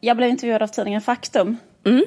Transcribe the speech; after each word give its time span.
jag 0.00 0.16
blev 0.16 0.28
intervjuad 0.28 0.62
av 0.62 0.66
tidningen 0.66 1.00
Faktum. 1.00 1.56
Mm. 1.84 2.04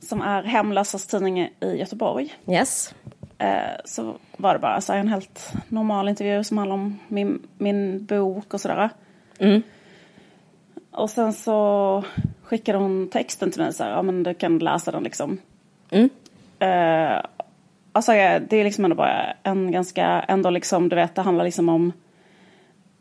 Som 0.00 0.22
är 0.22 0.42
hemlösas 0.42 1.06
tidning 1.06 1.40
i 1.40 1.50
Göteborg. 1.60 2.34
Yes. 2.48 2.94
Eh, 3.38 3.80
så 3.84 4.14
var 4.36 4.52
det 4.52 4.58
bara 4.58 4.80
så 4.80 4.92
en 4.92 5.08
helt 5.08 5.52
normal 5.68 6.08
intervju 6.08 6.44
som 6.44 6.58
handlar 6.58 6.74
om 6.74 6.98
min, 7.08 7.42
min 7.58 8.04
bok 8.04 8.54
och 8.54 8.60
sådär. 8.60 8.90
Mm. 9.38 9.62
Och 10.90 11.10
sen 11.10 11.32
så 11.32 12.04
skickade 12.42 12.78
hon 12.78 13.08
texten 13.08 13.50
till 13.50 13.62
mig 13.62 13.72
så 13.72 13.84
här, 13.84 13.90
ja 13.90 14.02
men 14.02 14.22
du 14.22 14.34
kan 14.34 14.58
läsa 14.58 14.90
den 14.90 15.02
liksom. 15.02 15.38
Mm. 15.90 16.10
Eh, 16.58 17.22
alltså 17.92 18.12
det 18.12 18.52
är 18.52 18.64
liksom 18.64 18.84
ändå 18.84 18.96
bara 18.96 19.32
en 19.42 19.72
ganska, 19.72 20.04
ändå 20.06 20.50
liksom, 20.50 20.88
du 20.88 20.96
vet, 20.96 21.14
det 21.14 21.22
handlar 21.22 21.44
liksom 21.44 21.68
om 21.68 21.92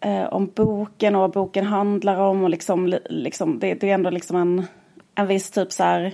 eh, 0.01 0.23
om 0.33 0.51
boken 0.55 1.15
och 1.15 1.21
vad 1.21 1.31
boken 1.31 1.65
handlar 1.65 2.17
om 2.17 2.43
och 2.43 2.49
liksom, 2.49 2.87
li- 2.87 2.99
liksom 3.09 3.59
det, 3.59 3.73
det 3.73 3.89
är 3.89 3.93
ändå 3.93 4.09
liksom 4.09 4.35
en, 4.37 4.65
en 5.15 5.27
viss 5.27 5.51
typ 5.51 5.71
så 5.71 5.83
här, 5.83 6.13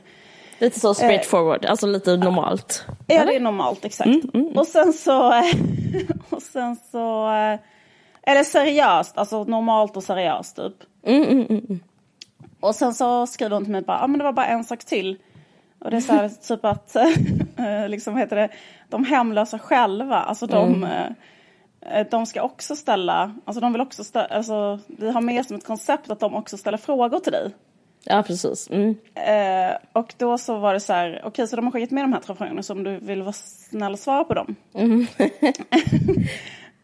Lite 0.59 0.79
så 0.79 0.93
straight 0.93 1.25
forward, 1.25 1.65
alltså 1.65 1.87
lite 1.87 2.17
normalt. 2.17 2.85
Ja, 3.07 3.25
det 3.25 3.35
är 3.35 3.39
normalt, 3.39 3.85
exakt. 3.85 4.09
Och 4.55 4.67
sen 4.67 4.93
så... 4.93 5.27
och 6.29 6.41
sen 6.41 6.75
så... 6.91 7.27
eh, 7.33 7.59
Eller 8.31 8.43
seriöst, 8.43 9.17
alltså 9.17 9.43
normalt 9.43 9.97
och 9.97 10.03
seriöst 10.03 10.55
typ. 10.55 10.73
Och 12.59 12.75
sen 12.75 12.93
så 12.93 13.27
skriver 13.27 13.55
hon 13.55 13.63
till 13.63 13.71
mig 13.71 13.81
bara, 13.81 13.99
ja 14.01 14.07
men 14.07 14.17
det 14.17 14.23
var 14.23 14.33
bara 14.33 14.45
en 14.45 14.63
sak 14.63 14.85
till. 14.85 15.17
Och 15.79 15.91
det 15.91 15.97
är 15.97 16.01
så 16.01 16.13
här 16.13 16.29
typ 16.47 16.65
att, 16.65 16.95
eh, 17.57 17.87
liksom 17.89 18.17
heter 18.17 18.35
det, 18.35 18.49
de 18.89 19.03
hemlösa 19.05 19.59
själva, 19.59 20.15
alltså 20.15 20.47
de, 20.47 20.83
eh, 20.83 21.05
de 22.11 22.25
ska 22.25 22.41
också 22.41 22.75
ställa, 22.75 23.35
alltså 23.45 23.61
de 23.61 23.71
vill 23.71 23.81
också 23.81 24.03
ställa, 24.03 24.25
alltså 24.25 24.79
vi 24.87 25.11
har 25.11 25.21
med 25.21 25.45
som 25.45 25.55
ett 25.55 25.65
koncept 25.65 26.09
att 26.09 26.19
de 26.19 26.35
också 26.35 26.57
ställer 26.57 26.77
frågor 26.77 27.19
till 27.19 27.31
dig. 27.31 27.51
Ja, 28.03 28.23
precis. 28.23 28.69
Mm. 28.69 28.95
Eh, 29.15 29.77
och 29.93 30.13
då 30.17 30.37
så 30.37 30.57
var 30.57 30.73
det 30.73 30.79
så 30.79 30.93
här, 30.93 31.21
okej 31.23 31.47
så 31.47 31.55
de 31.55 31.65
har 31.65 31.71
skickat 31.71 31.91
med 31.91 32.03
de 32.03 32.13
här 32.13 32.19
tre 32.19 32.35
frågorna 32.35 32.63
så 32.63 32.73
om 32.73 32.83
du 32.83 32.97
vill 32.97 33.21
vara 33.21 33.33
snäll 33.33 33.93
och 33.93 33.99
svara 33.99 34.23
på 34.23 34.33
dem. 34.33 34.55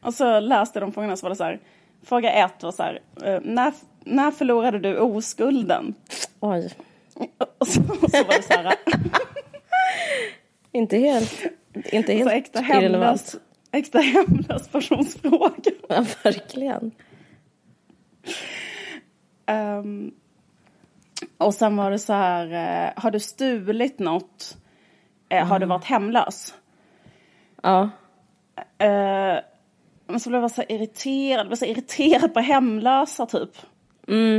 och 0.02 0.14
så 0.14 0.40
läste 0.40 0.80
de 0.80 0.92
frågorna 0.92 1.18
så 1.18 1.26
var 1.26 1.30
det 1.30 1.36
så 1.36 1.44
här, 1.44 1.60
fråga 2.04 2.32
ett 2.32 2.64
var 2.64 2.72
så 2.72 2.84
här, 2.84 3.00
eh, 3.24 3.40
när, 3.44 3.74
när 4.04 4.32
förlorade 4.32 4.80
du 4.80 4.98
oskulden? 4.98 5.94
Oj. 6.40 6.74
Och 7.58 7.68
så, 7.68 7.82
och 7.82 8.12
så 8.12 8.24
var 8.24 8.38
det 8.38 8.44
så 8.44 8.54
här, 8.54 8.76
Inte 10.72 10.98
helt, 10.98 11.44
inte 11.74 12.12
så 12.12 12.18
helt 12.18 12.32
äkta 12.32 12.60
hemlös, 12.60 12.84
irrelevant. 12.84 13.36
Äkta 13.74 14.00
hemlös 14.00 14.68
personsfråga. 14.68 15.72
Ja, 15.90 16.06
verkligen. 16.24 16.92
Ehm, 19.46 20.12
och 21.38 21.54
sen 21.54 21.76
var 21.76 21.92
det 21.92 22.00
så 22.00 22.14
här, 22.14 22.46
eh, 22.46 23.04
har 23.04 23.12
du 23.12 23.20
stulit 23.20 24.00
något? 24.00 24.58
Eh, 25.30 25.48
har 25.48 25.60
du 25.60 25.66
varit 25.66 25.86
hemlös? 25.86 26.54
Ja. 27.62 27.90
Eh, 28.78 29.40
men 30.08 30.20
så 30.20 30.30
blev 30.30 30.42
jag 30.42 30.52
så 30.52 30.64
irriterad, 30.70 31.40
jag 31.40 31.48
blev 31.48 31.58
så 31.58 31.66
irriterad 31.66 32.34
på 32.34 32.40
hemlösa 32.40 33.26
typ. 33.26 33.50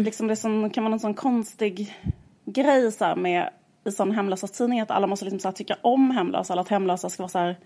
Liksom 0.05 0.27
det 0.27 0.37
som 0.37 0.71
kan 0.71 0.85
vara 0.85 0.93
en 0.93 1.01
sån 1.01 1.15
konstig 1.15 1.95
grej 2.45 2.93
så 2.93 3.05
här 3.05 3.17
med 3.17 3.51
i 3.85 3.91
sån 3.91 4.11
hemlösa 4.11 4.47
tidning 4.47 4.81
att 4.81 4.91
alla 4.91 5.07
måste 5.07 5.25
liksom 5.25 5.41
så 5.41 5.53
tycka 5.53 5.77
om 5.83 6.11
hemlösa 6.11 6.53
eller 6.53 6.63
att 6.63 6.69
hemlösa 6.69 7.09
ska 7.09 7.23
vara 7.23 7.29
så 7.29 7.39
här, 7.39 7.59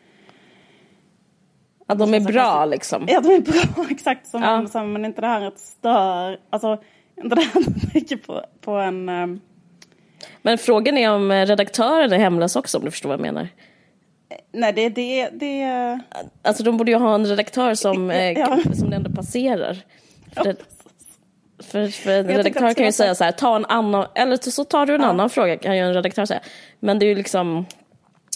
ja, 1.88 1.94
de 1.94 2.14
är 2.14 2.20
bra 2.20 2.64
liksom. 2.64 3.04
ja 3.08 3.20
de 3.20 3.28
är 3.34 3.40
bra 3.40 3.86
exakt 3.90 4.26
som 4.26 4.42
Ja. 4.42 4.66
här, 4.74 4.84
men 4.84 5.04
inte 5.04 5.20
det 5.20 5.26
här 5.26 5.42
att 5.42 5.58
stör, 5.58 6.38
alltså 6.50 6.78
inte 7.22 7.34
det 7.36 7.42
här 7.42 7.60
att 7.60 7.92
tänker 7.92 8.16
på, 8.16 8.44
på 8.60 8.72
en 8.72 9.08
ehm, 9.08 9.40
Men 10.42 10.58
frågan 10.58 10.98
är 10.98 11.10
om 11.10 11.30
eh, 11.30 11.46
redaktören 11.46 12.12
är 12.12 12.18
hemlös 12.18 12.56
också 12.56 12.78
om 12.78 12.84
du 12.84 12.90
förstår 12.90 13.08
vad 13.08 13.18
jag 13.18 13.22
menar. 13.34 13.48
Nej 14.52 14.72
det, 14.72 14.88
det, 14.88 15.28
det, 15.32 16.00
Alltså 16.42 16.62
de 16.62 16.76
borde 16.76 16.90
ju 16.90 16.96
ha 16.96 17.14
en 17.14 17.26
redaktör 17.26 17.74
som, 17.74 18.10
eh, 18.10 18.32
Ja. 18.32 18.58
som 18.74 18.90
det 18.90 18.96
ändå 18.96 19.10
passerar. 19.10 19.76
Ja, 20.34 20.44
för, 21.62 21.88
för 21.88 22.10
en 22.10 22.30
att 22.30 22.36
redaktör 22.36 22.74
kan 22.74 22.86
ju 22.86 22.92
säga 22.92 23.14
så 23.14 23.24
här, 23.24 23.32
ta 23.32 23.56
en 23.56 23.64
annan, 23.66 24.06
eller 24.14 24.50
så 24.50 24.64
tar 24.64 24.86
du 24.86 24.94
en 24.94 25.04
annan 25.04 25.30
fråga 25.30 25.56
kan 25.56 25.76
ju 25.76 25.82
en 25.82 25.94
redaktör 25.94 26.24
säga. 26.24 26.40
Men 26.80 26.98
det 26.98 27.06
är 27.06 27.08
ju 27.08 27.14
liksom, 27.14 27.66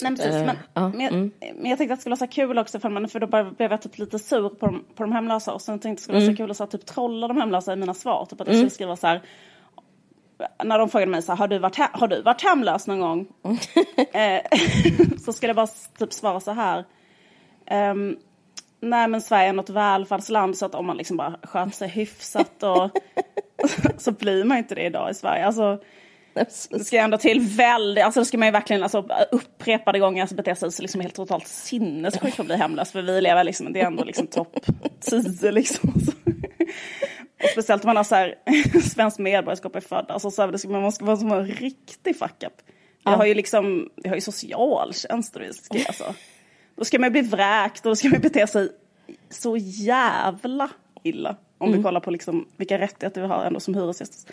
Nej, 0.01 0.11
men 0.11 0.15
precis. 0.15 0.35
Eh, 0.35 0.45
men, 0.45 0.57
ja, 0.73 0.89
men, 0.89 1.01
jag, 1.01 1.13
men 1.55 1.69
jag 1.69 1.77
tänkte 1.77 1.93
att 1.93 1.97
det 1.97 2.01
skulle 2.01 2.15
vara 2.15 2.27
så 2.27 2.27
kul 2.27 2.57
också 2.57 2.79
för, 2.79 2.89
man, 2.89 3.07
för 3.07 3.19
då 3.19 3.27
blev 3.27 3.71
jag 3.71 3.81
typ 3.81 3.97
lite 3.97 4.19
sur 4.19 4.49
på 4.49 4.65
de, 4.65 4.85
på 4.95 5.03
de 5.03 5.11
hemlösa 5.11 5.53
och 5.53 5.61
sen 5.61 5.79
tänkte 5.79 6.11
jag 6.11 6.17
att 6.17 6.21
det 6.21 6.25
skulle 6.25 6.27
vara 6.27 6.35
så 6.35 6.37
kul 6.37 6.51
att 6.51 6.57
så 6.57 6.63
här, 6.63 6.71
typ 6.71 6.85
trolla 6.85 7.27
de 7.27 7.37
hemlösa 7.37 7.73
i 7.73 7.75
mina 7.75 7.93
svar. 7.93 8.25
Typ 8.25 8.41
att 8.41 8.47
jag 8.47 8.55
skulle 8.55 8.69
skriva 8.69 8.95
så 8.95 9.07
här 9.07 9.21
när 10.63 10.79
de 10.79 10.89
frågade 10.89 11.11
mig 11.11 11.21
så 11.21 11.31
här, 11.31 11.37
har 11.37 11.47
du 11.47 11.59
varit, 11.59 11.77
har 11.77 12.07
du 12.07 12.21
varit 12.21 12.43
hemlös 12.43 12.87
någon 12.87 12.99
gång? 12.99 13.27
eh, 14.13 14.41
så 15.25 15.33
skulle 15.33 15.49
jag 15.49 15.55
bara 15.55 15.67
typ 15.97 16.13
svara 16.13 16.39
så 16.39 16.51
här. 16.51 16.85
ehm, 17.65 18.17
nej 18.81 19.07
men 19.07 19.21
Sverige 19.21 19.49
är 19.49 19.53
något 19.53 19.69
välfärdsland 19.69 20.57
så 20.57 20.65
att 20.65 20.75
om 20.75 20.85
man 20.85 20.97
liksom 20.97 21.17
bara 21.17 21.39
sköter 21.43 21.71
sig 21.71 21.87
hyfsat 21.87 22.63
och 22.63 22.89
så 23.97 24.11
blir 24.11 24.43
man 24.43 24.57
inte 24.57 24.75
det 24.75 24.85
idag 24.85 25.11
i 25.11 25.13
Sverige. 25.13 25.45
Alltså, 25.45 25.79
det 26.33 26.85
ska 26.85 26.97
ändå 26.97 27.17
till 27.17 27.39
väldigt, 27.39 28.03
alltså 28.03 28.19
det 28.19 28.25
ska 28.25 28.37
man 28.37 28.47
ju 28.47 28.51
verkligen 28.51 28.83
alltså, 28.83 29.07
upprepade 29.31 29.99
gånger 29.99 30.21
alltså, 30.21 30.35
bete 30.35 30.55
sig 30.55 30.71
så 30.71 30.81
liksom 30.81 31.01
helt 31.01 31.15
totalt 31.15 31.47
sinnessjukt 31.47 32.35
för 32.35 32.43
att 32.43 32.47
bli 32.47 32.55
hemlös. 32.55 32.91
För 32.91 33.01
vi 33.01 33.21
lever 33.21 33.43
liksom, 33.43 33.73
det 33.73 33.81
är 33.81 33.85
ändå 33.85 34.03
liksom 34.03 34.27
topp 34.27 34.59
10 34.99 35.51
liksom. 35.51 35.93
Och 37.43 37.49
speciellt 37.49 37.83
om 37.83 37.87
man 37.87 37.97
har 37.97 38.03
så 38.03 38.15
här, 38.15 38.35
svenskt 38.81 39.19
medborgarskap 39.19 39.75
är 39.75 39.81
född. 39.81 40.05
Alltså 40.09 40.31
så 40.31 40.41
här, 40.41 40.51
det 40.51 40.59
ska, 40.59 40.69
man 40.69 40.81
måste 40.81 41.03
vara 41.03 41.17
som 41.17 41.31
en 41.31 41.47
riktig 41.47 42.19
fuck 42.19 42.43
up. 42.43 42.61
Jag 43.03 43.11
har 43.11 43.25
ju 43.25 43.33
liksom, 43.33 43.89
jag 43.95 44.11
har 44.11 44.15
ju 44.15 44.21
socialtjänst 44.21 45.35
och 45.35 45.41
det 45.41 45.53
ska 45.53 45.77
jag 45.77 45.87
alltså. 45.87 46.15
Då 46.75 46.85
ska 46.85 46.99
man 46.99 47.07
ju 47.07 47.11
bli 47.11 47.21
vräkt 47.21 47.85
och 47.85 47.91
då 47.91 47.95
ska 47.95 48.09
man 48.09 48.21
bete 48.21 48.47
sig 48.47 48.69
så 49.29 49.57
jävla 49.57 50.69
illa. 51.03 51.35
Om 51.57 51.71
vi 51.71 51.83
kollar 51.83 51.99
på 51.99 52.11
liksom 52.11 52.47
vilka 52.57 52.79
rättigheter 52.79 53.21
vi 53.21 53.27
har 53.27 53.45
ändå 53.45 53.59
som 53.59 53.75
hyresgäst. 53.75 54.31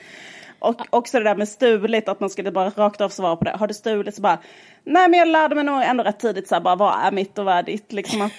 Och 0.60 0.86
också 0.90 1.18
det 1.18 1.24
där 1.24 1.34
med 1.34 1.48
stulit, 1.48 2.08
att 2.08 2.20
man 2.20 2.30
skulle 2.30 2.50
bara 2.50 2.70
rakt 2.70 3.00
av 3.00 3.08
svara 3.08 3.36
på 3.36 3.44
det. 3.44 3.50
Har 3.50 3.66
du 3.66 3.74
stulit 3.74 4.14
så 4.14 4.22
bara, 4.22 4.38
nej 4.84 5.08
men 5.08 5.18
jag 5.18 5.28
lärde 5.28 5.54
mig 5.54 5.64
nog 5.64 5.82
ändå 5.82 6.04
rätt 6.04 6.20
tidigt 6.20 6.48
så 6.48 6.54
här, 6.54 6.62
bara 6.62 6.76
vad 6.76 7.00
är 7.00 7.12
mitt 7.12 7.38
och 7.38 7.44
vad 7.44 7.54
är 7.54 7.62
ditt? 7.62 7.92
Liksom 7.92 8.22
att, 8.22 8.32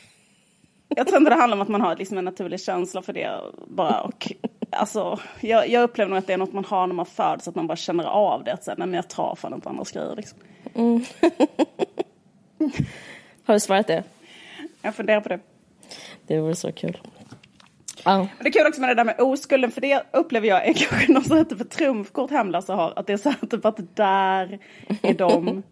jag 0.88 1.06
tror 1.06 1.18
inte 1.18 1.30
det 1.30 1.36
handlar 1.36 1.56
om 1.56 1.62
att 1.62 1.68
man 1.68 1.80
har 1.80 1.96
liksom 1.96 2.18
en 2.18 2.24
naturlig 2.24 2.60
känsla 2.60 3.02
för 3.02 3.12
det 3.12 3.40
bara. 3.66 4.00
Och, 4.00 4.32
alltså, 4.70 5.18
jag, 5.40 5.68
jag 5.68 5.82
upplever 5.82 6.10
nog 6.10 6.18
att 6.18 6.26
det 6.26 6.32
är 6.32 6.38
något 6.38 6.52
man 6.52 6.64
har 6.64 6.86
när 6.86 6.94
man 6.94 7.06
föds, 7.06 7.48
att 7.48 7.54
man 7.54 7.66
bara 7.66 7.76
känner 7.76 8.04
av 8.04 8.44
det. 8.44 8.52
Att 8.52 8.64
säga, 8.64 8.74
nej 8.78 8.86
men 8.86 8.94
jag 8.94 9.08
tar 9.08 9.34
fan 9.34 9.54
inte 9.54 9.68
andras 9.68 9.92
grejer 9.92 10.16
liksom. 10.16 10.38
har 13.44 13.54
du 13.54 13.60
svarat 13.60 13.86
det? 13.86 14.04
Jag 14.82 14.94
funderar 14.94 15.20
på 15.20 15.28
det. 15.28 15.40
Det 16.26 16.40
vore 16.40 16.56
så 16.56 16.72
kul. 16.72 16.98
Ja. 18.04 18.16
Men 18.18 18.28
det 18.40 18.48
är 18.48 18.52
kul 18.52 18.66
också 18.66 18.80
med 18.80 18.90
det 18.90 18.94
där 18.94 19.04
med 19.04 19.20
oskulden, 19.20 19.70
för 19.70 19.80
det 19.80 20.02
upplever 20.12 20.48
jag 20.48 20.66
är 20.68 20.72
kanske 20.88 21.12
något 21.12 21.26
sånt 21.26 21.50
här 21.50 21.56
typ 21.56 21.70
trumfkort 21.70 22.30
hemlösa 22.30 22.74
har. 22.74 22.92
Att 22.96 23.06
det 23.06 23.12
är 23.12 23.16
så 23.16 23.28
här 23.28 23.46
typ 23.50 23.64
att 23.64 23.96
där 23.96 24.58
är 25.02 25.14
de, 25.14 25.62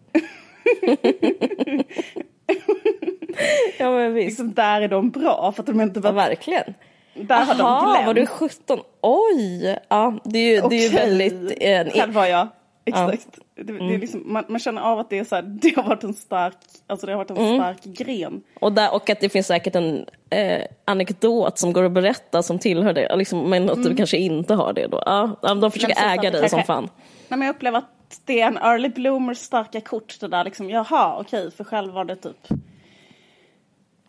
ja 3.79 3.91
men 3.91 4.13
visst. 4.13 4.25
liksom 4.27 4.53
där 4.53 4.81
är 4.81 4.87
de 4.87 5.09
bra. 5.09 5.51
För 5.55 5.61
att 5.63 5.67
de 5.67 5.81
inte 5.81 5.97
Ja, 5.99 6.01
bara, 6.01 6.11
verkligen. 6.13 6.73
där 7.13 7.35
har 7.45 7.55
de 7.55 7.91
glömt. 7.93 8.07
var 8.07 8.13
du 8.13 8.25
17? 8.25 8.79
Oj! 9.01 9.77
Ja, 9.89 10.13
det 10.23 10.39
är 10.39 10.55
ju, 10.55 10.67
det 10.69 10.75
är 10.75 10.89
ju 10.89 10.89
väldigt... 10.89 11.57
Eh, 11.61 11.93
Själv 11.99 12.13
var 12.13 12.25
jag. 12.25 12.47
Exakt. 12.87 13.39
Det, 13.55 13.63
det 13.63 13.93
är 13.93 13.97
liksom, 13.97 14.23
man, 14.25 14.45
man 14.47 14.59
känner 14.59 14.81
av 14.81 14.99
att 14.99 15.09
det 15.09 15.19
är 15.19 15.23
så 15.23 15.35
här, 15.35 15.41
det 15.61 15.75
har 15.75 15.83
varit 15.83 16.03
en 16.03 16.13
stark, 16.13 16.57
alltså 16.87 17.05
det 17.05 17.11
har 17.11 17.17
varit 17.17 17.29
en 17.29 17.55
stark 17.55 17.83
gren. 17.83 18.41
och, 18.59 18.73
där, 18.73 18.93
och 18.93 19.09
att 19.09 19.19
det 19.19 19.29
finns 19.29 19.47
säkert 19.47 19.75
en 19.75 20.05
eh, 20.29 20.61
anekdot 20.85 21.57
som 21.57 21.73
går 21.73 21.83
att 21.83 21.91
berätta 21.91 22.43
som 22.43 22.59
tillhör 22.59 22.93
det, 22.93 23.15
liksom, 23.15 23.49
men 23.49 23.69
att 23.69 23.83
du 23.83 23.95
kanske 23.95 24.17
inte 24.17 24.53
har 24.53 24.73
det 24.73 24.87
då. 24.87 25.03
Ja, 25.05 25.39
ja, 25.41 25.53
de 25.53 25.71
försöker 25.71 25.95
precis, 25.95 26.11
äga 26.11 26.31
dig 26.31 26.49
som 26.49 26.63
fan. 26.63 26.89
Nej, 27.27 27.39
men 27.39 27.41
jag 27.41 27.55
upplever 27.55 27.77
att 27.77 28.21
det 28.25 28.41
är 28.41 28.47
en 28.47 28.57
early 28.57 28.89
bloomers 28.89 29.37
starka 29.37 29.81
kort 29.81 30.19
det 30.19 30.27
där 30.27 30.43
liksom, 30.43 30.69
jaha 30.69 31.17
okej, 31.19 31.51
för 31.51 31.63
själv 31.63 31.93
var 31.93 32.05
det 32.05 32.15
typ 32.15 32.47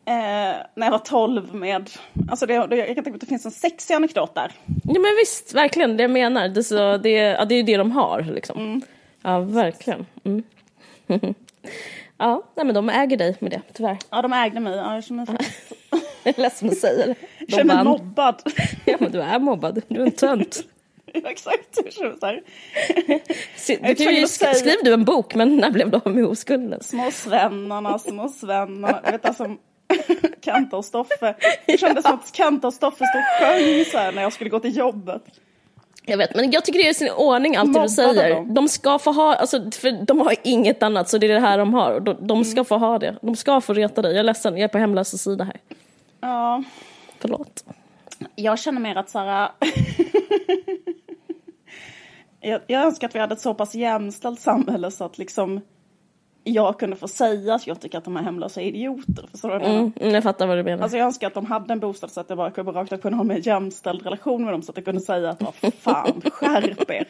eh, 0.08 0.56
när 0.74 0.86
jag 0.86 0.90
var 0.90 0.98
12 0.98 1.54
med, 1.54 1.90
alltså 2.30 2.46
det, 2.46 2.66
det, 2.66 2.76
jag 2.76 2.86
kan 2.86 2.94
tänka 2.94 3.10
mig 3.10 3.14
att 3.14 3.20
det 3.20 3.26
finns 3.26 3.44
en 3.44 3.50
sexig 3.50 3.94
anekdot 3.94 4.34
där. 4.34 4.52
Ja 4.84 5.00
men 5.00 5.16
visst, 5.16 5.54
verkligen, 5.54 5.96
det 5.96 6.02
jag 6.02 6.10
menar. 6.10 6.48
Det 6.48 6.62
så, 6.64 6.96
det, 6.96 7.10
ja, 7.10 7.44
det 7.44 7.54
är 7.54 7.62
det 7.62 7.76
de 7.76 7.92
har 7.92 8.22
liksom. 8.22 8.80
Ja, 9.22 9.40
verkligen. 9.40 10.06
Mm. 10.24 10.42
ja, 12.18 12.42
nej, 12.54 12.66
men 12.66 12.74
de 12.74 12.88
äger 12.88 13.16
dig 13.16 13.36
med 13.40 13.50
det, 13.50 13.60
tyvärr. 13.72 13.96
Ja, 14.10 14.22
de 14.22 14.32
ägde 14.32 14.60
mig, 14.60 14.76
ja, 14.76 14.94
jag 14.94 15.04
känner 15.04 15.26
mig, 15.32 15.40
Jag 16.22 16.38
är 16.38 16.42
ledsen 16.42 16.68
att 16.68 16.78
säga 16.78 17.06
det. 17.06 17.14
De 17.46 17.52
känner 17.52 17.74
mig 17.74 17.84
mobbad. 17.84 18.42
Ja, 18.84 18.96
men 19.00 19.12
du 19.12 19.20
är 19.20 19.38
mobbad, 19.38 19.82
du 19.88 20.00
är 20.00 20.06
en 20.06 20.10
tönt. 20.12 20.58
Ja, 21.12 21.30
Exakt, 21.30 21.78
jag 21.84 21.92
känner 21.92 22.08
mig 22.10 22.18
så 22.20 22.26
här. 22.26 22.42
Se- 23.56 23.78
är 23.82 23.88
Du 23.88 23.94
kan 24.04 24.14
ju 24.14 24.24
sk- 24.24 24.54
skriv 24.54 24.74
du 24.84 24.92
en 24.94 25.04
bok, 25.04 25.34
men 25.34 25.56
när 25.56 25.70
blev 25.70 25.90
du 25.90 26.00
av 26.04 26.14
med 26.14 26.24
oskulden? 26.26 26.82
Små 26.82 27.10
svennarna, 27.10 27.98
små 27.98 28.28
svennarna. 28.28 29.00
Vet 29.10 29.24
alltså 29.26 29.56
Kanta 30.40 30.76
och 30.76 30.84
Stoffe. 30.84 31.34
Det 31.66 31.78
kändes 31.78 32.04
som 32.04 32.14
att 32.14 32.32
Kanta 32.32 32.66
och 32.66 32.74
Stoffe 32.74 33.06
stod 33.06 33.20
och 33.20 33.40
sjöng 33.40 33.84
så 33.84 33.98
här 33.98 34.12
när 34.12 34.22
jag 34.22 34.32
skulle 34.32 34.50
gå 34.50 34.60
till 34.60 34.76
jobbet. 34.76 35.22
Jag 36.08 36.18
vet, 36.18 36.34
men 36.34 36.50
jag 36.50 36.64
tycker 36.64 36.78
det 36.78 36.86
är 36.86 36.90
i 36.90 36.94
sin 36.94 37.10
ordning 37.10 37.56
allt 37.56 37.74
det 37.74 37.82
du 37.82 37.88
säger. 37.88 38.34
dem. 38.34 38.54
De 38.54 38.68
ska 38.68 38.98
få 38.98 39.12
ha, 39.12 39.34
alltså, 39.34 39.70
för 39.70 40.04
de 40.04 40.20
har 40.20 40.34
inget 40.42 40.82
annat 40.82 41.08
så 41.08 41.18
det 41.18 41.26
är 41.26 41.34
det 41.34 41.40
här 41.40 41.58
de 41.58 41.74
har. 41.74 42.00
De, 42.00 42.26
de 42.26 42.44
ska 42.44 42.64
få 42.64 42.78
ha 42.78 42.98
det. 42.98 43.16
De 43.22 43.36
ska 43.36 43.60
få 43.60 43.74
reta 43.74 44.02
dig. 44.02 44.12
Jag 44.12 44.18
är 44.18 44.24
ledsen, 44.24 44.54
jag 44.54 44.64
är 44.64 44.68
på 44.68 44.78
hemlösa 44.78 45.18
sida 45.18 45.44
här. 45.44 45.60
Ja, 46.20 46.62
Förlåt. 47.18 47.64
jag 48.34 48.58
känner 48.58 48.80
mer 48.80 48.96
att 48.96 49.10
så 49.10 49.18
här... 49.18 49.50
jag, 52.40 52.60
jag 52.66 52.82
önskar 52.82 53.08
att 53.08 53.14
vi 53.14 53.18
hade 53.18 53.34
ett 53.34 53.40
så 53.40 53.54
pass 53.54 53.74
jämställt 53.74 54.40
samhälle 54.40 54.90
så 54.90 55.04
att 55.04 55.18
liksom 55.18 55.60
jag 56.44 56.78
kunde 56.78 56.96
få 56.96 57.08
säga 57.08 57.54
att 57.54 57.66
jag 57.66 57.80
tycker 57.80 57.98
att 57.98 58.04
de 58.04 58.16
här 58.16 58.22
hemlösa 58.22 58.62
är 58.62 58.66
idioter. 58.66 59.28
Förstår 59.30 59.48
du 59.48 59.58
vad 59.58 59.68
jag? 59.68 59.74
Mm, 59.74 59.92
mm, 60.00 60.14
jag 60.14 60.22
fattar 60.22 60.46
vad 60.46 60.58
du 60.58 60.62
menar. 60.62 60.82
Alltså 60.82 60.98
jag 60.98 61.06
önskar 61.06 61.26
att 61.26 61.34
de 61.34 61.46
hade 61.46 61.72
en 61.72 61.80
bostad 61.80 62.10
så 62.10 62.20
att 62.20 62.28
jag 62.28 62.36
bara 62.36 62.50
kunde 62.50 62.72
rakt 62.72 62.92
av 62.92 62.96
kunna 62.98 63.16
ha 63.16 63.34
en 63.34 63.40
jämställd 63.40 64.02
relation 64.02 64.44
med 64.44 64.54
dem 64.54 64.62
så 64.62 64.72
att 64.72 64.76
jag 64.76 64.84
kunde 64.84 65.00
säga 65.00 65.30
att 65.30 65.42
vad 65.42 65.74
fan, 65.74 66.22
skärp 66.32 66.90
er. 66.90 67.08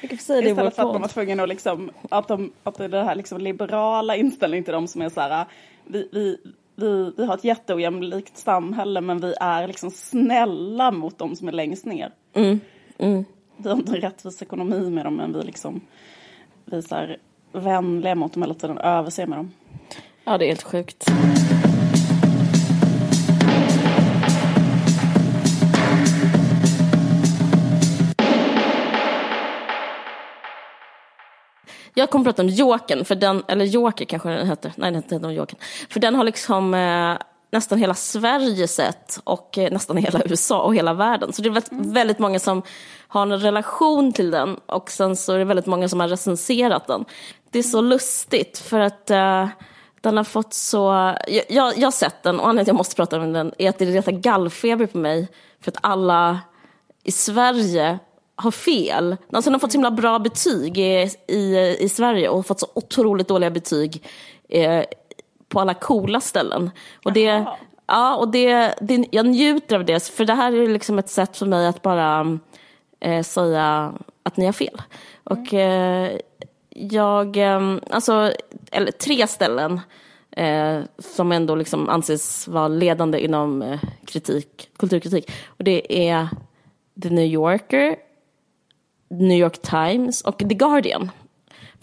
jag 0.00 0.10
kan 0.10 0.18
säga 0.18 0.40
det 0.40 0.50
Istället 0.50 0.74
för 0.74 0.82
att 0.82 0.92
man 0.92 1.00
var 1.00 1.08
tvungen 1.08 1.40
att 1.40 1.48
liksom, 1.48 1.90
att, 2.10 2.28
de, 2.28 2.52
att 2.62 2.78
det 2.78 2.84
är 2.84 2.88
det 2.88 3.02
här 3.04 3.14
liksom 3.14 3.38
liberala 3.40 4.16
inställningen 4.16 4.64
till 4.64 4.74
dem 4.74 4.88
som 4.88 5.02
är 5.02 5.08
så 5.08 5.20
här, 5.20 5.44
vi, 5.84 6.08
vi, 6.12 6.36
vi, 6.74 7.12
vi 7.16 7.24
har 7.24 7.34
ett 7.34 7.44
jätteojämlikt 7.44 8.38
samhälle 8.38 9.00
men 9.00 9.20
vi 9.20 9.34
är 9.40 9.66
liksom 9.66 9.90
snälla 9.90 10.90
mot 10.90 11.18
dem 11.18 11.36
som 11.36 11.48
är 11.48 11.52
längst 11.52 11.84
ner. 11.84 12.12
Mm, 12.34 12.60
Vi 13.56 13.68
har 13.68 13.76
inte 13.76 13.92
en 13.92 14.00
rättvis 14.00 14.42
ekonomi 14.42 14.90
med 14.90 15.06
dem 15.06 15.16
men 15.16 15.32
vi 15.32 15.42
liksom 15.42 15.80
visar 16.66 17.16
vänliga 17.52 18.14
mot 18.14 18.32
dem 18.32 18.42
hela 18.42 18.54
tiden, 18.54 18.78
och 18.78 18.84
överser 18.84 19.26
med 19.26 19.38
dem. 19.38 19.52
Ja, 20.24 20.38
det 20.38 20.44
är 20.44 20.48
helt 20.48 20.62
sjukt. 20.62 21.10
Jag 31.98 32.10
kommer 32.10 32.24
prata 32.24 32.42
om 32.42 32.48
Jokern, 32.48 33.04
för 33.04 33.14
den, 33.14 33.42
eller 33.48 33.64
Joker 33.64 34.04
kanske 34.04 34.28
den 34.28 34.48
heter. 34.48 34.72
Nej, 34.76 34.90
den 34.90 35.02
heter 35.02 35.16
inte 35.16 35.28
Jokern. 35.28 35.58
För 35.88 36.00
den 36.00 36.14
har 36.14 36.24
liksom 36.24 36.74
eh, 36.74 37.16
nästan 37.50 37.78
hela 37.78 37.94
Sverige 37.94 38.68
sett 38.68 39.20
och 39.24 39.58
eh, 39.58 39.72
nästan 39.72 39.96
hela 39.96 40.22
USA 40.26 40.62
och 40.62 40.74
hela 40.74 40.94
världen. 40.94 41.32
Så 41.32 41.42
det 41.42 41.48
är 41.48 41.52
väldigt, 41.52 41.72
väldigt 41.94 42.18
många 42.18 42.38
som 42.38 42.62
har 43.08 43.22
en 43.22 43.40
relation 43.40 44.12
till 44.12 44.30
den 44.30 44.56
och 44.66 44.90
sen 44.90 45.16
så 45.16 45.32
är 45.32 45.38
det 45.38 45.44
väldigt 45.44 45.66
många 45.66 45.88
som 45.88 46.00
har 46.00 46.08
recenserat 46.08 46.86
den. 46.86 47.04
Det 47.50 47.58
är 47.58 47.62
så 47.62 47.80
lustigt 47.80 48.58
för 48.58 48.80
att 48.80 49.10
eh, 49.10 49.48
den 50.00 50.16
har 50.16 50.24
fått 50.24 50.54
så... 50.54 51.14
Jag, 51.28 51.44
jag, 51.48 51.78
jag 51.78 51.86
har 51.86 51.90
sett 51.90 52.22
den 52.22 52.40
och 52.40 52.48
anledningen 52.48 52.64
till 52.64 52.70
att 52.70 52.74
jag 52.74 52.76
måste 52.76 52.96
prata 52.96 53.20
om 53.20 53.32
den 53.32 53.52
är 53.58 53.68
att 53.68 53.78
det 53.78 53.84
retar 53.84 54.12
gallfeber 54.12 54.86
på 54.86 54.98
mig 54.98 55.28
för 55.60 55.70
att 55.70 55.78
alla 55.80 56.40
i 57.04 57.12
Sverige 57.12 57.98
har 58.36 58.50
fel. 58.50 59.16
Alltså 59.32 59.50
den 59.50 59.54
har 59.54 59.60
fått 59.60 59.72
så 59.72 59.76
himla 59.76 59.90
bra 59.90 60.18
betyg 60.18 60.78
i, 60.78 61.10
i, 61.28 61.76
i 61.80 61.88
Sverige 61.88 62.28
och 62.28 62.46
fått 62.46 62.60
så 62.60 62.66
otroligt 62.74 63.28
dåliga 63.28 63.50
betyg 63.50 64.06
eh, 64.48 64.84
på 65.48 65.60
alla 65.60 65.74
coola 65.74 66.20
ställen. 66.20 66.70
Och 67.04 67.12
det, 67.12 67.20
Jaha. 67.20 67.56
ja, 67.86 68.16
och 68.16 68.28
det, 68.28 68.74
det, 68.80 69.06
jag 69.10 69.26
njuter 69.26 69.76
av 69.76 69.84
det, 69.84 70.08
för 70.08 70.24
det 70.24 70.34
här 70.34 70.52
är 70.52 70.68
liksom 70.68 70.98
ett 70.98 71.08
sätt 71.08 71.36
för 71.36 71.46
mig 71.46 71.66
att 71.66 71.82
bara 71.82 72.38
eh, 73.00 73.22
säga 73.22 73.92
att 74.22 74.36
ni 74.36 74.44
har 74.44 74.52
fel. 74.52 74.82
Och 75.24 75.54
eh, 75.54 76.18
jag, 76.70 77.36
eh, 77.36 77.76
alltså, 77.90 78.32
eller 78.72 78.90
tre 78.90 79.26
ställen 79.26 79.80
eh, 80.30 80.80
som 80.98 81.32
ändå 81.32 81.54
liksom 81.54 81.88
anses 81.88 82.48
vara 82.48 82.68
ledande 82.68 83.24
inom 83.24 83.62
eh, 83.62 83.80
kritik, 84.04 84.68
kulturkritik. 84.76 85.30
Och 85.46 85.64
det 85.64 86.08
är 86.08 86.28
The 87.02 87.10
New 87.10 87.24
Yorker, 87.26 87.96
New 89.10 89.38
York 89.38 89.62
Times 89.62 90.22
och 90.22 90.38
The 90.38 90.54
Guardian. 90.54 91.10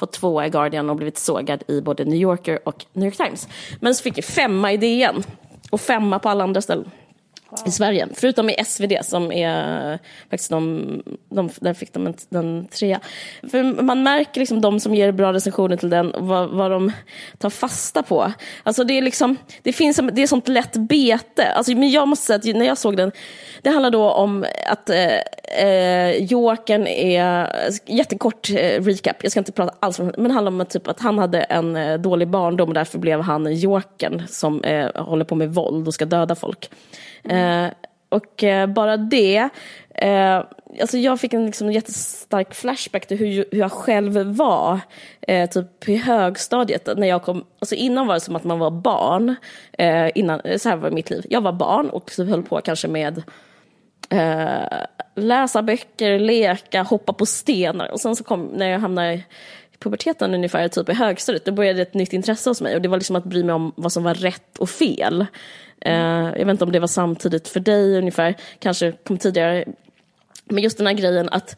Fått 0.04 0.12
tvåa 0.12 0.46
i 0.46 0.50
Guardian 0.50 0.90
och 0.90 0.96
blivit 0.96 1.18
sågad 1.18 1.64
i 1.68 1.82
både 1.82 2.06
New 2.06 2.20
Yorker 2.20 2.60
och 2.68 2.86
New 2.94 3.06
York 3.06 3.18
Times. 3.18 3.48
Men 3.80 3.96
så 3.96 4.04
fick 4.04 4.18
jag 4.18 4.26
femma 4.26 4.72
i 4.72 4.78
DN 4.78 5.24
och 5.72 5.82
femma 5.82 6.20
på 6.20 6.30
alla 6.30 6.44
andra 6.44 6.62
ställen 6.62 6.92
i 7.66 7.72
Sverige. 7.72 8.08
Förutom 8.14 8.50
i 8.50 8.56
SvD 8.66 8.94
som 9.02 9.32
är 9.32 10.00
faktiskt 10.30 10.50
de, 10.50 11.04
de 11.30 11.50
där 11.60 11.74
fick 11.74 11.94
de 11.94 12.08
en, 12.08 12.14
den 12.30 12.68
trea. 12.68 13.00
För 13.52 13.82
man 13.84 14.04
märker 14.04 14.40
liksom 14.40 14.62
de 14.62 14.80
som 14.80 14.96
ger 14.96 15.12
bra 15.12 15.34
recensioner 15.34 15.78
till 15.78 15.90
den 15.90 16.14
vad, 16.18 16.50
vad 16.50 16.72
de 16.72 16.92
tar 17.38 17.50
fasta 17.50 18.04
på. 18.04 18.32
Alltså 18.64 18.84
det 18.84 18.98
är 18.98 19.02
liksom, 19.02 19.38
det 19.62 19.74
finns, 19.74 20.00
det 20.14 20.24
är 20.24 20.28
sånt 20.28 20.48
lätt 20.48 20.74
bete. 20.78 21.46
Alltså, 21.56 21.72
men 21.72 21.92
jag 21.92 22.08
måste 22.08 22.26
säga 22.26 22.38
att 22.38 22.58
när 22.58 22.66
jag 22.66 22.78
såg 22.78 22.98
den, 22.98 23.12
det 23.62 23.70
handlar 23.70 23.92
då 23.92 24.10
om 24.10 24.46
att 24.68 24.90
eh, 24.90 25.68
eh, 25.68 26.24
Jokern 26.24 26.88
är, 26.88 27.50
jättekort 27.86 28.50
eh, 28.50 28.84
recap, 28.84 29.18
jag 29.22 29.32
ska 29.32 29.40
inte 29.40 29.52
prata 29.52 29.76
alls 29.80 30.00
om 30.00 30.14
men 30.18 30.28
det 30.28 30.34
handlar 30.34 30.52
om 30.52 30.62
att, 30.62 30.70
typ, 30.70 30.88
att 30.88 31.00
han 31.00 31.20
hade 31.20 31.42
en 31.42 31.76
eh, 31.76 32.00
dålig 32.00 32.28
barndom 32.28 32.68
och 32.68 32.74
därför 32.74 33.00
blev 33.00 33.22
han 33.22 33.56
Jokern 33.56 34.24
som 34.28 34.64
eh, 34.64 34.90
håller 34.96 35.26
på 35.26 35.36
med 35.36 35.54
våld 35.54 35.88
och 35.88 35.94
ska 35.94 36.06
döda 36.06 36.36
folk. 36.36 36.70
Eh, 37.30 37.68
och 38.10 38.44
eh, 38.44 38.68
bara 38.68 38.98
det, 38.98 39.50
eh, 39.96 40.44
alltså 40.82 40.98
jag 40.98 41.20
fick 41.20 41.34
en 41.34 41.46
liksom, 41.46 41.72
jättestark 41.72 42.54
flashback 42.54 43.06
till 43.06 43.18
hur, 43.18 43.46
hur 43.52 43.60
jag 43.60 43.72
själv 43.72 44.36
var 44.36 44.80
eh, 45.22 45.50
typ 45.50 45.90
i 45.90 45.96
högstadiet. 45.96 46.90
När 46.98 47.08
jag 47.08 47.24
kom, 47.24 47.46
alltså 47.60 47.76
innan 47.76 48.08
var 48.08 48.14
det 48.14 48.20
som 48.20 48.36
att 48.36 48.44
man 48.44 48.60
var 48.60 48.72
barn, 48.72 49.36
eh, 49.78 50.10
innan, 50.16 50.40
eh, 50.40 50.58
så 50.58 50.70
här 50.70 50.76
var 50.76 50.92
mitt 50.92 51.10
liv. 51.10 51.26
Jag 51.30 51.42
var 51.42 51.54
barn 51.54 51.90
och 51.90 52.12
så 52.12 52.24
höll 52.24 52.44
på 52.44 52.62
kanske 52.62 52.88
med 52.88 53.24
eh, 54.10 54.78
läsa 55.16 55.62
böcker, 55.62 56.20
leka, 56.20 56.84
hoppa 56.84 57.14
på 57.14 57.26
stenar. 57.26 57.92
Och 57.92 58.00
sen 58.00 58.16
så 58.16 58.24
kom, 58.24 58.46
när 58.46 58.70
jag 58.70 58.80
hamnade 58.80 59.14
i 59.14 59.24
puberteten 59.84 60.34
ungefär, 60.34 60.68
typ 60.68 60.90
i 60.90 60.94
högstadiet, 60.94 61.46
då 61.46 61.52
började 61.52 61.82
ett 61.82 61.94
nytt 61.94 62.14
intresse 62.14 62.50
hos 62.50 62.62
mig. 62.62 62.76
Och 62.76 62.82
det 62.82 62.90
var 62.90 62.98
liksom 62.98 63.16
att 63.16 63.24
bry 63.24 63.44
mig 63.44 63.56
om 63.56 63.74
vad 63.76 63.92
som 63.92 64.04
var 64.04 64.14
rätt 64.14 64.58
och 64.58 64.70
fel. 64.70 65.26
Uh, 65.88 65.94
jag 66.38 66.46
vet 66.46 66.50
inte 66.50 66.64
om 66.64 66.72
det 66.72 66.80
var 66.80 66.88
samtidigt 66.88 67.48
för 67.48 67.60
dig 67.60 67.98
ungefär, 67.98 68.36
kanske 68.60 68.92
kom 68.92 69.18
tidigare. 69.18 69.66
Men 70.46 70.64
just 70.64 70.78
den 70.78 70.88
här 70.88 70.94
grejen 70.94 71.30
att, 71.30 71.58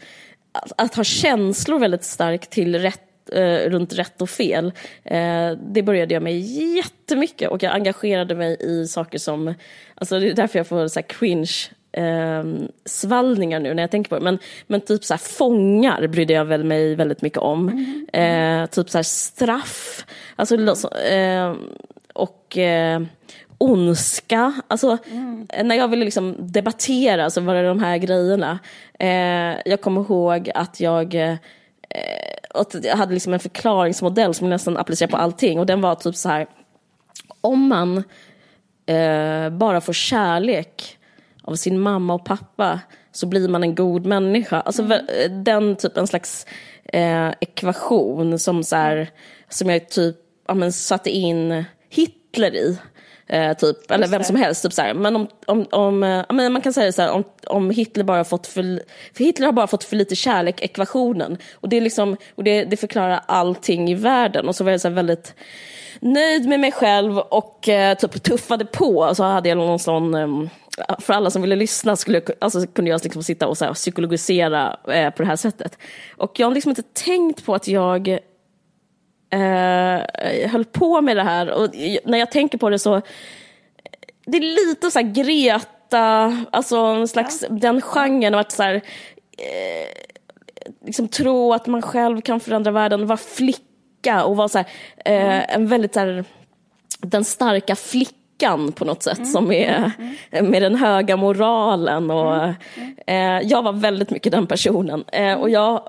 att, 0.51 0.71
att 0.77 0.95
ha 0.95 1.03
känslor 1.03 1.79
väldigt 1.79 2.03
starkt 2.03 2.49
till 2.49 2.79
rätt 2.79 3.01
uh, 3.35 3.69
runt 3.69 3.93
rätt 3.93 4.21
och 4.21 4.29
fel. 4.29 4.65
Uh, 5.11 5.57
det 5.73 5.83
började 5.83 6.13
jag 6.13 6.23
med 6.23 6.39
jättemycket 6.39 7.49
och 7.49 7.63
jag 7.63 7.73
engagerade 7.73 8.35
mig 8.35 8.57
i 8.59 8.87
saker 8.87 9.17
som, 9.17 9.53
alltså 9.95 10.19
det 10.19 10.29
är 10.29 10.33
därför 10.33 10.59
jag 10.59 10.67
får 10.67 10.87
så 10.87 10.99
här 10.99 11.07
cringe 11.07 11.51
eh, 11.97 12.43
svallningar 12.85 13.59
nu 13.59 13.73
när 13.73 13.83
jag 13.83 13.91
tänker 13.91 14.09
på 14.09 14.15
det. 14.15 14.23
Men, 14.23 14.39
men 14.67 14.81
typ 14.81 15.03
så 15.03 15.13
här 15.13 15.19
fångar 15.19 16.07
brydde 16.07 16.33
jag 16.33 16.45
väl 16.45 16.63
mig 16.63 16.95
väldigt 16.95 17.21
mycket 17.21 17.39
om. 17.39 17.69
Eh, 18.13 18.65
typ 18.65 18.89
så 18.89 18.97
här 18.97 19.03
straff, 19.03 20.05
alltså, 20.35 20.55
eh, 20.95 21.53
och 22.13 22.57
eh, 22.57 23.01
ondska. 23.57 24.53
Alltså, 24.67 24.97
När 25.63 25.75
jag 25.75 25.87
ville 25.87 26.05
liksom 26.05 26.35
debattera 26.39 27.29
så 27.29 27.41
var 27.41 27.55
det 27.55 27.67
de 27.67 27.79
här 27.79 27.97
grejerna. 27.97 28.59
Eh, 28.99 29.61
jag 29.65 29.81
kommer 29.81 30.01
ihåg 30.01 30.51
att 30.55 30.79
jag 30.79 31.15
eh, 31.15 31.35
att 32.49 32.75
jag 32.83 32.97
hade 32.97 33.13
liksom 33.13 33.33
en 33.33 33.39
förklaringsmodell 33.39 34.33
som 34.33 34.47
jag 34.47 34.49
nästan 34.49 34.77
applicerade 34.77 35.11
på 35.11 35.17
allting. 35.17 35.59
Och 35.59 35.65
den 35.65 35.81
var 35.81 35.95
typ 35.95 36.15
så 36.15 36.29
här. 36.29 36.47
Om 37.41 37.67
man 37.67 37.97
eh, 38.85 39.49
bara 39.49 39.81
får 39.81 39.93
kärlek 39.93 40.97
av 41.47 41.55
sin 41.55 41.79
mamma 41.79 42.13
och 42.13 42.25
pappa 42.25 42.79
så 43.11 43.27
blir 43.27 43.47
man 43.47 43.63
en 43.63 43.75
god 43.75 44.05
människa. 44.05 44.61
Alltså 44.61 44.83
vä- 44.83 45.43
den 45.43 45.75
typ 45.75 45.97
en 45.97 46.07
slags 46.07 46.45
eh, 46.85 47.29
ekvation 47.41 48.39
som 48.39 48.63
så 48.63 48.75
här, 48.75 49.09
som 49.49 49.69
jag 49.69 49.89
typ 49.89 50.15
ja, 50.47 50.53
men, 50.53 50.73
satte 50.73 51.09
in 51.09 51.63
Hitler 51.89 52.55
i. 52.55 52.77
Eh, 53.27 53.57
typ, 53.57 53.91
eller 53.91 54.07
vem 54.07 54.23
som 54.23 54.35
helst. 54.35 54.63
Typ 54.63 54.73
så 54.73 54.81
här. 54.81 54.93
Men 54.93 55.15
om, 55.15 55.27
om, 55.45 55.65
om, 55.71 56.03
eh, 56.03 56.49
man 56.49 56.61
kan 56.61 56.73
säga 56.73 56.91
så 56.91 57.01
här, 57.01 57.11
om, 57.11 57.23
om 57.47 57.69
Hitler 57.69 58.03
bara 58.03 58.23
fått 58.23 58.47
för, 58.47 58.81
för 59.13 59.23
Hitler 59.23 59.45
har 59.45 59.53
bara 59.53 59.67
fått 59.67 59.83
för 59.83 59.95
lite 59.95 60.15
kärlek, 60.15 60.61
ekvationen. 60.61 61.37
Och 61.53 61.69
det, 61.69 61.77
är 61.77 61.81
liksom, 61.81 62.17
och 62.35 62.43
det, 62.43 62.63
det 62.63 62.77
förklarar 62.77 63.21
allting 63.25 63.89
i 63.89 63.93
världen. 63.93 64.47
Och 64.47 64.55
så 64.55 64.63
var 64.63 64.71
jag 64.71 64.81
så 64.81 64.87
här 64.87 64.95
väldigt 64.95 65.33
nöjd 65.99 66.47
med 66.47 66.59
mig 66.59 66.71
själv 66.71 67.17
och 67.17 67.69
eh, 67.69 67.97
typ 67.97 68.23
tuffade 68.23 68.65
på. 68.65 68.97
Och 68.97 69.17
så 69.17 69.23
hade 69.23 69.49
jag 69.49 69.57
någon 69.57 69.79
sån, 69.79 70.15
eh, 70.15 70.27
för 70.99 71.13
alla 71.13 71.29
som 71.29 71.41
ville 71.41 71.55
lyssna 71.55 71.95
skulle 71.95 72.21
alltså, 72.39 72.67
kunde 72.67 72.91
jag 72.91 73.03
liksom 73.03 73.23
sitta 73.23 73.47
och 73.47 73.57
så 73.57 73.65
här, 73.65 73.73
psykologisera 73.73 74.77
eh, 74.87 75.09
på 75.09 75.21
det 75.21 75.27
här 75.27 75.35
sättet. 75.35 75.77
Och 76.17 76.39
jag 76.39 76.47
har 76.47 76.53
liksom 76.53 76.69
inte 76.69 76.83
tänkt 76.83 77.45
på 77.45 77.55
att 77.55 77.67
jag 77.67 78.19
eh, 79.35 80.49
höll 80.49 80.65
på 80.65 81.01
med 81.01 81.17
det 81.17 81.23
här. 81.23 81.51
Och 81.51 81.69
när 82.05 82.17
jag 82.17 82.31
tänker 82.31 82.57
på 82.57 82.69
det 82.69 82.79
så, 82.79 83.01
det 84.25 84.37
är 84.37 84.67
lite 84.67 84.91
så 84.91 84.99
här 84.99 85.13
Greta, 85.13 86.37
alltså 86.51 86.77
en 86.77 87.07
slags, 87.07 87.45
den 87.49 87.81
genren 87.81 88.33
och 88.33 88.39
att 88.39 88.51
så 88.51 88.63
här, 88.63 88.75
eh, 88.75 89.87
liksom 90.85 91.07
tro 91.07 91.53
att 91.53 91.67
man 91.67 91.81
själv 91.81 92.21
kan 92.21 92.39
förändra 92.39 92.71
världen, 92.71 93.07
vara 93.07 93.17
flicka 93.17 94.23
och 94.25 94.37
vara 94.37 94.47
så 94.47 94.57
här, 94.57 94.67
eh, 95.05 95.55
en 95.55 95.67
väldigt 95.67 95.93
så 95.93 95.99
här, 95.99 96.25
den 96.99 97.23
starka 97.23 97.75
flickan 97.75 98.71
på 98.71 98.85
något 98.85 99.03
sätt 99.03 99.27
som 99.27 99.51
är 99.51 99.91
med 100.41 100.61
den 100.61 100.75
höga 100.75 101.17
moralen 101.17 102.11
och 102.11 102.53
eh, 103.07 103.39
jag 103.43 103.63
var 103.63 103.73
väldigt 103.73 104.09
mycket 104.09 104.31
den 104.31 104.47
personen. 104.47 105.03
Eh, 105.11 105.33
och 105.33 105.49
jag 105.49 105.81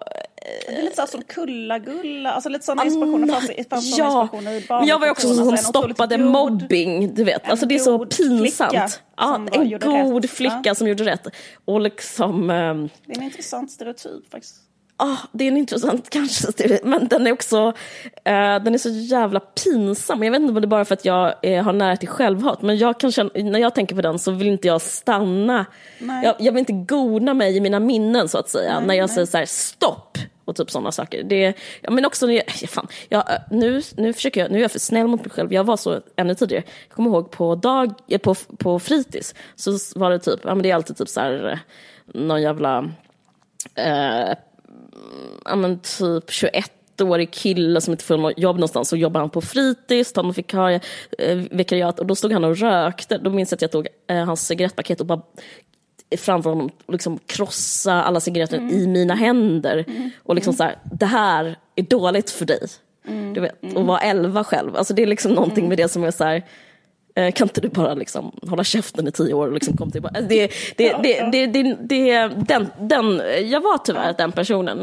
det 0.67 0.77
är 0.77 0.83
lite 0.83 0.97
så 0.97 1.07
som 1.07 1.23
Kulla-Gulla, 1.23 2.33
alltså 2.33 2.49
lite 2.49 2.65
sådana 2.65 2.85
inspirationer 2.85 3.27
fanns, 3.27 3.69
fanns 3.71 3.99
ja, 3.99 4.23
inspirationer 4.23 4.53
i 4.53 4.67
men 4.69 4.87
jag 4.87 4.99
var 4.99 5.11
också 5.11 5.27
sån 5.27 5.37
som 5.37 5.49
alltså 5.49 5.69
stoppade 5.69 6.17
god, 6.17 6.27
mobbing, 6.27 7.15
du 7.15 7.25
vet. 7.25 7.49
Alltså 7.49 7.67
det 7.67 7.75
är 7.75 7.79
så 7.79 8.07
pinsamt. 8.07 9.03
Ja, 9.17 9.47
en 9.53 9.71
god 9.71 10.25
rätt. 10.25 10.31
flicka 10.31 10.61
ja. 10.65 10.75
som 10.75 10.89
gjorde 10.89 11.05
rätt. 11.05 11.27
Och 11.65 11.81
liksom... 11.81 12.51
Um, 12.51 12.89
det 13.07 13.13
är 13.13 13.17
en 13.17 13.23
intressant 13.23 13.71
stereotyp 13.71 14.31
faktiskt. 14.31 14.57
Ja, 14.99 15.05
ah, 15.05 15.17
det 15.33 15.45
är 15.45 15.49
en 15.49 15.57
intressant 15.57 16.11
kanske, 16.11 16.79
men 16.85 17.09
den 17.09 17.27
är 17.27 17.33
också, 17.33 17.67
uh, 17.67 17.73
den 18.25 18.75
är 18.75 18.79
så 18.79 18.89
jävla 18.89 19.41
pinsam. 19.41 20.23
Jag 20.23 20.31
vet 20.31 20.41
inte 20.41 20.53
om 20.53 20.61
det 20.61 20.67
är 20.67 20.67
bara 20.67 20.85
för 20.85 20.95
att 20.95 21.05
jag 21.05 21.35
uh, 21.47 21.63
har 21.63 21.73
nära 21.73 21.97
till 21.97 22.09
självhat, 22.09 22.63
men 22.63 22.79
jag 22.79 23.01
kan 23.01 23.13
känna, 23.13 23.31
när 23.35 23.59
jag 23.59 23.75
tänker 23.75 23.97
på 23.97 24.03
den 24.03 24.19
så 24.19 24.31
vill 24.31 24.47
inte 24.47 24.69
jag 24.69 24.81
stanna. 24.81 25.67
Jag, 25.99 26.35
jag, 26.39 26.53
vill 26.53 26.59
inte 26.59 26.73
gona 26.73 27.35
mig 27.35 27.57
i 27.57 27.61
mina 27.61 27.81
minnen 27.81 28.29
så 28.29 28.39
att 28.39 28.49
säga, 28.49 28.79
nej, 28.79 28.87
när 28.87 28.95
jag 28.95 29.07
nej. 29.07 29.15
säger 29.15 29.27
så 29.27 29.39
här, 29.39 29.47
stopp 29.47 30.19
och 30.47 30.57
typ 30.57 30.71
sådana 30.71 30.93
saker. 30.93 31.23
Det, 31.23 31.55
ja, 31.81 31.91
men 31.91 32.05
också, 32.05 32.33
ja, 32.33 32.43
fan, 32.69 32.87
jag, 33.09 33.25
nu, 33.51 33.83
nu, 33.97 34.13
försöker 34.13 34.41
jag, 34.41 34.51
nu 34.51 34.59
är 34.59 34.63
jag 34.63 34.73
för 34.73 34.79
snäll 34.79 35.07
mot 35.07 35.21
mig 35.21 35.31
själv. 35.31 35.53
Jag 35.53 35.65
var 35.65 35.77
så 35.77 36.01
ännu 36.17 36.35
tidigare. 36.35 36.65
Jag 36.89 36.97
kommer 36.97 37.11
ihåg 37.11 37.31
på, 37.31 37.55
dag, 37.55 37.95
eh, 38.09 38.19
på, 38.19 38.35
på 38.35 38.79
fritids 38.79 39.35
så 39.55 39.79
var 39.97 40.11
det 40.11 40.19
typ, 40.19 40.41
ja 40.43 40.55
men 40.55 40.63
det 40.63 40.71
är 40.71 40.75
alltid 40.75 40.97
typ 40.97 41.09
så 41.09 41.21
här, 41.21 41.49
eh, 41.53 41.59
någon 42.07 42.43
jävla, 42.43 42.91
eh, 43.75 44.35
ja 45.45 45.57
men 45.57 45.81
typ 45.81 46.31
21 46.31 46.73
årig 47.01 47.31
kille 47.31 47.81
som 47.81 47.93
inte 47.93 48.05
får 48.05 48.17
något 48.17 48.39
jobb 48.39 48.57
någonstans 48.57 48.89
så 48.89 48.97
jobbar 48.97 49.21
han 49.21 49.31
på 49.31 49.41
fritids, 49.41 50.13
tar 50.13 50.33
fick 50.33 50.39
vikarie, 50.39 50.81
eh, 51.19 51.37
vikariat 51.37 52.01
och 52.01 52.07
då 52.07 52.15
stod 52.15 52.33
han 52.33 52.45
och 52.45 52.57
rökte. 52.57 53.19
Då 53.19 53.31
minns 53.31 53.51
jag 53.51 53.57
att 53.57 53.63
jag 53.63 53.73
tog 53.73 53.89
eh, 54.07 54.25
hans 54.25 54.47
cigarettpaket 54.47 55.01
och 55.01 55.07
bara 55.07 55.23
framför 56.19 56.51
honom 56.51 56.71
liksom 56.89 57.19
krossa 57.27 58.03
alla 58.03 58.21
cigaretter 58.21 58.59
mm. 58.59 58.71
i 58.71 58.87
mina 58.87 59.15
händer. 59.15 59.85
Mm. 59.89 60.11
Och 60.23 60.35
liksom 60.35 60.53
så 60.53 60.63
här, 60.63 60.79
det 60.93 61.07
här 61.07 61.59
är 61.77 61.83
dåligt 61.83 62.31
för 62.31 62.45
dig. 62.45 62.69
Du 63.35 63.41
vet, 63.41 63.75
och 63.75 63.87
vara 63.87 63.99
elva 63.99 64.45
själv. 64.45 64.77
Alltså 64.77 64.95
det 64.95 65.03
är 65.03 65.07
liksom 65.07 65.33
någonting 65.33 65.69
med 65.69 65.79
det 65.79 65.89
som 65.89 66.05
är 66.05 66.11
så 66.11 66.25
här, 66.25 66.43
eh, 67.15 67.33
kan 67.33 67.45
inte 67.45 67.61
du 67.61 67.69
bara 67.69 67.95
liksom 67.95 68.33
hålla 68.49 68.65
käften 68.65 69.09
i 69.09 69.13
tio 69.13 69.35
år 69.35 69.47
och 69.47 69.53
liksom 69.53 69.77
komma 69.77 69.91
tillbaka? 69.91 70.19
Alltså 70.19 70.29
det, 70.29 70.51
det, 70.77 70.97
det, 71.03 71.31
det, 71.33 71.47
det, 71.47 71.77
det, 71.81 72.29
den, 72.29 72.69
den, 72.81 73.23
jag 73.51 73.61
var 73.61 73.79
tyvärr 73.79 74.15
den 74.19 74.33
personen. 74.33 74.79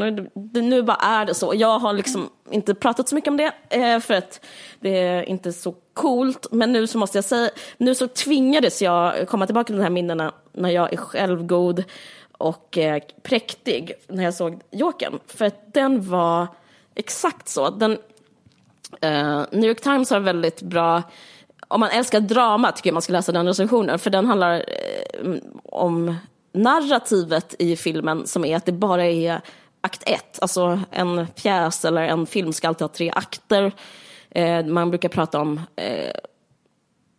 Nu, 0.53 0.62
nu 0.62 0.84
bara 0.84 0.98
är 0.98 1.25
det 1.25 1.34
så. 1.34 1.53
Jag 1.56 1.80
har 1.80 1.94
liksom 1.94 2.30
inte 2.51 2.75
pratat 2.75 3.10
så 3.10 3.15
mycket 3.15 3.30
om 3.30 3.38
det 3.38 3.51
eh, 3.70 4.00
för 4.00 4.13
att 4.13 4.46
det 4.80 5.00
är 5.00 5.24
inte 5.24 5.53
så 5.53 5.75
coolt. 5.93 6.47
Men 6.51 6.71
nu 6.71 6.88
så 6.88 6.97
måste 6.97 7.17
jag 7.17 7.25
säga, 7.25 7.50
nu 7.77 7.95
så 7.95 8.07
tvingades 8.07 8.81
jag 8.81 9.27
komma 9.27 9.45
tillbaka 9.45 9.65
till 9.65 9.75
de 9.75 9.83
här 9.83 9.89
minnena 9.89 10.33
när 10.53 10.69
jag 10.69 10.93
är 10.93 10.97
självgod 10.97 11.83
och 12.38 12.77
eh, 12.77 13.03
präktig 13.23 13.93
när 14.07 14.23
jag 14.23 14.33
såg 14.33 14.62
Jokern. 14.71 15.19
För 15.27 15.45
att 15.45 15.73
den 15.73 16.09
var 16.09 16.47
exakt 16.95 17.50
så. 17.50 17.69
Den, 17.69 17.91
eh, 19.01 19.41
New 19.51 19.69
York 19.69 19.81
Times 19.81 20.09
har 20.09 20.19
väldigt 20.19 20.62
bra 20.62 21.03
om 21.73 21.79
man 21.79 21.89
älskar 21.89 22.19
drama 22.19 22.71
tycker 22.71 22.89
jag 22.89 22.93
man 22.93 23.01
ska 23.01 23.13
läsa 23.13 23.31
den 23.31 23.47
recensionen 23.47 24.00
för 24.00 24.09
den 24.09 24.25
handlar 24.25 24.55
eh, 24.55 25.35
om 25.63 26.15
narrativet 26.53 27.55
i 27.59 27.75
filmen 27.75 28.27
som 28.27 28.45
är 28.45 28.55
att 28.55 28.65
det 28.65 28.71
bara 28.71 29.05
är 29.05 29.41
akt 29.81 30.03
ett, 30.05 30.39
alltså 30.41 30.79
en 30.91 31.27
pjäs 31.27 31.85
eller 31.85 32.01
en 32.01 32.25
film 32.25 32.53
ska 32.53 32.67
alltid 32.67 32.81
ha 32.81 32.88
tre 32.88 33.12
akter. 33.15 33.71
Eh, 34.36 34.66
man 34.66 34.90
brukar 34.90 35.10
prata 35.10 35.42
om 35.42 35.62
eh, 35.75 36.13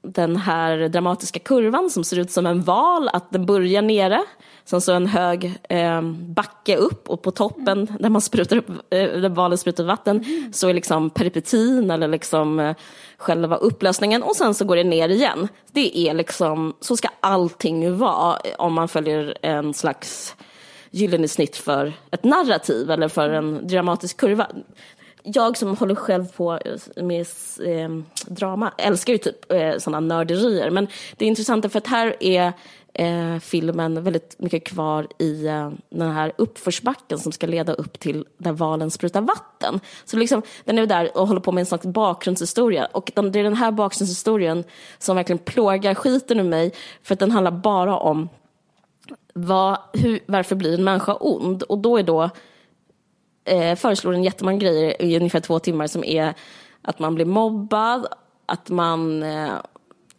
den 0.04 0.36
här 0.36 0.88
dramatiska 0.88 1.38
kurvan 1.38 1.90
som 1.90 2.04
ser 2.04 2.18
ut 2.18 2.30
som 2.30 2.46
en 2.46 2.62
val, 2.62 3.08
att 3.12 3.30
den 3.30 3.46
börjar 3.46 3.82
nere, 3.82 4.24
sen 4.64 4.80
så 4.80 4.92
en 4.92 5.06
hög 5.06 5.58
eh, 5.68 6.02
backe 6.12 6.76
upp 6.76 7.08
och 7.08 7.22
på 7.22 7.30
toppen 7.30 7.96
där 8.00 8.10
man 8.10 8.20
sprutar 8.20 8.56
upp, 8.56 8.68
eh, 8.70 9.20
där 9.20 9.28
valen 9.28 9.58
sprutar 9.58 9.84
vatten, 9.84 10.24
så 10.52 10.68
är 10.68 10.74
liksom 10.74 11.10
peripetin 11.10 11.90
eller 11.90 12.08
liksom 12.08 12.60
eh, 12.60 12.76
själva 13.16 13.56
upplösningen 13.56 14.22
och 14.22 14.36
sen 14.36 14.54
så 14.54 14.64
går 14.64 14.76
det 14.76 14.84
ner 14.84 15.08
igen. 15.08 15.48
Det 15.72 15.98
är 15.98 16.14
liksom, 16.14 16.74
så 16.80 16.96
ska 16.96 17.08
allting 17.20 17.98
vara 17.98 18.38
om 18.58 18.74
man 18.74 18.88
följer 18.88 19.38
en 19.42 19.74
slags 19.74 20.36
gyllene 20.90 21.28
snitt 21.28 21.56
för 21.56 21.92
ett 22.10 22.24
narrativ 22.24 22.90
eller 22.90 23.08
för 23.08 23.30
en 23.30 23.66
dramatisk 23.68 24.16
kurva 24.16 24.46
jag 25.24 25.56
som 25.56 25.76
håller 25.76 25.94
själv 25.94 26.32
på 26.36 26.58
med 26.96 27.26
eh, 27.64 27.88
drama 28.26 28.72
älskar 28.78 29.12
ju 29.12 29.18
typ 29.18 29.52
eh, 29.52 29.78
sådana 29.78 30.00
nörderier. 30.00 30.70
Men 30.70 30.88
det 31.16 31.24
är 31.24 31.28
intressant 31.28 31.72
för 31.72 31.78
att 31.78 31.86
här 31.86 32.16
är 32.20 32.52
eh, 32.94 33.38
filmen 33.38 34.04
väldigt 34.04 34.36
mycket 34.38 34.64
kvar 34.64 35.06
i 35.18 35.46
eh, 35.46 35.70
den 35.88 36.10
här 36.10 36.32
uppförsbacken 36.38 37.18
som 37.18 37.32
ska 37.32 37.46
leda 37.46 37.72
upp 37.72 38.00
till 38.00 38.26
där 38.38 38.52
valen 38.52 38.90
sprutar 38.90 39.20
vatten. 39.20 39.80
Så 40.04 40.16
liksom, 40.16 40.42
den 40.64 40.78
är 40.78 40.86
där 40.86 41.18
och 41.18 41.28
håller 41.28 41.40
på 41.40 41.52
med 41.52 41.60
en 41.62 41.66
slags 41.66 41.86
bakgrundshistoria. 41.86 42.86
Och 42.86 43.12
den, 43.14 43.32
det 43.32 43.38
är 43.38 43.44
den 43.44 43.56
här 43.56 43.70
bakgrundshistorien 43.70 44.64
som 44.98 45.16
verkligen 45.16 45.38
plågar 45.38 45.94
skiten 45.94 46.40
ur 46.40 46.44
mig. 46.44 46.72
För 47.02 47.14
att 47.14 47.20
den 47.20 47.30
handlar 47.30 47.52
bara 47.52 47.98
om 47.98 48.28
vad, 49.34 49.78
hur, 49.92 50.20
varför 50.26 50.56
blir 50.56 50.74
en 50.74 50.84
människa 50.84 51.14
ond? 51.14 51.62
Och 51.62 51.78
då 51.78 51.98
är 51.98 52.02
då 52.02 52.30
eh, 53.44 53.76
föreslår 53.76 54.14
en 54.14 54.24
jättemånga 54.24 54.58
grejer 54.58 55.02
i 55.02 55.16
ungefär 55.16 55.40
två 55.40 55.58
timmar 55.58 55.86
som 55.86 56.04
är 56.04 56.34
att 56.82 56.98
man 56.98 57.14
blir 57.14 57.24
mobbad, 57.24 58.06
att 58.46 58.68
man 58.68 59.22
eh, 59.22 59.54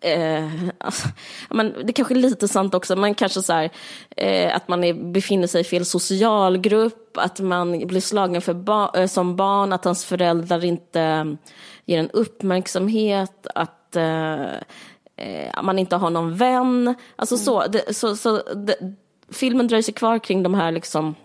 Eh, 0.05 0.50
alltså, 0.77 1.08
men 1.50 1.75
det 1.84 1.94
kanske 1.94 2.13
är 2.13 2.20
lite 2.20 2.48
sant 2.48 2.74
också, 2.74 2.96
men 2.96 3.15
kanske 3.15 3.41
så 3.41 3.53
här, 3.53 3.70
eh, 4.17 4.55
att 4.55 4.67
man 4.67 4.84
är, 4.84 4.94
befinner 4.94 5.48
sig 5.48 5.62
i 5.62 5.63
fel 5.63 5.86
socialgrupp, 5.86 7.17
att 7.17 7.39
man 7.39 7.88
blir 7.88 8.01
slagen 8.01 8.41
för 8.41 8.53
ba 8.53 8.91
eh, 8.96 9.08
som 9.08 9.36
barn, 9.36 9.74
att 9.74 9.86
hans 9.86 10.05
föräldrar 10.05 10.65
inte 10.65 11.38
ger 11.86 12.00
en 12.00 12.10
uppmärksamhet, 12.10 13.48
att 13.55 13.96
eh, 13.96 14.44
eh, 15.15 15.63
man 15.63 15.79
inte 15.79 15.96
har 15.96 16.10
någon 16.10 16.36
vän. 16.36 16.96
Alltså 17.15 17.36
mm. 17.36 17.44
så, 17.46 17.67
det, 17.67 17.96
så, 17.96 18.15
så 18.15 18.38
det, 18.53 18.75
filmen 19.32 19.67
dröjer 19.67 19.84
sig 19.84 19.94
kvar 19.94 20.20
kring 20.20 20.44
de 20.44 20.53
här 20.53 20.72
liksom 20.72 21.15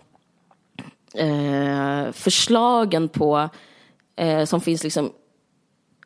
eh, 1.15 2.11
förslagen 2.11 3.09
på, 3.09 3.49
eh, 4.15 4.45
som 4.45 4.61
finns 4.61 4.83
liksom 4.83 5.11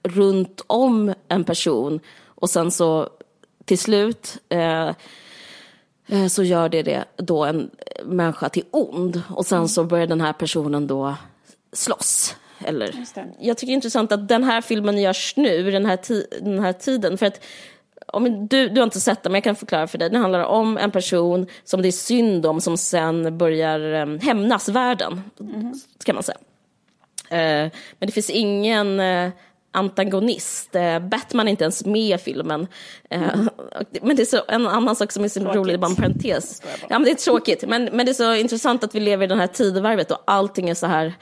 runt 0.04 0.62
om 0.68 1.14
en 1.28 1.44
person 1.44 2.00
och 2.26 2.50
sen 2.50 2.72
så 2.72 3.10
till 3.66 3.80
slut 3.80 4.38
eh, 4.50 4.90
eh, 6.08 6.28
så 6.30 6.44
gör 6.44 6.70
det, 6.70 6.84
det 6.84 7.06
då 7.16 7.46
en 7.46 7.70
människa 8.06 8.50
till 8.50 8.66
ond 8.72 9.22
och 9.30 9.46
sen 9.46 9.68
så 9.68 9.84
börjar 9.84 10.08
den 10.08 10.22
här 10.22 10.34
personen 10.34 10.88
då 10.88 11.16
slåss. 11.74 12.36
Eller, 12.60 13.06
jag 13.40 13.58
tycker 13.58 13.68
det 13.68 13.74
är 13.74 13.76
intressant 13.76 14.12
att 14.12 14.28
den 14.28 14.44
här 14.44 14.62
filmen 14.62 14.98
görs 14.98 15.34
nu, 15.38 15.72
den 15.72 15.86
här, 15.86 16.00
den 16.42 16.60
här 16.60 16.74
tiden. 16.74 17.18
För 17.18 17.26
att 17.26 17.44
om 18.16 18.48
du, 18.48 18.70
du 18.70 18.82
har 18.82 18.84
inte 18.84 19.00
sett 19.00 19.24
den, 19.24 19.32
men 19.32 19.38
jag 19.38 19.44
kan 19.44 19.56
förklara 19.56 19.88
för 19.88 19.98
dig. 19.98 20.10
Den 20.10 20.22
handlar 20.22 20.44
om 20.44 20.78
en 20.78 20.92
person 20.92 21.48
som 21.64 21.82
det 21.82 21.88
är 21.88 21.92
synd 21.92 22.46
om 22.46 22.62
som 22.62 22.78
sen 22.78 23.38
börjar 23.38 23.80
um, 23.80 24.20
hämnas 24.20 24.70
världen, 24.70 25.22
mm. 25.40 25.74
kan 26.06 26.16
man 26.16 26.24
säga. 26.24 26.38
Uh, 27.32 27.72
men 28.00 28.08
det 28.08 28.12
finns 28.12 28.30
ingen 28.30 29.00
uh, 29.00 29.32
antagonist. 29.72 30.76
Uh, 30.76 31.00
Batman 31.00 31.48
är 31.48 31.52
inte 31.52 31.64
ens 31.64 31.86
med 31.86 32.16
i 32.16 32.18
filmen. 32.18 32.68
Mm. 33.10 33.50
Men 34.02 34.16
det 34.16 34.24
är 34.24 34.26
så, 34.26 34.44
en 34.48 34.68
annan 34.68 34.96
sak 34.96 35.12
som 35.12 35.24
är 35.24 35.28
så 35.28 35.40
tråkigt. 35.40 35.56
rolig, 35.56 35.80
bara 35.80 35.90
en 35.90 35.96
parentes. 35.96 36.62
Ja, 36.90 37.00
men 37.00 37.04
det 37.04 37.12
är 37.12 37.16
tråkigt, 37.16 37.64
men, 37.68 37.84
men 37.84 38.06
det 38.06 38.12
är 38.12 38.14
så 38.14 38.36
intressant 38.36 38.84
att 38.84 38.96
vi 38.96 39.00
lever 39.00 39.26
i 39.26 39.28
det 39.28 39.36
här 39.36 39.48
tidevarvet 39.48 40.12
och 40.12 40.24
allting 40.26 40.70
är 40.70 40.74
så 40.74 40.88
här 40.88 41.14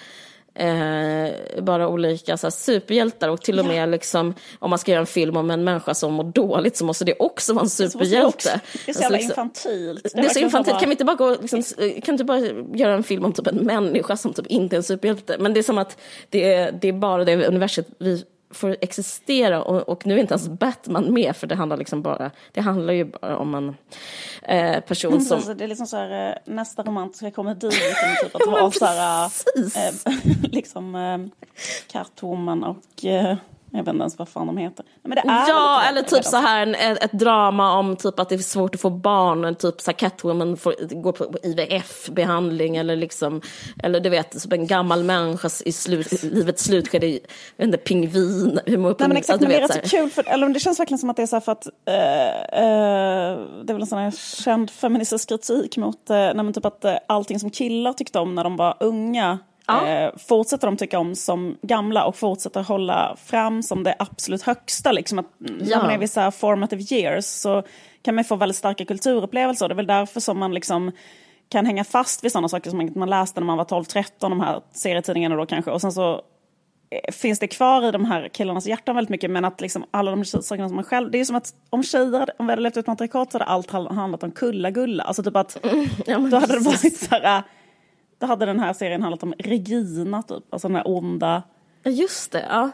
Eh, 0.55 1.61
bara 1.61 1.87
olika 1.87 2.37
så 2.37 2.47
här, 2.47 2.51
superhjältar 2.51 3.29
och 3.29 3.41
till 3.41 3.59
och 3.59 3.65
med 3.65 3.89
liksom, 3.89 4.33
om 4.59 4.69
man 4.69 4.79
ska 4.79 4.91
göra 4.91 4.99
en 4.99 5.05
film 5.05 5.37
om 5.37 5.51
en 5.51 5.63
människa 5.63 5.93
som 5.93 6.13
mår 6.13 6.23
dåligt 6.23 6.77
så 6.77 6.85
måste 6.85 7.05
det 7.05 7.15
också 7.19 7.53
vara 7.53 7.63
en 7.63 7.69
superhjälte. 7.69 8.61
Det 8.85 8.91
är 8.91 8.93
så 8.93 9.01
jävla 9.01 9.17
alltså, 9.17 9.31
infantilt. 9.31 10.03
Det 10.13 10.19
är, 10.19 10.29
så 10.29 10.39
infantilt, 10.39 10.79
kan 10.79 10.89
vi 10.89 10.93
inte 10.93 11.05
bara 11.05 11.15
gå, 11.15 11.37
liksom, 11.41 11.63
kan 12.03 12.13
inte 12.13 12.23
bara 12.23 12.39
göra 12.73 12.93
en 12.93 13.03
film 13.03 13.25
om 13.25 13.33
typ 13.33 13.47
en 13.47 13.55
människa 13.55 14.17
som 14.17 14.33
typ 14.33 14.47
inte 14.47 14.75
är 14.75 14.77
en 14.77 14.83
superhjälte? 14.83 15.37
Men 15.39 15.53
det 15.53 15.59
är 15.59 15.63
som 15.63 15.77
att 15.77 15.97
det 16.29 16.53
är, 16.53 16.71
det 16.71 16.87
är 16.87 16.93
bara 16.93 17.23
det 17.23 17.47
universum 17.47 17.85
vi 17.97 18.23
får 18.53 18.77
existera 18.81 19.63
och, 19.63 19.89
och, 19.89 20.05
nu 20.05 20.13
är 20.13 20.17
inte 20.17 20.33
ens 20.33 20.47
Batman 20.47 21.13
med 21.13 21.35
för 21.35 21.47
det 21.47 21.55
handlar 21.55 21.77
liksom 21.77 22.01
bara, 22.01 22.31
det 22.51 22.61
handlar 22.61 22.93
ju 22.93 23.05
bara 23.05 23.37
om 23.37 23.55
en 23.55 23.75
eh, 24.41 24.79
person 24.79 25.21
som... 25.21 25.35
Alltså, 25.35 25.53
det 25.53 25.63
är 25.63 25.67
liksom 25.67 25.87
så 25.87 25.97
här, 25.97 26.29
eh, 26.29 26.35
nästa 26.45 26.83
romantiska 26.83 27.31
komedi, 27.31 27.67
liksom, 27.67 28.15
typ 28.23 28.35
att 28.35 28.47
vara 28.51 28.71
så 28.71 28.85
här, 28.85 29.31
eh, 29.75 30.21
liksom 30.51 30.95
eh, 30.95 31.43
Catwoman 31.87 32.63
och 32.63 33.05
eh, 33.05 33.37
Jag 33.75 33.83
vet 33.83 33.93
inte 33.93 34.01
ens 34.01 34.19
vad 34.19 34.29
fan 34.29 34.47
de 34.47 34.57
heter. 34.57 34.85
Men 35.01 35.11
det 35.11 35.21
är 35.21 35.49
Ja, 35.49 35.83
eller 35.89 36.01
typ 36.01 36.25
så 36.25 36.37
här 36.37 36.67
en, 36.67 36.75
ett, 36.75 37.11
drama 37.11 37.77
om 37.77 37.95
typ 37.95 38.19
att 38.19 38.29
det 38.29 38.35
är 38.35 38.39
svårt 38.39 38.75
att 38.75 38.81
få 38.81 38.89
barn, 38.89 39.55
typ 39.55 39.81
så 39.81 39.91
här 39.91 39.97
Catwoman 39.97 40.57
får, 40.57 41.01
går 41.01 41.11
på 41.11 41.37
IVF-behandling 41.43 42.77
eller 42.77 42.95
liksom, 42.95 43.41
eller 43.83 43.99
du 43.99 44.09
vet, 44.09 44.41
som 44.41 44.51
en 44.51 44.67
gammal 44.67 45.03
människa 45.03 45.49
i 45.65 45.71
slut, 45.71 46.23
livets 46.23 46.63
slutskede, 46.63 47.07
jag 47.07 47.19
vet 47.57 47.65
inte, 47.65 47.77
pingvin, 47.77 48.59
hur 48.65 48.77
Nej 48.77 48.95
men 48.97 49.11
exakt, 49.11 49.41
men 49.41 49.49
det 49.49 49.57
är 49.57 49.61
rätt 49.61 49.89
så 49.89 49.97
kul, 49.97 50.09
för, 50.09 50.29
eller 50.29 50.49
det 50.49 50.59
känns 50.59 50.79
verkligen 50.79 50.99
som 50.99 51.09
att 51.09 51.15
det 51.15 51.23
är 51.23 51.27
så 51.27 51.35
här 51.35 51.41
för 51.41 51.51
att 51.51 51.67
eh, 51.67 51.93
eh, 52.63 53.39
det 53.63 53.71
är 53.71 53.73
väl 53.73 53.81
en 53.81 53.87
sån 53.87 53.99
här 53.99 54.11
känd 54.43 54.69
feministisk 54.69 55.29
kritik 55.29 55.77
mot 55.77 56.09
eh, 56.09 56.15
nej, 56.15 56.33
men 56.35 56.53
typ 56.53 56.65
att 56.65 56.85
eh, 56.85 56.95
allting 57.07 57.39
som 57.39 57.49
killar 57.49 57.93
tyckte 57.93 58.19
om 58.19 58.35
när 58.35 58.43
de 58.43 58.57
var 58.57 58.77
unga 58.79 59.39
Ja. 59.67 59.87
eh, 59.87 60.11
fortsätter 60.17 60.67
de 60.67 60.77
tycka 60.77 60.99
om 60.99 61.15
som 61.15 61.57
gamla 61.61 62.05
och 62.05 62.15
fortsätter 62.15 62.63
hålla 62.63 63.15
fram 63.25 63.63
som 63.63 63.83
det 63.83 63.95
absolut 63.99 64.41
högsta. 64.41 64.91
Liksom 64.91 65.19
att 65.19 65.25
Ja. 65.39 65.77
när 65.77 65.81
man 65.81 65.89
är 65.91 65.95
i 65.95 65.97
vissa 65.97 66.31
formative 66.31 66.81
years 66.95 67.25
så 67.25 67.63
kan 68.01 68.15
man 68.15 68.23
få 68.23 68.35
väldigt 68.35 68.55
starka 68.57 68.85
kulturupplevelser. 68.85 69.67
Det 69.67 69.73
är 69.73 69.75
väl 69.75 69.87
därför 69.87 70.19
som 70.19 70.39
man 70.39 70.53
liksom 70.53 70.91
kan 71.49 71.65
hänga 71.65 71.83
fast 71.83 72.23
vid 72.23 72.31
sådana 72.31 72.49
saker 72.49 72.69
som 72.69 72.91
man 72.95 73.09
läste 73.09 73.39
när 73.39 73.45
man 73.47 73.57
var 73.57 73.65
12-13, 73.65 74.03
de 74.19 74.39
här 74.39 74.61
serietidningarna 74.71 75.35
då 75.35 75.45
kanske. 75.45 75.71
Och 75.71 75.81
sen 75.81 75.91
så 75.91 76.13
eh, 76.89 77.11
finns 77.13 77.39
det 77.39 77.47
kvar 77.47 77.87
i 77.87 77.91
de 77.91 78.05
här 78.05 78.29
killarnas 78.29 78.65
hjärtan 78.67 78.95
väldigt 78.95 79.09
mycket 79.09 79.31
men 79.31 79.45
att 79.45 79.61
liksom 79.61 79.85
alla 79.91 80.11
de 80.11 80.25
sakerna 80.25 80.67
som 80.67 80.75
man 80.75 80.85
själv... 80.85 81.11
Det 81.11 81.19
är 81.19 81.25
som 81.25 81.35
att 81.35 81.53
om 81.69 81.83
tjejer, 81.83 82.19
hade- 82.19 82.33
om 82.39 82.45
vi 82.45 82.51
hade 82.51 82.61
levt 82.61 82.77
ut 82.77 82.87
matriarkat 82.87 83.31
så 83.31 83.35
hade 83.37 83.45
allt 83.51 83.71
handlat 83.71 84.23
om 84.23 84.31
kulla-gulla. 84.31 85.03
Alltså 85.03 85.23
typ 85.23 85.35
att 85.35 85.57
Ja, 86.05 86.19
men 86.19 86.29
då 86.31 86.37
hade 86.37 86.53
det 86.53 86.59
varit 86.65 86.97
så 86.99 87.15
här... 87.15 87.43
Då 88.23 88.27
hade 88.27 88.45
den 88.45 88.59
här 88.59 88.73
serien 88.73 89.01
handlat 89.01 89.23
om 89.23 89.33
Regina 89.39 90.21
typ, 90.23 90.43
alltså 90.53 90.67
den 90.67 90.75
här 90.75 90.87
onda, 90.87 91.43
Ja, 91.83 91.91
Just 91.91 92.31
det, 92.31 92.45
ja. 92.49 92.69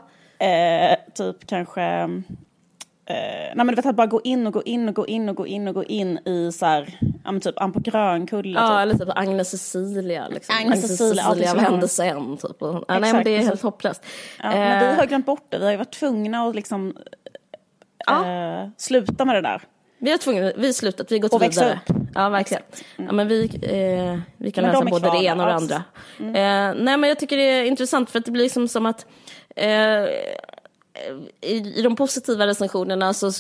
eh, 0.46 0.98
typ 1.13 1.48
kanske... 1.48 1.82
Eh, 3.06 3.15
nej 3.56 3.56
men 3.56 3.68
du 3.68 3.75
vet 3.75 3.86
att 3.86 3.96
bara 3.96 4.08
gå 4.08 4.22
in 4.24 4.48
och 4.48 4.53
gå 4.53 4.63
in 4.63 4.89
och 4.89 4.96
gå 4.96 5.08
in 5.08 5.29
och 5.29 5.36
gå 5.36 5.48
in 5.48 5.68
och 5.68 5.74
gå 5.74 5.84
in 5.84 6.18
i 6.18 6.51
så 6.51 6.65
här, 6.65 6.98
ja 7.24 7.32
men 7.32 7.41
typ 7.41 7.62
Ann 7.62 7.72
på 7.72 7.79
Grönkulla 7.79 8.60
Ja, 8.62 8.68
typ. 8.68 8.82
eller 8.82 9.06
typ 9.06 9.18
Agnes 9.18 9.50
Cecilia. 9.50 10.27
Liksom. 10.27 10.56
Agnes 10.60 10.88
Cecilia, 10.88 11.24
allting 11.24 11.48
som 11.48 11.58
vände 11.58 11.79
har- 11.79 11.88
sig 11.88 12.10
en. 12.10 12.38
Typ. 12.38 12.56
Ja, 12.60 12.84
nej, 12.88 13.13
men 13.13 13.24
det 13.24 13.32
är 13.36 13.39
helt 13.41 13.62
hopplöst. 13.62 14.06
Ja, 14.44 14.50
men 14.50 14.79
vi 14.79 14.86
Eh, 14.86 14.96
har 14.96 15.06
glömt 15.06 15.25
bort 15.25 15.46
det, 15.50 15.58
vi 15.58 15.63
har 15.65 15.72
ju 15.72 15.77
varit 15.77 15.94
tvungna 15.94 16.44
att 16.48 16.56
liksom 16.56 16.94
Ja. 18.08 18.25
eh, 18.27 18.68
sluta 18.77 19.25
med 19.25 19.36
det 19.36 19.41
där. 19.41 19.62
Vi 20.00 20.12
har 20.12 20.18
tvungna, 20.18 20.51
vi 20.58 20.65
har 20.65 20.74
slutat, 20.74 21.12
vi 21.12 21.15
har 21.15 21.22
gått 21.22 21.34
Och 21.34 21.41
vidare. 21.41 21.79
Ja, 22.15 22.29
verkligen. 22.29 22.63
Ja, 22.98 23.12
men 23.12 23.27
vi, 23.27 23.44
eh, 23.44 24.20
vi 24.38 24.51
kan 24.51 24.63
Men 24.63 24.72
läsa 24.72 24.84
de 24.84 24.89
både 24.89 25.08
kvar 25.08 25.20
det 25.20 25.25
ena 25.25 25.44
och 25.44 25.50
det 25.50 25.56
andra. 25.56 25.84
Eh, 26.20 26.75
nej, 26.84 26.98
men 26.98 27.03
jag 27.03 27.20
tycker 27.20 27.38
det 27.38 27.44
är 27.44 27.63
intressant 27.63 28.10
för 28.10 28.20
att 28.20 28.25
det 28.25 28.32
blir 28.32 28.44
liksom 28.44 28.68
som 28.68 28.86
att 28.86 29.06
eh, 29.56 29.70
i, 31.41 31.56
i 31.79 31.82
de 31.82 31.96
positiva 31.96 32.48
recensionerna 32.48 33.13
så 33.13 33.32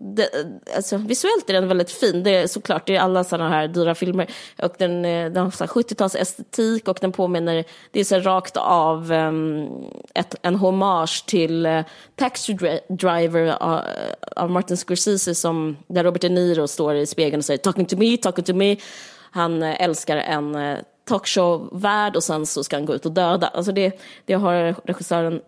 det, 0.00 0.28
alltså, 0.76 0.96
visuellt 0.96 1.50
är 1.50 1.52
den 1.52 1.68
väldigt 1.68 1.90
fin. 1.90 2.22
Det 2.22 2.30
är 2.30 2.46
såklart, 2.46 2.86
det 2.86 2.96
är 2.96 3.00
alla 3.00 3.24
sådana 3.24 3.50
här 3.50 3.68
dyra 3.68 3.94
filmer. 3.94 4.30
Och 4.62 4.74
den, 4.78 5.04
eh, 5.04 5.32
den 5.32 5.44
har 5.44 5.50
70-tals 5.50 6.14
estetik 6.14 6.88
och 6.88 6.98
den 7.00 7.12
påminner, 7.12 7.64
det 7.90 8.00
är 8.00 8.04
så 8.04 8.18
rakt 8.18 8.56
av 8.56 9.12
um, 9.12 9.68
ett, 10.14 10.34
en 10.42 10.54
hommage 10.54 11.24
till 11.26 11.66
uh, 11.66 11.84
Taxi 12.16 12.58
Driver 12.88 13.62
av, 13.62 13.80
av 14.36 14.50
Martin 14.50 14.76
Scorsese 14.76 15.34
som, 15.34 15.76
där 15.86 16.04
Robert 16.04 16.22
De 16.22 16.28
Niro 16.28 16.68
står 16.68 16.94
i 16.94 17.06
spegeln 17.06 17.40
och 17.40 17.44
säger 17.44 17.58
talking 17.58 17.86
to 17.86 17.96
me, 17.96 18.16
talking 18.16 18.44
to 18.44 18.54
me. 18.54 18.76
Han 19.30 19.62
uh, 19.62 19.82
älskar 19.82 20.16
en 20.16 20.54
uh, 20.54 20.78
talkshow-värld 21.04 22.16
och 22.16 22.22
sen 22.22 22.46
så 22.46 22.64
ska 22.64 22.76
han 22.76 22.86
gå 22.86 22.94
ut 22.94 23.06
och 23.06 23.12
döda. 23.12 23.46
Alltså 23.46 23.72
det, 23.72 24.00
det 24.24 24.34
har 24.34 24.74
regissören 24.84 25.40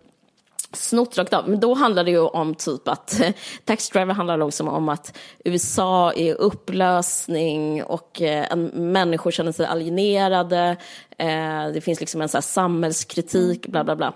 snott 0.74 1.18
rakt 1.18 1.32
av. 1.32 1.48
Men 1.48 1.60
då 1.60 1.74
handlar 1.74 2.04
det 2.04 2.10
ju 2.10 2.20
om 2.20 2.54
typ 2.54 2.88
att 2.88 3.20
Taxi 3.64 3.92
Driver 3.92 4.14
handlar 4.14 4.40
också 4.40 4.64
om 4.64 4.88
att 4.88 5.18
USA 5.44 6.12
är 6.12 6.34
upplösning 6.34 7.84
och 7.84 8.22
eh, 8.22 8.46
en, 8.50 8.64
människor 8.92 9.30
känner 9.30 9.52
sig 9.52 9.66
alienerade. 9.66 10.76
Eh, 11.18 11.72
det 11.74 11.80
finns 11.84 12.00
liksom 12.00 12.20
en 12.20 12.28
så 12.28 12.36
här 12.36 12.42
samhällskritik, 12.42 13.66
bla 13.66 13.84
bla 13.84 13.96
bla. 13.96 14.12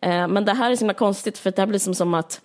Eh, 0.00 0.28
men 0.28 0.44
det 0.44 0.52
här 0.52 0.70
är 0.70 0.76
så 0.76 0.80
himla 0.80 0.94
konstigt 0.94 1.38
för 1.38 1.50
det 1.50 1.58
här 1.62 1.66
blir 1.66 1.78
som, 1.78 1.94
som 1.94 2.14
att 2.14 2.40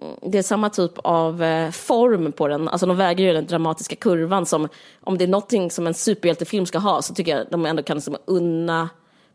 mm, 0.00 0.14
det 0.32 0.38
är 0.38 0.42
samma 0.42 0.70
typ 0.70 0.92
av 0.98 1.42
eh, 1.42 1.70
form 1.70 2.32
på 2.32 2.48
den, 2.48 2.68
alltså 2.68 2.86
de 2.86 2.96
väger 2.96 3.24
ju 3.24 3.32
den 3.32 3.46
dramatiska 3.46 3.96
kurvan 3.96 4.46
som 4.46 4.68
om 5.00 5.18
det 5.18 5.24
är 5.24 5.28
någonting 5.28 5.70
som 5.70 5.86
en 5.86 5.94
superhjältefilm 5.94 6.66
ska 6.66 6.78
ha 6.78 7.02
så 7.02 7.14
tycker 7.14 7.36
jag 7.36 7.46
de 7.50 7.66
ändå 7.66 7.82
kan 7.82 7.96
liksom 7.96 8.16
unna 8.24 8.88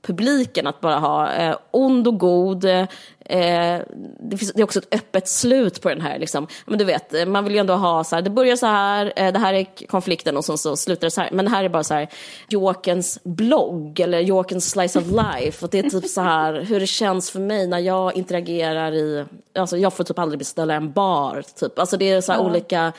publiken 0.07 0.67
att 0.67 0.81
bara 0.81 0.99
ha 0.99 1.33
eh, 1.33 1.55
ond 1.71 2.07
och 2.07 2.19
god. 2.19 2.65
Eh, 2.65 3.81
det, 4.19 4.37
finns, 4.37 4.53
det 4.53 4.61
är 4.61 4.63
också 4.63 4.79
ett 4.79 4.93
öppet 4.93 5.27
slut 5.27 5.81
på 5.81 5.89
den 5.89 6.01
här. 6.01 6.19
Liksom. 6.19 6.47
Men 6.65 6.79
du 6.79 6.85
vet, 6.85 7.13
eh, 7.13 7.25
man 7.25 7.43
vill 7.43 7.53
ju 7.53 7.59
ändå 7.59 7.73
ha 7.73 8.03
så 8.03 8.15
här, 8.15 8.21
det 8.21 8.29
börjar 8.29 8.55
så 8.55 8.65
här, 8.65 9.13
eh, 9.15 9.33
det 9.33 9.39
här 9.39 9.53
är 9.53 9.87
konflikten 9.87 10.37
och 10.37 10.45
sen 10.45 10.57
så 10.57 10.75
slutar 10.75 11.07
det 11.07 11.11
så 11.11 11.21
här. 11.21 11.29
Men 11.31 11.47
här 11.47 11.63
är 11.63 11.69
bara 11.69 11.83
så 11.83 11.93
här, 11.93 12.07
Jokens 12.49 13.19
blogg 13.23 13.99
eller 13.99 14.19
Jokens 14.19 14.69
slice 14.69 14.99
of 14.99 15.05
life. 15.07 15.65
Och 15.65 15.71
det 15.71 15.79
är 15.79 15.89
typ 15.89 16.05
så 16.05 16.21
här 16.21 16.53
hur 16.53 16.79
det 16.79 16.87
känns 16.87 17.31
för 17.31 17.39
mig 17.39 17.67
när 17.67 17.79
jag 17.79 18.15
interagerar 18.15 18.91
i, 18.91 19.25
alltså 19.55 19.77
jag 19.77 19.93
får 19.93 20.03
typ 20.03 20.19
aldrig 20.19 20.39
beställa 20.39 20.73
en 20.73 20.91
bar. 20.91 21.43
Typ. 21.59 21.79
Alltså 21.79 21.97
det 21.97 22.11
är 22.11 22.21
så 22.21 22.31
här 22.31 22.39
olika 22.39 22.93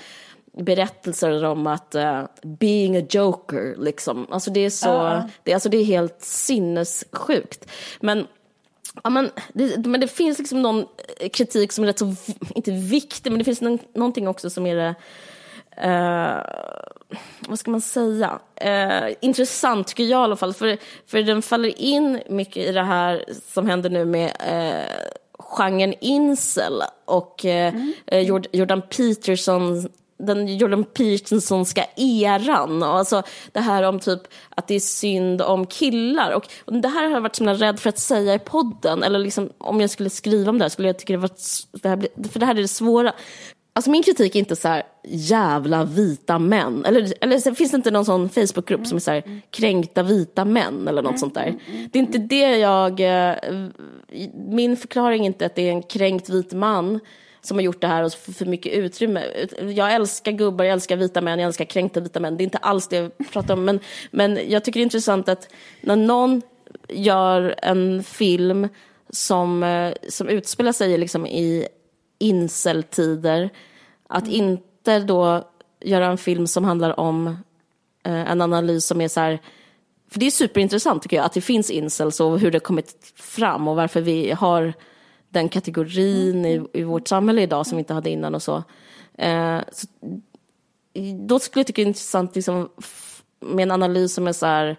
berättelser 0.59 1.45
om 1.45 1.67
att 1.67 1.95
uh, 1.95 2.23
being 2.43 2.97
a 2.97 3.03
joker, 3.11 3.75
liksom. 3.79 4.27
Alltså 4.31 4.51
det 4.51 4.61
är 4.61 4.71
så, 4.71 5.23
det, 5.43 5.53
alltså 5.53 5.69
det 5.69 5.77
är 5.77 5.85
helt 5.85 6.23
sinnessjukt. 6.23 7.71
Men, 8.01 8.27
ja, 9.05 9.11
men, 9.11 9.31
det, 9.53 9.87
men 9.87 10.01
det 10.01 10.09
finns 10.09 10.39
liksom 10.39 10.63
någon 10.63 10.87
kritik 11.33 11.73
som 11.73 11.85
är 11.85 11.89
rätt 11.89 11.99
så, 11.99 12.15
inte 12.55 12.71
viktig, 12.71 13.31
men 13.31 13.39
det 13.39 13.45
finns 13.45 13.61
någon, 13.61 13.79
någonting 13.95 14.29
också 14.29 14.51
som 14.51 14.67
är 14.67 14.77
det, 14.77 14.95
eh, 15.77 16.43
vad 17.49 17.59
ska 17.59 17.71
man 17.71 17.81
säga, 17.81 18.39
Eh, 18.61 19.15
intressant 19.21 19.87
tycker 19.87 20.05
jag 20.05 20.21
i 20.21 20.25
alla 20.25 20.37
fall, 20.37 20.55
för, 20.55 20.79
för 21.07 21.23
den 21.23 21.43
faller 21.43 21.81
in 21.81 22.21
mycket 22.29 22.57
i 22.57 22.73
det 22.73 22.83
här 22.83 23.25
som 23.55 23.67
händer 23.69 23.91
nu 23.91 24.05
med 24.05 24.33
eh, 24.49 25.11
genren 25.39 25.95
incel 26.01 26.83
och 27.05 27.45
eh, 27.45 27.75
eh, 28.07 28.21
Jord- 28.21 28.47
Jordan 28.53 28.83
Peterson 28.83 29.89
den 30.19 30.57
Jordan 30.57 30.85
Petersonska 30.85 31.85
eran. 31.97 32.83
Och 32.83 32.89
alltså 32.99 33.23
det 33.53 33.61
här 33.61 33.83
om 33.83 34.01
typ 34.01 34.21
att 34.51 34.69
det 34.69 34.75
är 34.75 34.81
synd 34.81 35.43
om 35.43 35.67
killar. 35.67 36.33
Och, 36.33 36.49
och 36.65 36.73
det 36.73 36.89
här 36.89 37.05
har 37.05 37.11
jag 37.11 37.21
varit 37.21 37.37
så 37.37 37.45
himla 37.45 37.67
rädd 37.67 37.81
för 37.81 37.89
att 37.89 37.99
säga 37.99 38.35
i 38.35 38.39
podden. 38.39 39.03
Eller 39.03 39.19
liksom, 39.19 39.51
om 39.59 39.81
jag 39.81 39.91
skulle 39.91 40.11
skriva 40.11 40.51
om 40.51 40.59
det 40.59 40.65
här 40.65 40.69
skulle 40.69 40.89
jag 40.89 40.99
tycka 40.99 41.13
det 41.13 41.19
var... 41.19 41.31
Det 41.83 41.89
här, 41.89 41.97
blir- 41.97 42.29
för 42.33 42.41
det 42.41 42.47
här 42.47 42.55
är 42.55 42.63
det 42.63 42.69
svåra. 42.69 43.13
Alltså 43.73 43.91
min 43.91 44.03
kritik 44.03 44.35
är 44.35 44.39
inte 44.39 44.57
så 44.57 44.69
här 44.69 44.83
jävla 45.09 45.85
vita 45.85 46.39
män. 46.39 46.85
Eller, 46.85 47.15
eller 47.21 47.55
finns 47.55 47.71
det 47.71 47.77
inte 47.77 47.91
någon 47.91 48.05
sån 48.05 48.29
Facebookgrupp 48.29 48.87
som 48.87 48.97
är 48.97 49.01
så 49.01 49.11
här 49.11 49.41
kränkta 49.51 50.03
vita 50.03 50.45
män 50.45 50.89
eller 50.89 51.03
något 51.03 51.19
sånt 51.19 51.35
där. 51.35 51.55
Det 51.93 51.99
är 51.99 52.03
inte 52.03 52.19
det 52.19 52.57
jag... 52.57 53.01
Eh, 53.01 53.35
min 54.49 54.77
förklaring 54.77 55.23
är 55.23 55.27
inte 55.27 55.47
att 55.47 55.55
det 55.55 55.69
är 55.69 55.73
en 55.73 55.83
kränkt 55.83 56.29
vit 56.29 56.53
man 56.53 57.01
som 57.41 57.57
har 57.57 57.63
gjort 57.63 57.81
det 57.81 57.87
här 57.87 58.05
och 58.05 58.13
får 58.13 58.33
för 58.33 58.47
mycket 58.47 58.73
utrymme. 58.73 59.25
Jag 59.61 59.95
älskar 59.95 60.33
gubbar, 60.33 60.65
jag 60.65 60.73
älskar 60.73 60.97
vita 60.97 61.21
män, 61.21 61.39
jag 61.39 61.47
älskar 61.47 61.65
kränkta 61.65 62.01
vita 62.01 62.21
män. 62.21 62.37
Det 62.37 62.43
är 62.43 62.45
inte 62.45 62.59
alls 62.59 62.89
det 62.89 62.97
jag 62.97 63.13
pratar 63.33 63.55
om. 63.55 63.65
Men, 63.65 63.81
men 64.11 64.51
jag 64.51 64.65
tycker 64.65 64.81
det 64.81 64.83
är 64.83 64.85
intressant 64.85 65.29
att 65.29 65.49
när 65.81 65.97
någon 65.97 66.43
gör 66.89 67.55
en 67.63 68.03
film 68.03 68.69
som, 69.11 69.63
eh, 69.63 69.93
som 70.09 70.29
utspelar 70.29 70.73
sig 70.73 70.99
liksom 70.99 71.27
i 71.27 71.69
inceltider, 72.19 73.51
att 74.09 74.29
inte 74.29 74.99
då 74.99 75.49
göra 75.81 76.07
en 76.07 76.19
film 76.19 76.47
som 76.47 76.65
handlar 76.65 77.01
om 77.01 77.27
eh, 78.07 78.31
en 78.31 78.41
analys 78.41 78.87
som 78.87 79.01
är 79.01 79.09
så 79.09 79.21
här 79.21 79.41
för 80.11 80.21
det 80.21 80.27
är 80.27 80.31
superintressant 80.31 81.03
tycker 81.03 81.17
jag, 81.17 81.27
att 81.27 81.33
det 81.33 81.41
finns 81.41 81.71
incels 81.71 82.21
och 82.21 82.39
hur 82.39 82.51
det 82.51 82.61
kommit 82.61 83.13
fram 83.17 83.69
och 83.69 83.77
varför 83.77 84.01
vi 84.01 84.31
har 84.31 84.73
den 85.29 85.49
kategorin 85.49 86.45
i, 86.45 86.67
i 86.73 86.83
vårt 86.83 87.09
samhälle 87.09 87.43
idag 87.43 87.67
som 87.67 87.77
vi 87.77 87.81
inte 87.81 87.95
hade 87.95 88.11
innan 88.11 88.35
och 88.35 88.43
så. 88.43 88.63
Eh, 89.19 89.61
så 89.73 89.87
då 91.27 91.39
skulle 91.39 91.61
jag 91.61 91.67
tycka 91.67 91.83
det 91.83 91.85
är 91.85 91.89
intressant 91.89 92.35
liksom, 92.37 92.69
med 93.41 93.63
en 93.63 93.71
analys 93.71 94.15
som 94.15 94.27
är 94.27 94.33
så 94.33 94.47
här, 94.47 94.77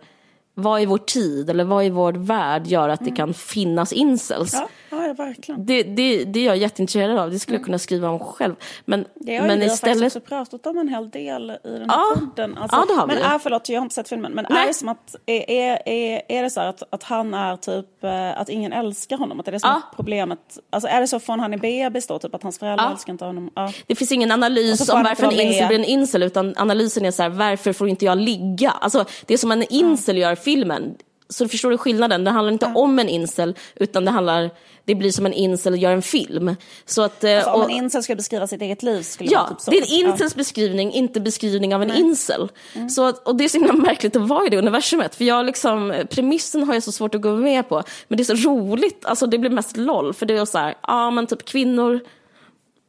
vad 0.60 0.82
i 0.82 0.86
vår 0.86 0.98
tid 0.98 1.50
eller 1.50 1.64
vad 1.64 1.86
i 1.86 1.90
vår 1.90 2.14
värld 2.14 2.68
gör 2.68 2.90
att 2.90 3.06
det 3.06 3.12
kan 3.12 3.34
finnas 3.34 3.94
incels? 3.94 4.54
Ja, 4.54 4.68
ja, 5.08 5.14
verkligen. 5.14 5.66
Det, 5.66 5.84
det, 5.84 6.24
det 6.24 6.40
är 6.40 6.46
jag 6.46 6.58
jätteintresserad 6.58 7.18
av, 7.20 7.32
det 7.32 7.40
skulle 7.40 7.58
jag 7.58 7.66
kunna 7.66 7.80
skriva 7.80 8.10
om 8.10 8.20
själv. 8.20 8.56
Men, 8.86 9.06
Det 9.16 9.38
har 9.38 9.48
men 9.48 9.60
vi 9.60 9.66
istället... 9.66 9.98
faktiskt 9.98 10.16
också 10.16 10.30
pratat 10.30 10.68
om 10.68 10.78
en 10.78 10.88
hel 10.88 11.10
del 11.10 11.50
i 11.64 11.70
den 11.70 11.90
här 11.90 11.98
Ja. 11.98 12.14
podden. 12.20 12.58
Alltså, 12.58 12.78
Ja, 12.78 12.86
det 12.88 12.94
har 13.00 13.08
vi. 13.08 13.14
men 13.14 13.24
är, 13.24 13.40
förlåt, 13.40 13.70
jag 13.70 13.80
har 13.80 13.84
inte 13.86 13.96
sett 13.96 14.10
filmen. 14.10 14.32
Men 14.32 14.46
Nej. 14.50 14.64
är 14.64 14.68
det 14.68 14.74
som 14.74 14.88
att, 14.90 15.16
är, 15.26 15.50
är, 15.50 16.22
är, 16.28 16.44
det 16.44 16.50
så 16.50 16.62
att, 16.62 16.84
att 16.90 17.04
han 17.04 17.34
är 17.34 17.56
typ, 17.56 18.04
eh, 18.04 18.40
att 18.42 18.50
ingen 18.50 18.74
älskar 18.74 19.18
honom? 19.18 19.40
Att 19.40 19.46
det 19.46 19.50
är 19.50 19.54
det 19.54 19.60
som 19.60 19.70
Ja. 19.70 19.82
problemet? 19.96 20.40
Alltså 20.70 20.90
är 20.90 21.02
det 21.02 21.08
så 21.08 21.20
från 21.20 21.40
han 21.40 21.54
är 21.54 21.58
bebis 21.58 22.08
då, 22.08 22.20
typ 22.20 22.36
att 22.36 22.44
hans 22.44 22.60
föräldrar 22.60 22.86
Ja. 22.86 22.92
älskar 22.92 23.14
inte 23.14 23.26
honom? 23.26 23.50
Ja. 23.56 23.72
Det 23.88 23.96
finns 23.96 24.12
ingen 24.12 24.32
analys 24.32 24.90
om 24.90 25.04
varför 25.04 25.26
en 25.26 25.32
incel 25.40 25.68
blir 25.68 25.80
en 25.80 25.86
incel, 25.86 26.24
utan 26.24 26.54
analysen 26.58 27.06
är 27.06 27.12
så 27.12 27.24
här, 27.24 27.30
varför 27.30 27.74
får 27.74 27.90
inte 27.90 28.06
jag 28.06 28.18
ligga? 28.18 28.70
Alltså, 28.70 29.06
det 29.26 29.38
som 29.38 29.52
en 29.52 29.64
incel 29.74 30.18
gör 30.18 30.36
filmen, 30.54 30.96
så 31.30 31.48
förstår 31.48 31.70
du 31.72 31.78
skillnaden? 31.78 32.24
Det 32.24 32.32
handlar 32.32 32.54
inte 32.54 32.72
Ja. 32.76 32.82
om 32.82 33.00
en 33.00 33.10
incel, 33.10 33.56
utan 33.76 34.06
det 34.06 34.12
handlar, 34.12 34.50
det 34.86 34.96
blir 34.96 35.12
som 35.12 35.26
en 35.26 35.34
incel 35.34 35.82
gör 35.82 35.92
en 35.92 36.02
film. 36.02 36.56
Så 36.86 37.02
att, 37.02 37.24
eh, 37.24 37.36
Alltså, 37.36 37.52
om 37.52 37.62
och- 37.62 37.70
en 37.72 37.76
incel 37.78 38.04
ska 38.04 38.16
beskriva 38.16 38.48
sitt 38.48 38.62
eget 38.62 38.84
liv 38.84 39.02
skulle 39.02 39.30
Ja, 39.32 39.48
typ 39.48 39.60
så. 39.62 39.72
det 39.72 39.78
är 39.78 39.82
en 40.06 40.10
incels 40.12 40.36
beskrivning, 40.36 40.92
inte 40.92 41.20
beskrivning 41.22 41.76
av 41.76 41.82
en 41.84 41.92
incel. 41.92 42.50
Så 42.90 43.06
att, 43.08 43.28
och 43.28 43.36
det 43.36 43.44
är 43.44 43.50
så 43.50 43.58
himla 43.58 43.74
märkligt 43.74 44.16
att 44.16 44.28
vara 44.28 44.46
i 44.46 44.50
det 44.50 44.58
universumet. 44.58 45.16
För 45.16 45.26
jag 45.26 45.46
liksom, 45.46 45.94
premissen 46.10 46.64
har 46.64 46.74
jag 46.74 46.84
så 46.84 46.92
svårt 46.92 47.16
att 47.16 47.22
gå 47.22 47.36
med 47.36 47.70
på. 47.70 47.84
Men 48.08 48.18
det 48.18 48.24
är 48.30 48.36
så 48.36 48.50
roligt, 48.50 49.06
alltså 49.06 49.28
det 49.28 49.38
blir 49.38 49.50
mest 49.50 49.78
LOL. 49.78 50.14
För 50.14 50.26
det 50.26 50.38
är 50.38 50.46
så 50.46 50.58
här, 50.58 50.76
ja 50.88 51.12
men 51.12 51.28
typ 51.28 51.46
kvinnor 51.46 52.00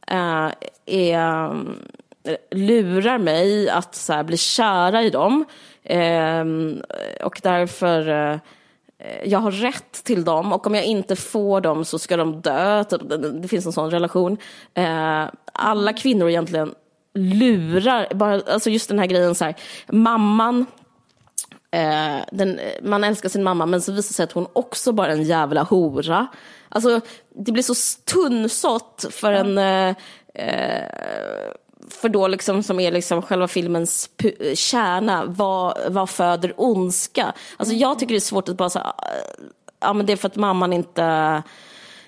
eh, 0.07 0.49
är, 0.85 1.49
eh, 2.23 2.35
lurar 2.51 3.17
mig 3.17 3.69
att 3.69 3.95
så 3.95 4.13
här, 4.13 4.23
bli 4.23 4.37
kära 4.37 5.03
i 5.03 5.09
dem. 5.09 5.45
Eh, 5.83 6.45
och 7.23 7.39
därför 7.43 8.07
eh, 8.09 8.39
jag 9.23 9.39
har 9.39 9.51
rätt 9.51 10.03
till 10.03 10.23
dem 10.23 10.53
och 10.53 10.67
om 10.67 10.75
jag 10.75 10.85
inte 10.85 11.15
får 11.15 11.61
dem 11.61 11.85
så 11.85 11.99
ska 11.99 12.17
de 12.17 12.41
dö. 12.41 12.83
Typ, 12.83 13.09
det, 13.09 13.31
det 13.31 13.47
finns 13.47 13.65
en 13.65 13.71
sån 13.71 13.91
relation. 13.91 14.37
Eh, 14.73 15.25
alla 15.53 15.93
kvinnor 15.93 16.29
egentligen 16.29 16.73
lurar, 17.13 18.07
bara, 18.13 18.33
alltså 18.33 18.69
just 18.69 18.89
den 18.89 18.99
här 18.99 19.05
grejen 19.05 19.35
så 19.35 19.45
här, 19.45 19.55
mamman 19.87 20.65
Eh, 21.73 22.23
den, 22.31 22.59
man 22.81 23.03
älskar 23.03 23.29
sin 23.29 23.43
mamma 23.43 23.65
men 23.65 23.81
så 23.81 23.91
visar 23.91 24.09
det 24.09 24.13
sig 24.13 24.23
att 24.23 24.31
hon 24.31 24.47
också 24.53 24.91
bara 24.91 25.07
är 25.07 25.11
en 25.11 25.23
jävla 25.23 25.63
hora. 25.63 26.27
Alltså 26.69 27.01
det 27.35 27.51
blir 27.51 27.63
så 27.63 27.73
tunnsått 28.05 29.05
för 29.11 29.33
en 29.33 29.57
eh, 29.57 29.95
eh, 30.33 31.51
för 31.93 32.09
då 32.09 32.27
liksom 32.27 32.63
som 32.63 32.79
är 32.79 32.91
liksom 32.91 33.21
själva 33.21 33.47
filmens 33.47 34.09
kärna, 34.53 35.23
vad, 35.25 35.77
vad 35.87 36.09
föder 36.09 36.53
ondska? 36.57 37.33
Alltså 37.57 37.75
jag 37.75 37.99
tycker 37.99 38.13
det 38.13 38.17
är 38.17 38.19
svårt 38.19 38.49
att 38.49 38.57
bara 38.57 38.69
säga, 38.69 38.93
ja 39.79 39.93
men 39.93 40.05
det 40.05 40.13
är 40.13 40.17
för 40.17 40.27
att 40.27 40.35
mamman 40.35 40.73
inte 40.73 41.03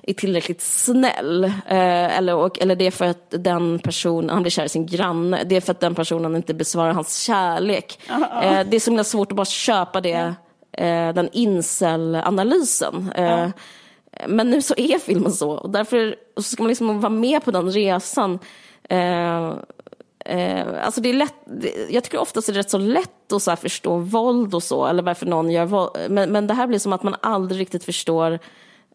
är 0.07 0.13
tillräckligt 0.13 0.61
snäll. 0.61 1.43
Eh, 1.43 2.17
eller, 2.17 2.35
och, 2.35 2.61
eller 2.61 2.75
det 2.75 2.87
är 2.87 2.91
för 2.91 3.05
att 3.05 3.25
den 3.29 3.79
personen, 3.79 4.29
han 4.29 4.41
blir 4.41 4.51
kär 4.51 4.65
i 4.65 4.69
sin 4.69 4.85
granne, 4.85 5.43
det 5.43 5.55
är 5.55 5.61
för 5.61 5.71
att 5.71 5.79
den 5.79 5.95
personen 5.95 6.35
inte 6.35 6.53
besvarar 6.53 6.93
hans 6.93 7.17
kärlek. 7.17 7.99
Eh, 8.43 8.67
det 8.69 8.75
är 8.75 8.79
så 8.79 8.89
himla 8.89 9.03
svårt 9.03 9.31
att 9.31 9.35
bara 9.35 9.45
köpa 9.45 10.01
det, 10.01 10.33
eh, 10.71 11.13
den 11.13 11.29
incel-analysen. 11.31 13.11
Eh, 13.15 13.49
Men 14.27 14.49
nu 14.49 14.61
så 14.61 14.73
är 14.77 14.99
filmen 14.99 15.31
så, 15.31 15.51
och 15.51 15.69
därför 15.69 16.15
så 16.37 16.43
ska 16.43 16.63
man 16.63 16.67
liksom 16.69 17.01
vara 17.01 17.09
med 17.09 17.45
på 17.45 17.51
den 17.51 17.71
resan. 17.71 18.39
Eh, 18.89 19.53
Eh, 20.25 20.85
alltså 20.85 21.01
det 21.01 21.09
är 21.09 21.13
lätt, 21.13 21.35
jag 21.89 22.03
tycker 22.03 22.17
oftast 22.17 22.49
är 22.49 22.53
det 22.53 22.59
rätt 22.59 22.69
så 22.69 22.77
lätt 22.77 23.31
att 23.31 23.43
så 23.43 23.51
här 23.51 23.55
förstå 23.55 23.97
våld 23.97 24.55
och 24.55 24.63
så, 24.63 24.85
eller 24.85 25.03
varför 25.03 25.25
någon 25.25 25.51
gör 25.51 25.65
våld. 25.65 25.89
Men, 26.09 26.31
men 26.31 26.47
det 26.47 26.53
här 26.53 26.67
blir 26.67 26.79
som 26.79 26.93
att 26.93 27.03
man 27.03 27.15
aldrig 27.21 27.61
riktigt 27.61 27.83
förstår 27.83 28.39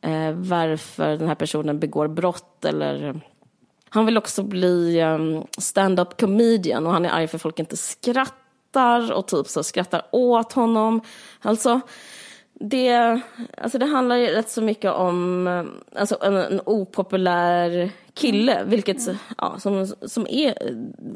eh, 0.02 0.32
varför 0.32 1.16
den 1.16 1.28
här 1.28 1.34
personen 1.34 1.78
begår 1.78 2.08
brott 2.08 2.64
eller 2.64 3.20
han 3.90 4.06
vill 4.06 4.18
också 4.18 4.42
bli 4.42 5.02
um, 5.02 5.44
stand-up 5.58 6.20
comedian 6.20 6.86
och 6.86 6.92
han 6.92 7.04
är 7.04 7.10
arg 7.10 7.28
för 7.28 7.36
att 7.36 7.42
folk 7.42 7.58
inte 7.58 7.76
skrattar 7.76 9.12
och 9.12 9.26
typ 9.26 9.46
så 9.46 9.62
skrattar 9.62 10.02
åt 10.12 10.52
honom. 10.52 11.00
Alltså, 11.42 11.80
det, 12.52 13.20
alltså 13.56 13.78
det 13.78 13.86
handlar 13.86 14.16
ju 14.16 14.26
rätt 14.26 14.50
så 14.50 14.62
mycket 14.62 14.92
om 14.92 15.46
eh, 15.46 16.00
alltså 16.00 16.18
en, 16.20 16.36
en 16.36 16.60
opopulär 16.66 17.90
kille, 18.18 18.64
vilket 18.64 19.08
ja, 19.38 19.58
som, 19.58 19.86
som 20.02 20.26
är, 20.30 20.54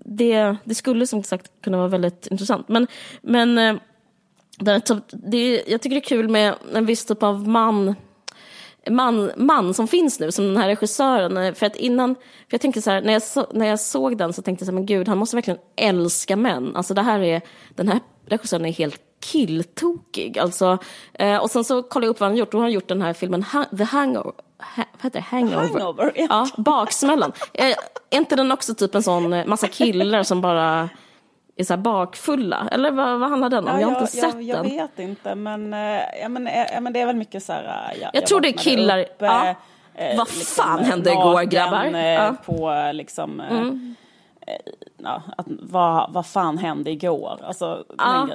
det, 0.05 0.57
det 0.65 0.75
skulle 0.75 1.07
som 1.07 1.23
sagt 1.23 1.51
kunna 1.65 1.77
vara 1.77 1.89
väldigt 1.89 2.27
intressant. 2.27 2.69
Men, 2.69 2.87
men 3.23 3.59
eh, 3.59 3.75
det, 4.59 5.01
det, 5.11 5.63
jag 5.67 5.83
tycker 5.83 5.95
det 5.95 5.99
är 5.99 6.09
kul 6.09 6.29
med 6.29 6.55
en 6.75 6.87
viss 6.87 7.05
typ 7.05 7.23
av 7.23 7.49
man 7.49 7.95
man, 8.91 9.31
man 9.37 9.75
som 9.75 9.89
finns 9.89 10.21
nu, 10.21 10.33
som 10.33 10.45
den 10.45 10.57
här 10.57 10.69
regissören. 10.69 11.37
eh, 11.37 11.55
För 11.55 11.67
att 11.67 11.77
innan, 11.77 12.15
för 12.15 12.23
jag 12.51 12.61
tänker 12.61 12.81
så 12.81 12.91
här, 12.91 13.03
när 13.03 13.13
jag, 13.13 13.23
så, 13.23 13.47
när 13.53 13.67
jag 13.67 13.81
såg 13.81 14.19
den 14.19 14.33
så 14.33 14.43
tänkte 14.43 14.63
jag 14.63 14.67
så 14.67 14.73
här, 14.73 14.79
men 14.79 14.87
gud, 14.87 15.09
han 15.09 15.19
måste 15.19 15.37
verkligen 15.37 15.61
älska 15.77 16.37
män. 16.37 16.77
Alltså 16.77 16.95
det 16.95 17.03
här 17.03 17.21
är, 17.21 17.41
den 17.75 17.89
här 17.89 18.01
regissören 18.27 18.67
är 18.67 18.73
helt 18.73 19.01
killtokig. 19.23 20.39
Alltså, 20.39 20.79
eh, 21.15 21.37
och 21.37 21.51
sen 21.51 21.65
så 21.65 21.83
kollade 21.83 22.07
jag 22.07 22.11
upp 22.11 22.21
vad 22.21 22.29
han 22.31 22.37
gjort, 22.37 22.53
han 22.53 22.63
har 22.63 22.69
gjort 22.69 22.89
den 22.89 23.03
här 23.03 23.13
filmen 23.13 23.43
ha, 23.43 23.65
The 23.79 23.85
Hangover. 23.85 24.33
Ha, 24.77 24.85
vad 24.93 25.03
heter 25.03 25.11
det? 25.21 25.21
Hangover. 25.37 25.57
Hangover, 25.57 26.13
ja. 26.15 26.27
ja. 26.31 26.47
Baksmällan. 26.57 27.33
Eh, 27.55 27.67
är 28.11 28.19
inte 28.19 28.37
den 28.37 28.53
också 28.53 28.75
typ 28.75 28.95
en 28.95 29.03
sån 29.03 29.33
eh, 29.33 29.47
massa 29.47 29.69
killar 29.69 30.23
som 30.23 30.41
bara 30.41 30.89
är 31.57 31.65
så 31.65 31.77
bakfulla? 31.77 32.69
Eller 32.73 32.91
vad, 32.91 33.21
vad 33.21 33.29
handlar 33.31 33.49
den 33.51 33.69
om? 33.69 33.81
jag 33.81 33.89
har 33.89 34.01
inte 34.01 34.13
sett 34.13 34.23
jag, 34.35 34.43
jag 34.43 34.57
den. 34.65 34.71
vet 34.77 34.99
inte, 34.99 35.35
men, 35.35 35.75
eh, 35.75 36.01
ja, 36.23 36.29
men, 36.29 36.47
eh, 36.47 36.67
ja, 36.73 36.81
men 36.81 36.93
det 36.93 37.01
är 37.01 37.07
väl 37.07 37.17
mycket 37.17 37.43
så 37.43 37.53
här... 37.53 37.95
ja, 38.01 38.11
Jag 38.13 38.27
tror 38.27 38.41
det 38.41 38.49
är 38.49 38.53
killar- 38.53 38.99
Upp, 39.01 39.17
ja. 39.19 39.49
eh, 39.95 40.17
Vad 40.17 40.29
liksom, 40.35 40.65
fan 40.65 40.85
hände 40.85 41.11
igår, 41.13 41.43
grabbar? 41.43 41.85
eh, 41.85 42.07
Ja. 42.13 42.21
Mm. 42.23 42.37
På 42.47 42.91
liksom... 42.93 43.41
eh, 43.41 44.55
Ja, 45.05 45.23
att, 45.37 45.47
vad, 45.49 46.13
vad 46.13 46.27
fan 46.27 46.59
hände 46.59 46.91
igår? 46.91 47.39
Alltså, 47.47 47.85
Ja. 47.99 48.29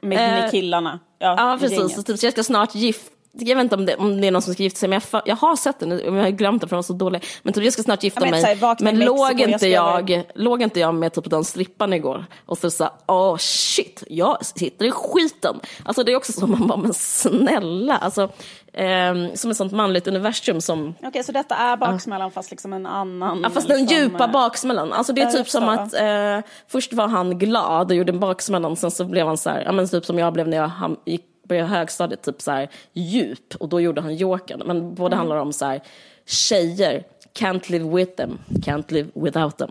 Med, 0.00 0.08
med 0.18 0.44
Eh, 0.44 0.50
killarna. 0.50 0.98
Ja, 1.18 1.34
Ja, 1.38 1.58
precis. 1.60 1.78
gänget. 1.78 1.94
Så 1.96 2.02
typ, 2.02 2.18
så 2.18 2.26
jag 2.26 2.32
ska 2.32 2.42
snart 2.44 2.74
gifta 2.74 3.10
jag 3.32 3.56
vet 3.56 3.62
inte 3.62 3.74
om 3.74 3.86
det, 3.86 3.96
om 3.96 4.20
det 4.20 4.26
är 4.26 4.30
någon 4.30 4.42
som 4.42 4.54
ska 4.54 4.62
gifta 4.62 4.78
sig, 4.78 4.88
men 4.88 5.00
jag, 5.12 5.22
jag 5.24 5.36
har 5.36 5.56
sett 5.56 5.78
den, 5.78 5.90
jag 6.04 6.12
har 6.12 6.30
glömt 6.30 6.60
den 6.62 6.68
för 6.68 6.76
den 6.76 6.78
var 6.78 6.82
så 6.82 6.92
dålig. 6.92 7.24
Men 7.42 7.52
typ, 7.54 7.64
jag 7.64 7.72
ska 7.72 7.82
snart 7.82 8.02
gifta 8.02 8.20
Ja, 8.20 8.30
men 8.30 8.42
mig. 8.42 8.56
här, 8.60 8.76
men 8.84 8.98
låg 8.98 9.40
jag 9.40 9.50
inte 9.50 9.66
jag, 9.68 10.10
över- 10.10 10.24
låg 10.34 10.62
inte 10.62 10.80
jag 10.80 10.94
med 10.94 11.12
typ 11.12 11.30
den 11.30 11.44
strippan 11.44 11.92
igår? 11.92 12.24
Och 12.46 12.58
så 12.58 12.70
sa 12.70 12.90
åh 13.06 13.36
shit, 13.36 14.04
jag 14.08 14.46
sitter 14.46 14.84
i 14.84 14.90
skiten. 14.90 15.60
Alltså 15.84 16.02
det 16.04 16.12
är 16.12 16.16
också 16.16 16.32
så 16.32 16.46
man 16.46 16.66
bara, 16.66 16.78
men 16.78 16.94
snälla. 16.94 17.96
Alltså, 17.98 18.28
ehm, 18.72 19.36
som 19.36 19.50
ett 19.50 19.56
sånt 19.56 19.72
manligt 19.72 20.06
universum 20.06 20.60
som 20.60 20.94
Okej, 21.02 21.24
så 21.24 21.32
detta 21.32 21.56
är 21.56 21.76
baksmällan 21.76 22.30
fast 22.30 22.50
liksom 22.50 22.72
en 22.72 22.86
annan... 22.86 23.40
Ja, 23.42 23.50
fast 23.50 23.68
den 23.68 23.78
liksom, 23.80 23.96
djupa 23.96 24.24
eh, 24.24 24.30
baksmällan. 24.30 24.92
Alltså 24.92 25.12
det 25.12 25.22
är 25.22 25.30
typ 25.30 25.48
som 25.48 25.68
att 25.68 25.94
eh, 25.94 26.50
först 26.68 26.92
var 26.92 27.08
han 27.08 27.38
glad 27.38 27.90
och 27.90 27.96
gjorde 27.96 28.12
en 28.12 28.20
baksmällan, 28.20 28.76
sen 28.76 28.90
så 28.90 29.04
blev 29.04 29.26
han 29.26 29.36
så 29.36 29.50
här, 29.50 29.62
ja 29.64 29.72
men 29.72 29.88
typ 29.88 30.04
som 30.04 30.18
jag 30.18 30.32
blev 30.32 30.48
när 30.48 30.56
jag 30.56 30.68
ham- 30.68 30.98
gick 31.04 31.26
började 31.50 31.68
högstadiet, 31.68 32.22
typ 32.22 32.42
så 32.42 32.50
här 32.50 32.68
djup 32.92 33.54
och 33.60 33.68
då 33.68 33.80
gjorde 33.80 34.00
han 34.00 34.14
Jokern. 34.14 34.62
Men 34.66 34.94
båda 34.94 35.16
handlar 35.16 35.36
om 35.36 35.52
så 35.52 35.64
här 35.64 35.80
tjejer, 36.26 37.04
can't 37.38 37.70
live 37.70 37.96
with 37.96 38.12
them, 38.16 38.38
can't 38.48 38.92
live 38.92 39.08
without 39.14 39.58
them. 39.58 39.70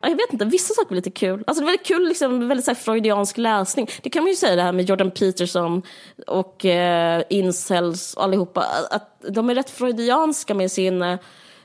Jag 0.00 0.10
vet 0.10 0.32
inte, 0.32 0.44
vissa 0.44 0.74
saker 0.74 0.88
var 0.88 0.96
lite 0.96 1.10
kul. 1.10 1.44
Alltså 1.46 1.60
det 1.60 1.64
var 1.64 1.72
väldigt 1.72 1.86
kul, 1.86 2.08
liksom, 2.08 2.48
väldigt 2.48 2.64
så 2.64 2.70
här, 2.70 2.76
freudiansk 2.76 3.38
läsning. 3.38 3.88
Det 4.02 4.10
kan 4.10 4.22
man 4.22 4.30
ju 4.30 4.36
säga 4.36 4.56
det 4.56 4.62
här 4.62 4.72
med 4.72 4.88
Jordan 4.88 5.10
Peterson 5.10 5.82
och 6.26 6.64
eh, 6.64 7.22
incels 7.30 8.14
och 8.14 8.24
allihopa. 8.24 8.64
Att 8.90 9.24
de 9.28 9.50
är 9.50 9.54
rätt 9.54 9.70
freudianska 9.70 10.54
med 10.54 10.72
sin 10.72 11.02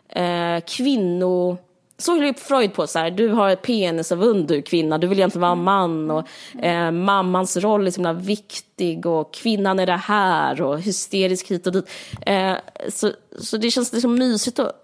eh, 0.10 0.60
kvinno... 0.67 1.58
Så 1.98 2.13
höll 2.13 2.26
ju 2.26 2.34
Freud 2.34 2.74
på 2.74 2.88
så 2.88 3.00
här, 3.00 3.12
du 3.12 3.28
har 3.28 3.50
ett 3.50 3.62
penisavund 3.62 4.48
du 4.48 4.62
kvinna, 4.62 4.98
du 4.98 5.08
vill 5.08 5.19
egentligen 5.19 5.41
vara 5.41 5.56
man 5.56 6.12
och 6.12 6.28
eh, 6.63 6.91
mammans 6.91 7.58
roll 7.58 7.88
är 7.88 7.91
så 7.91 7.96
himla 7.96 8.13
viktig 8.13 9.06
och 9.06 9.34
kvinnan 9.34 9.80
är 9.80 9.86
det 9.86 9.91
här 9.98 10.62
och 10.62 10.82
hysterisk 10.82 11.52
hit 11.52 11.67
och 11.67 11.74
dit. 11.74 11.89
Eh, 12.26 12.54
så, 12.89 13.12
så 13.39 13.58
det 13.58 13.72
känns 13.72 13.93
liksom 13.93 14.15
mysigt 14.15 14.60
att 14.60 14.83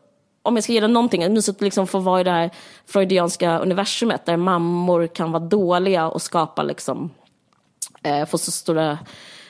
om 0.49 0.55
jag 0.55 0.63
ska 0.63 0.73
ge 0.73 0.79
den 0.79 0.93
någonting, 0.93 1.19
det 1.21 1.25
är 1.25 1.29
mysigt 1.29 1.57
att 1.57 1.61
liksom 1.61 1.87
få 1.87 1.99
vara 1.99 2.21
i 2.21 2.23
det 2.23 2.31
här 2.31 2.49
freudianska 2.85 3.59
universumet 3.59 4.25
där 4.25 4.37
mammor 4.37 5.07
kan 5.07 5.31
vara 5.31 5.43
dåliga 5.43 6.07
och 6.09 6.21
skapa 6.21 6.63
liksom, 6.63 7.09
eh, 8.03 8.25
få 8.25 8.37
så 8.37 8.51
stora 8.51 8.99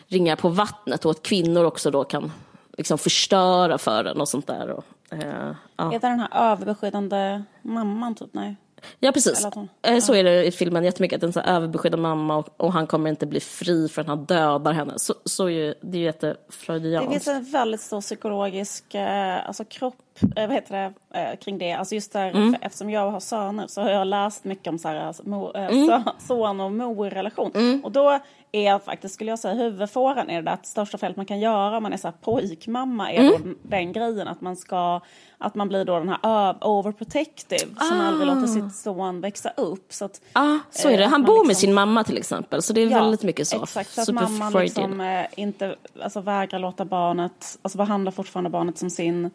ringar 0.08 0.36
på 0.36 0.50
vattnet 0.50 1.06
och 1.06 1.12
att 1.12 1.24
kvinnor 1.24 1.64
också 1.64 1.92
då 1.92 2.04
kan 2.04 2.32
liksom 2.78 2.98
förstöra 2.98 3.78
för 3.78 4.06
en 4.06 4.22
och 4.22 4.30
sånt 4.30 4.48
där. 4.48 4.70
Och, 4.70 4.84
eh, 5.12 5.52
ja. 5.76 5.94
Är 5.94 6.00
det 6.00 6.08
den 6.08 6.20
här 6.20 6.52
överbeskyddande 6.52 7.44
mamman 7.62 8.16
typ? 8.16 8.34
Nej 8.34 8.56
ja, 9.00 9.12
precis. 9.12 9.48
Hon- 9.54 9.70
Eh, 9.82 10.00
Så 10.00 10.14
är 10.14 10.24
det 10.24 10.46
i 10.46 10.52
filmen 10.52 10.84
jättemycket, 10.84 11.18
att 11.18 11.24
en 11.24 11.34
så 11.34 11.40
överbeskyddad 11.40 12.00
mamma 12.00 12.36
och, 12.38 12.50
och 12.58 12.74
han 12.74 12.88
kommer 12.88 13.10
inte 13.10 13.26
bli 13.26 13.40
fri 13.40 13.90
förrän 13.90 14.08
han 14.10 14.26
dödar 14.26 14.74
henne. 14.74 14.94
Så, 14.98 15.14
så 15.26 15.46
är 15.46 15.50
ju, 15.50 15.74
det 15.82 15.98
är 15.98 16.00
ju 16.02 16.06
Det 16.12 16.28
jättefreudianskt. 16.28 17.12
finns 17.12 17.28
en 17.28 17.44
väldigt 17.52 17.82
stor 17.82 18.02
psykologisk 18.02 18.96
eh, 18.96 19.48
alltså 19.48 19.66
kropp, 19.66 19.96
eh, 20.36 20.48
vad 20.48 20.56
heter 20.56 20.94
det, 21.14 21.36
kring 21.38 21.58
det. 21.58 21.72
Alltså 21.74 21.96
just 21.96 22.14
där, 22.14 22.30
Mm. 22.30 22.54
för, 22.54 22.66
eftersom 22.66 22.90
jag 22.90 23.12
har 23.12 23.20
söner 23.20 23.68
så 23.68 23.82
har 23.82 23.90
jag 23.90 24.08
läst 24.08 24.44
mycket 24.44 24.68
om 24.68 24.80
så 24.80 24.88
här, 24.88 24.96
alltså, 24.96 25.30
mo, 25.30 25.52
eh, 25.56 25.66
Mm. 25.66 25.88
so, 26.04 26.12
son 26.28 26.60
och 26.62 26.72
mor-relation. 26.72 27.82
Och 27.84 27.92
då 27.92 28.20
är 28.52 28.80
faktiskt, 28.80 29.14
skulle 29.14 29.30
jag 29.32 29.40
säga, 29.40 29.54
huvudfåran 29.54 30.30
är 30.30 30.42
det 30.42 30.52
att 30.52 30.66
största 30.66 30.98
felet 30.98 31.18
man 31.18 31.26
kan 31.26 31.40
göra 31.40 31.78
om 31.78 31.84
man 31.84 31.94
är 31.94 31.98
så 31.98 32.08
här 32.08 32.16
pojkmamma 32.22 33.12
är 33.12 33.36
Mm. 33.36 33.58
den 33.64 33.92
grejen 33.94 34.28
att 34.28 34.42
man 34.42 34.56
ska, 34.56 35.02
att 35.38 35.56
man 35.56 35.68
blir 35.68 35.86
då 35.86 36.00
den 36.00 36.10
här 36.10 36.56
overprotective 36.68 37.76
som 37.80 38.02
aldrig 38.02 38.28
låter 38.28 38.48
sitt 38.48 38.76
son 38.76 39.22
växa 39.22 39.50
upp. 39.50 39.94
Så 39.94 40.06
att, 40.06 40.22
Ja, 40.34 40.60
så 40.72 40.88
är 40.88 40.92
eh, 40.94 40.98
det. 40.98 41.06
att 41.06 41.12
Han 41.12 41.24
bor 41.24 41.38
med 41.38 41.48
liksom- 41.48 41.62
sin 41.62 41.74
mamma 41.74 42.04
till 42.04 42.18
exempel, 42.18 42.62
så 42.62 42.74
det 42.74 42.82
är 42.82 42.88
väldigt 42.90 43.24
mycket 43.24 43.48
så. 43.48 43.64
Exakt, 43.64 43.90
så 43.90 44.02
att 44.02 44.10
mamman 44.10 44.54
liksom, 44.54 45.02
eh, 45.02 45.26
inte 45.36 45.76
alltså, 46.04 46.22
vägrar 46.22 46.60
låta 46.60 46.86
barnet, 46.86 47.58
alltså 47.62 47.78
behandlar 47.78 48.12
fortfarande 48.12 48.50
barnet 48.50 48.78
som 48.78 48.90
sin 48.90 49.32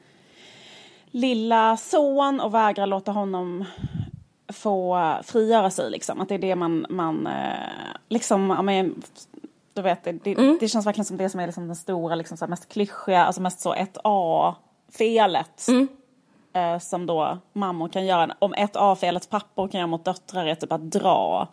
lilla 1.11 1.77
son 1.77 2.41
och 2.41 2.55
vägrar 2.55 2.87
låta 2.87 3.13
honom 3.13 3.65
få 4.53 4.99
frigöra 5.23 5.71
sig 5.71 5.91
liksom. 5.91 6.21
Att 6.21 6.29
det 6.29 6.35
är 6.35 6.39
det 6.39 6.57
man, 6.57 6.87
man 6.91 7.27
eh, 7.27 7.53
liksom, 8.09 8.51
ja, 8.51 8.63
men, 8.63 9.03
du 9.75 9.83
vet, 9.83 10.05
det, 10.05 10.13
det, 10.13 10.33
Mm. 10.39 10.57
det 10.61 10.69
känns 10.69 10.87
verkligen 10.87 11.05
som 11.05 11.17
det 11.17 11.31
som 11.31 11.41
är 11.41 11.47
liksom 11.47 11.67
den 11.67 11.77
stora, 11.77 12.15
liksom, 12.15 12.37
så 12.37 12.45
här, 12.45 12.51
mest 12.51 12.69
klyschiga, 12.69 13.25
alltså 13.25 13.43
mest 13.43 13.61
så 13.61 13.75
1A-felet. 13.75 15.69
Mm. 15.69 15.89
Eh, 16.53 16.79
som 16.79 17.07
då 17.07 17.39
mammor 17.53 17.89
kan 17.89 18.07
göra. 18.07 18.35
Om 18.39 18.55
1A-felet 18.55 19.31
pappor 19.31 19.69
kan 19.69 19.79
göra 19.81 19.87
mot 19.89 20.05
döttrar 20.05 20.47
är 20.47 20.55
typ 20.55 20.73
att 20.73 20.91
dra. 20.91 21.49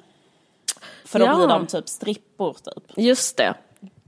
För 1.06 1.20
då 1.20 1.26
Ja. 1.26 1.36
blir 1.36 1.48
de 1.48 1.68
typ 1.68 1.90
strippor 1.90 2.54
typ. 2.54 2.84
Just 2.98 3.38
det. 3.38 3.54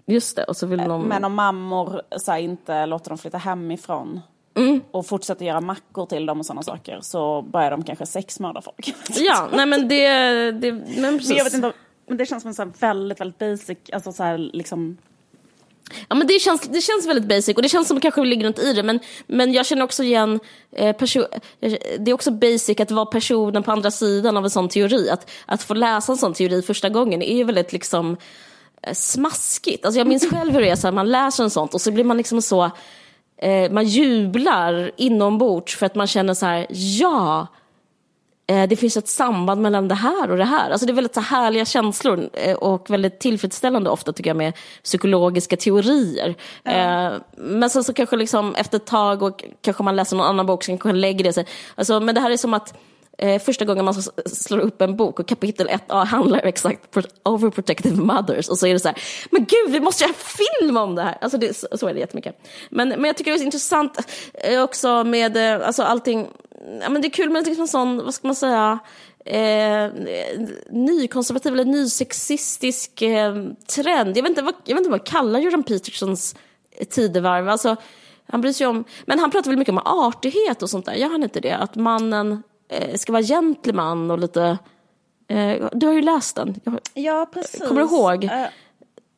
Just 0.05 0.35
det. 0.35 0.43
Och 0.43 0.57
så 0.57 0.67
vill 0.67 0.79
de... 0.79 1.01
Men 1.03 1.23
om 1.23 1.33
mammor 1.35 2.01
så 2.17 2.31
här, 2.31 2.39
inte 2.39 2.85
låter 2.85 3.09
dem 3.09 3.17
flytta 3.17 3.37
hemifrån 3.37 4.21
Mm. 4.55 4.81
och 4.91 5.05
fortsätter 5.05 5.45
göra 5.45 5.61
mackor 5.61 6.05
till 6.05 6.25
dem 6.25 6.39
och 6.39 6.45
sådana 6.45 6.63
saker 6.63 6.99
så 7.01 7.41
börjar 7.41 7.71
de 7.71 7.83
kanske 7.83 8.05
sexmörda 8.05 8.61
folk. 8.61 8.93
Ja, 9.15 9.47
nej 9.53 9.65
men 9.65 9.87
det... 9.87 10.07
det 10.51 10.71
men 10.71 11.17
precis. 11.17 11.29
Men 11.29 11.37
jag 11.37 11.43
vet 11.43 11.53
inte, 11.53 11.73
men 12.07 12.17
det 12.17 12.25
känns 12.25 12.43
som 12.43 12.47
en 12.49 12.55
så 12.55 12.61
här 12.63 12.71
väldigt, 12.79 13.19
väldigt 13.21 13.39
basic, 13.39 13.77
alltså 13.93 14.11
så 14.11 14.23
här 14.23 14.37
liksom 14.37 14.97
Ja, 16.09 16.15
men 16.15 16.27
det, 16.27 16.39
känns, 16.39 16.61
det 16.61 16.81
känns 16.81 17.07
väldigt 17.07 17.27
basic 17.29 17.55
och 17.55 17.61
det 17.61 17.69
känns 17.69 17.87
som 17.87 17.95
det 17.95 18.01
kanske 18.01 18.21
ligger 18.23 18.47
något 18.47 18.59
i 18.59 18.73
det. 18.73 18.83
Men, 18.83 18.99
men 19.27 19.53
jag 19.53 19.65
känner 19.65 19.83
också 19.83 20.03
igen, 20.03 20.39
eh, 20.71 20.95
perso- 20.95 21.27
jag- 21.59 21.77
det 21.99 22.11
är 22.11 22.13
också 22.13 22.31
basic 22.31 22.79
att 22.79 22.91
vara 22.91 23.05
personen 23.05 23.63
på 23.63 23.71
andra 23.71 23.91
sidan 23.91 24.37
av 24.37 24.43
en 24.43 24.49
sån 24.49 24.69
teori. 24.69 25.09
Att, 25.09 25.29
att 25.45 25.63
få 25.63 25.73
läsa 25.73 26.11
en 26.11 26.17
sån 26.17 26.33
teori 26.33 26.61
första 26.61 26.89
gången 26.89 27.21
är 27.21 27.35
ju 27.37 27.43
väldigt 27.43 27.73
liksom 27.73 28.17
eh, 28.81 28.93
smaskigt. 28.93 29.85
Alltså 29.85 29.99
jag 29.99 30.07
minns 30.07 30.29
själv 30.31 30.53
hur 30.53 30.61
det 30.61 30.69
är, 30.69 30.75
så 30.75 30.87
här, 30.87 30.91
man 30.91 31.09
läser 31.11 31.43
en 31.43 31.49
sånt 31.49 31.73
och 31.73 31.81
så 31.81 31.91
blir 31.91 32.03
man 32.03 32.17
liksom 32.17 32.41
så, 32.41 32.71
eh, 33.43 33.71
man 33.71 33.85
jublar 33.85 34.91
inombords 34.97 35.75
för 35.75 35.85
att 35.85 35.95
man 35.95 36.07
känner 36.07 36.33
så 36.33 36.45
här, 36.45 36.67
ja, 36.69 37.47
eh, 38.47 38.67
det 38.67 38.75
finns 38.75 38.97
ett 38.97 39.07
samband 39.07 39.61
mellan 39.61 39.87
det 39.87 39.95
här 39.95 40.31
och 40.31 40.37
det 40.37 40.45
här. 40.45 40.69
Alltså 40.71 40.85
det 40.85 40.91
är 40.91 40.95
väldigt 40.95 41.13
så 41.13 41.21
här 41.21 41.43
härliga 41.43 41.65
känslor 41.65 42.29
eh, 42.33 42.55
och 42.55 42.89
väldigt 42.89 43.19
tillfredsställande 43.19 43.89
ofta 43.89 44.13
tycker 44.13 44.29
jag 44.29 44.37
med 44.37 44.53
psykologiska 44.83 45.57
teorier. 45.57 46.35
Eh, 46.63 47.11
men 47.35 47.69
sen 47.69 47.83
så 47.83 47.93
kanske 47.93 48.15
liksom 48.15 48.55
efter 48.55 48.77
ett 48.77 48.85
tag 48.85 49.23
och 49.23 49.43
kanske 49.61 49.83
man 49.83 49.95
läser 49.95 50.17
någon 50.17 50.27
annan 50.27 50.45
bok 50.45 50.63
så 50.63 50.71
kanske 50.71 50.91
lägger 50.91 51.23
det 51.23 51.33
sig. 51.33 51.45
Alltså, 51.75 51.99
men 51.99 52.15
det 52.15 52.21
här 52.21 52.31
är 52.31 52.37
som 52.37 52.53
att 52.53 52.73
eh, 53.17 53.41
första 53.41 53.65
gången 53.65 53.85
man 53.85 54.03
slår 54.25 54.59
upp 54.59 54.81
en 54.81 54.95
bok 54.95 55.19
och 55.19 55.27
kapitel 55.27 55.67
1a 55.67 56.05
handlar 56.05 56.39
exakt 56.39 56.97
overprotective 57.23 57.95
mothers 57.95 58.49
och 58.49 58.57
så 58.57 58.67
är 58.67 58.73
det 58.73 58.79
så 58.79 58.87
här, 58.87 58.97
men 59.31 59.45
gud 59.45 59.71
vi 59.71 59.79
måste 59.79 60.03
göra 60.03 60.13
film 60.13 60.77
om 60.77 60.95
det 60.95 61.01
här. 61.01 61.17
Alltså 61.21 61.37
det, 61.37 61.57
så 61.57 61.67
så 61.73 61.87
är 61.87 61.93
det 61.93 61.99
jättemycket. 61.99 62.35
Men, 62.69 62.89
men 62.89 63.03
jag 63.03 63.17
tycker 63.17 63.31
det 63.31 63.35
är 63.35 63.39
så 63.39 63.45
intressant 63.45 63.97
eh, 64.33 64.63
också 64.63 65.03
med 65.03 65.37
eh, 65.37 65.67
alltså 65.67 65.83
allting, 65.83 66.27
ja, 66.81 66.89
men 66.89 67.01
det 67.01 67.07
är 67.07 67.09
kul 67.09 67.29
med 67.29 67.45
liksom 67.45 67.61
en 67.61 67.67
sån, 67.67 67.97
vad 68.05 68.13
ska 68.13 68.27
man 68.27 68.35
säga, 68.35 68.79
eh, 69.25 69.91
nykonservativ 70.69 71.53
eller 71.53 71.65
nysexistisk 71.65 73.01
eh, 73.01 73.35
trend. 73.75 74.17
Jag 74.17 74.23
vet, 74.23 74.29
inte, 74.29 74.41
vad, 74.41 74.53
jag 74.65 74.75
vet 74.75 74.81
inte 74.81 74.89
vad 74.89 74.99
man 74.99 75.05
kallar 75.05 75.39
Jordan 75.39 75.63
Petersons 75.63 76.35
tidevarv. 76.89 77.49
Alltså, 77.49 77.75
han 78.27 78.41
bryr 78.41 78.53
sig 78.53 78.67
om, 78.67 78.83
men 79.05 79.19
han 79.19 79.31
pratar 79.31 79.51
väl 79.51 79.59
mycket 79.59 79.71
om 79.71 79.81
artighet 79.85 80.63
och 80.63 80.69
sånt 80.69 80.85
där, 80.85 80.93
gör 80.93 81.09
han 81.09 81.23
inte 81.23 81.39
det? 81.39 81.55
Att 81.55 81.75
mannen 81.75 82.43
eh, 82.67 82.95
ska 82.95 83.11
vara 83.11 83.23
gentleman 83.23 84.11
och 84.11 84.19
lite... 84.19 84.57
Eh, 85.27 85.67
du 85.73 85.87
har 85.87 85.93
ju 85.93 86.01
läst 86.01 86.35
den. 86.35 86.55
Jag, 86.63 86.79
Ja, 86.93 87.29
precis. 87.33 87.67
Kommer 87.67 87.81
du 87.81 87.87
ihåg? 87.87 88.23
Eh, 88.23 88.45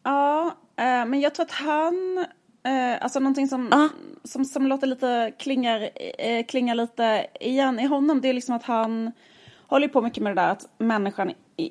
ja, 0.03 0.45
eh, 0.77 1.05
men 1.05 1.21
jag 1.21 1.35
tror 1.35 1.45
att 1.45 1.51
han, 1.51 2.25
eh, 2.65 3.03
alltså 3.03 3.19
någonting 3.19 3.47
som, 3.47 3.67
Ja. 3.71 3.89
som, 4.23 4.45
som 4.45 4.67
låter 4.67 4.87
lite, 4.87 5.31
klingar, 5.39 5.89
klingar 6.43 6.75
lite 6.75 7.27
igen 7.39 7.79
i 7.79 7.85
honom, 7.85 8.21
det 8.21 8.29
är 8.29 8.33
liksom 8.33 8.55
att 8.55 8.63
han 8.63 9.11
håller 9.67 9.87
på 9.87 10.01
mycket 10.01 10.23
med 10.23 10.35
det 10.35 10.41
där 10.41 10.49
att 10.49 10.65
människan, 10.77 11.31
i, 11.57 11.69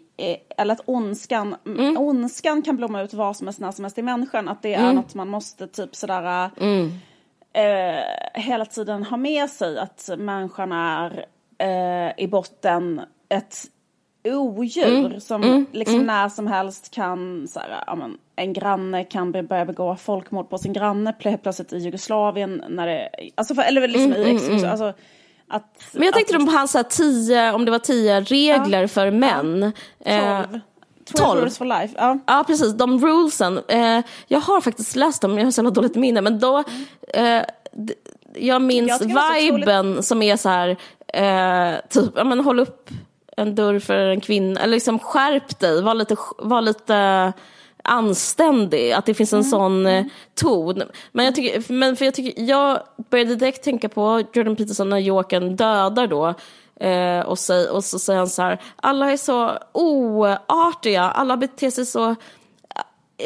eller 0.57 0.75
att 0.75 0.81
ondskan, 0.85 1.57
Mm. 1.67 1.97
ondskan 1.99 2.63
kan 2.63 2.77
blomma 2.77 3.03
ut 3.03 3.15
vad 3.15 3.37
som 3.37 3.47
helst 3.47 3.61
när 3.61 3.71
som 3.73 3.85
helst 3.85 3.99
i 3.99 4.03
människan. 4.03 4.49
Att 4.49 4.63
det 4.63 4.75
är 4.75 4.83
Mm. 4.83 4.95
något 4.95 5.15
man 5.15 5.29
måste 5.29 5.67
typ 5.67 5.97
sådär 5.97 6.51
eh, 7.53 8.03
hela 8.43 8.65
tiden 8.65 9.03
ha 9.03 9.17
med 9.17 9.51
sig 9.51 9.79
att 9.79 10.11
människan 10.19 10.73
är 10.73 11.27
eh, 11.59 12.25
i 12.25 12.27
botten 12.31 13.01
ett 13.29 13.57
odjur 14.29 15.07
Mm. 15.07 15.21
som 15.21 15.67
liksom 15.73 15.99
när 16.07 16.29
som 16.29 16.47
helst 16.47 16.91
kan, 16.95 17.49
så 17.49 17.61
här, 17.61 17.85
ja, 17.87 17.95
men, 17.95 18.19
en 18.37 18.53
granne 18.53 19.05
kan 19.05 19.33
börja 19.33 19.65
begå 19.65 19.97
folkmord 19.97 20.51
på 20.51 20.59
sin 20.59 20.73
granne 20.73 21.15
plö- 21.21 21.37
plötsligt 21.37 21.73
i 21.73 21.79
Jugoslavien 21.79 22.65
när 22.69 22.87
det, 22.87 23.09
alltså 23.35 23.55
för, 23.55 23.63
eller 23.63 23.89
liksom 23.89 24.13
i 24.13 24.31
ex, 24.37 24.65
alltså 24.65 24.85
att, 25.49 25.81
Mm, 25.81 25.93
men 25.93 26.03
jag 26.03 26.15
tänkte 26.15 26.37
att, 26.37 26.47
på 26.47 26.53
hans 26.53 26.77
tio, 26.91 27.53
om 27.53 27.65
det 27.65 27.71
var 27.71 27.79
tio 27.79 28.21
regler 28.21 28.87
för 28.87 29.11
män. 29.11 29.63
Eh, 30.01 30.43
12, 30.43 30.61
12 31.05 31.27
12. 31.27 31.41
rules 31.41 31.59
for 31.59 31.65
life, 31.65 31.95
ja. 31.99 32.19
Ja, 32.27 32.45
precis. 32.47 32.73
De 32.73 32.99
rulesen. 33.07 33.61
Eh, 33.69 34.01
jag 34.27 34.41
har 34.41 34.61
faktiskt 34.61 34.97
läst 34.97 35.23
dem, 35.23 35.39
jag 35.39 35.45
har 35.47 35.51
så 35.51 35.71
dåligt 35.71 35.95
minne. 35.95 36.21
Men 36.21 36.39
då, 36.39 36.65
eh, 37.15 37.43
jag 38.35 38.63
minns 38.63 39.01
Jag 39.01 39.35
viben 39.35 40.03
som 40.03 40.23
är 40.23 40.37
så 40.37 40.49
här, 40.49 40.77
eh, 41.09 41.81
typ, 41.89 42.13
ja 42.17 42.25
men 42.25 42.41
håll 42.41 42.61
upp 42.61 42.91
en 43.37 43.55
dörr 43.55 43.79
för 43.79 43.99
en 43.99 44.21
kvinna, 44.21 44.61
eller 44.61 44.75
liksom 44.75 44.99
skärp 44.99 45.61
dig, 45.61 45.83
var 45.83 45.95
lite, 45.95 46.17
var 46.39 46.61
lite 46.61 47.33
anständig, 47.83 48.93
att 48.93 49.07
det 49.07 49.15
finns 49.15 49.33
en 49.33 49.45
sån 49.45 49.87
eh, 49.87 50.05
ton. 50.35 50.83
Men 51.13 51.25
jag, 51.25 51.35
tycker, 51.35 51.73
men 51.73 51.97
för 51.97 52.05
jag, 52.05 52.15
tycker, 52.15 52.43
jag 52.43 52.81
började 53.11 53.37
direkt 53.37 53.65
tänka 53.65 53.89
på 53.89 54.23
Jordan 54.33 54.57
Peterson 54.57 54.89
när 54.89 54.99
Jokern 54.99 55.57
dödar 55.57 56.07
då. 56.07 56.35
Eh, 56.81 57.21
och, 57.21 57.39
säg, 57.39 57.69
och 57.69 57.85
så 57.85 57.99
säger 57.99 58.19
han 58.19 58.29
så 58.29 58.43
här, 58.43 58.61
alla 58.77 59.13
är 59.13 59.17
så 59.17 59.59
oartiga, 59.73 61.03
alla 61.03 61.37
beter 61.37 61.71
sig 61.71 61.87
så 61.87 62.15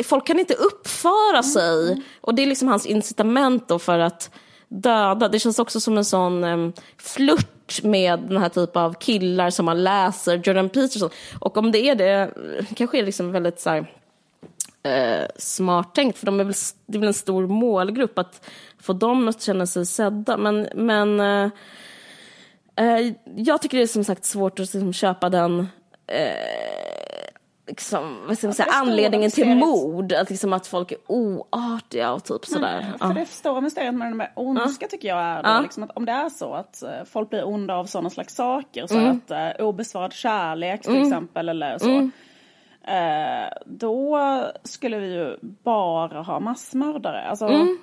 folk 0.05 0.27
kan 0.27 0.39
inte 0.39 0.55
uppföra 0.55 1.43
sig. 1.43 2.03
Och 2.21 2.35
det 2.35 2.43
är 2.43 2.47
liksom 2.47 2.69
hans 2.69 2.87
incitament 2.87 3.69
då 3.69 3.79
för 3.79 3.99
att 3.99 4.31
döda. 4.69 5.29
Det 5.29 5.39
känns 5.39 5.59
också 5.59 5.81
som 5.81 5.99
en 5.99 6.05
sån 6.05 6.45
um, 6.45 6.73
flört 6.97 7.83
med 7.83 8.19
den 8.19 8.37
här 8.37 8.49
typen 8.49 8.83
av 8.83 8.93
killar 8.93 9.51
som 9.51 9.67
man 9.67 9.85
läser, 9.85 10.37
Jordan 10.45 10.69
Peterson. 10.69 11.11
Och 11.39 11.57
om 11.57 11.73
det 11.73 11.79
är 11.79 11.95
det, 11.95 12.31
kanske 12.75 12.99
är 12.99 13.03
liksom 13.03 13.33
väldigt 13.33 13.61
så 13.61 13.71
här, 13.71 13.93
eh, 14.83 15.29
smart 15.37 15.95
tänkt, 15.95 16.19
för 16.19 16.27
de 16.27 16.41
är 16.41 16.45
väl, 16.45 16.55
det 16.87 16.97
är 16.97 17.01
väl 17.01 17.09
en 17.09 17.15
stor 17.15 17.47
målgrupp 17.47 18.19
att 18.19 18.49
få 18.81 18.93
dem 18.93 19.29
att 19.29 19.43
känna 19.43 19.67
sig 19.67 19.87
sedda. 19.87 20.37
Men, 20.37 20.69
men 20.75 21.21
eh, 21.21 21.51
eh, 22.77 23.13
jag 23.37 23.63
tycker 23.63 23.77
det 23.77 23.83
är 23.83 23.87
som 23.87 24.05
sagt 24.05 24.25
svårt 24.25 24.53
att 24.53 24.75
liksom, 24.75 24.93
köpa 24.93 25.29
den 25.29 25.69
eh, 26.07 26.88
liksom, 27.69 28.27
vad 28.27 28.39
ska 28.39 28.47
man 28.47 28.55
säga, 28.55 28.69
anledningen 28.73 29.31
till 29.31 29.57
mord. 29.57 30.13
Att, 30.13 30.31
liksom, 30.31 30.53
att 30.53 30.67
folk 30.67 30.93
är 30.93 30.99
oartiga 31.07 32.13
och 32.13 32.25
typ 32.25 32.45
sådär. 32.47 32.85
För 32.99 33.15
det 33.15 33.27
stora 33.27 33.61
mysteriet 33.61 33.95
med 33.95 34.07
den 34.09 34.17
med 34.17 34.31
ondska 34.37 34.87
tycker 34.89 35.09
jag 35.09 35.19
är 35.23 35.43
då, 35.43 35.49
Ja. 35.49 35.61
liksom 35.61 35.83
att 35.83 35.91
om 35.97 36.05
det 36.05 36.13
är 36.13 36.29
så 36.29 36.55
att 36.55 36.83
eh, 36.83 37.05
folk 37.05 37.31
blir 37.31 37.47
onda 37.47 37.75
av 37.75 37.85
sådana 37.85 38.11
slags 38.11 38.35
saker, 38.35 38.87
så 38.87 38.99
Mm. 38.99 39.17
att 39.27 39.31
eh, 39.31 39.65
obesvarad 39.67 40.13
kärlek 40.13 40.83
till 40.83 41.03
exempel 41.03 41.49
eller 41.49 41.79
så. 41.79 41.89
Mm. 41.89 42.11
Eh, 42.85 43.49
då 43.67 44.21
skulle 44.65 44.99
vi 44.99 45.15
ju 45.15 45.37
bara 45.43 46.23
ha 46.23 46.41
massmördare. 46.41 47.23
Alltså, 47.29 47.47
Mm. 47.47 47.79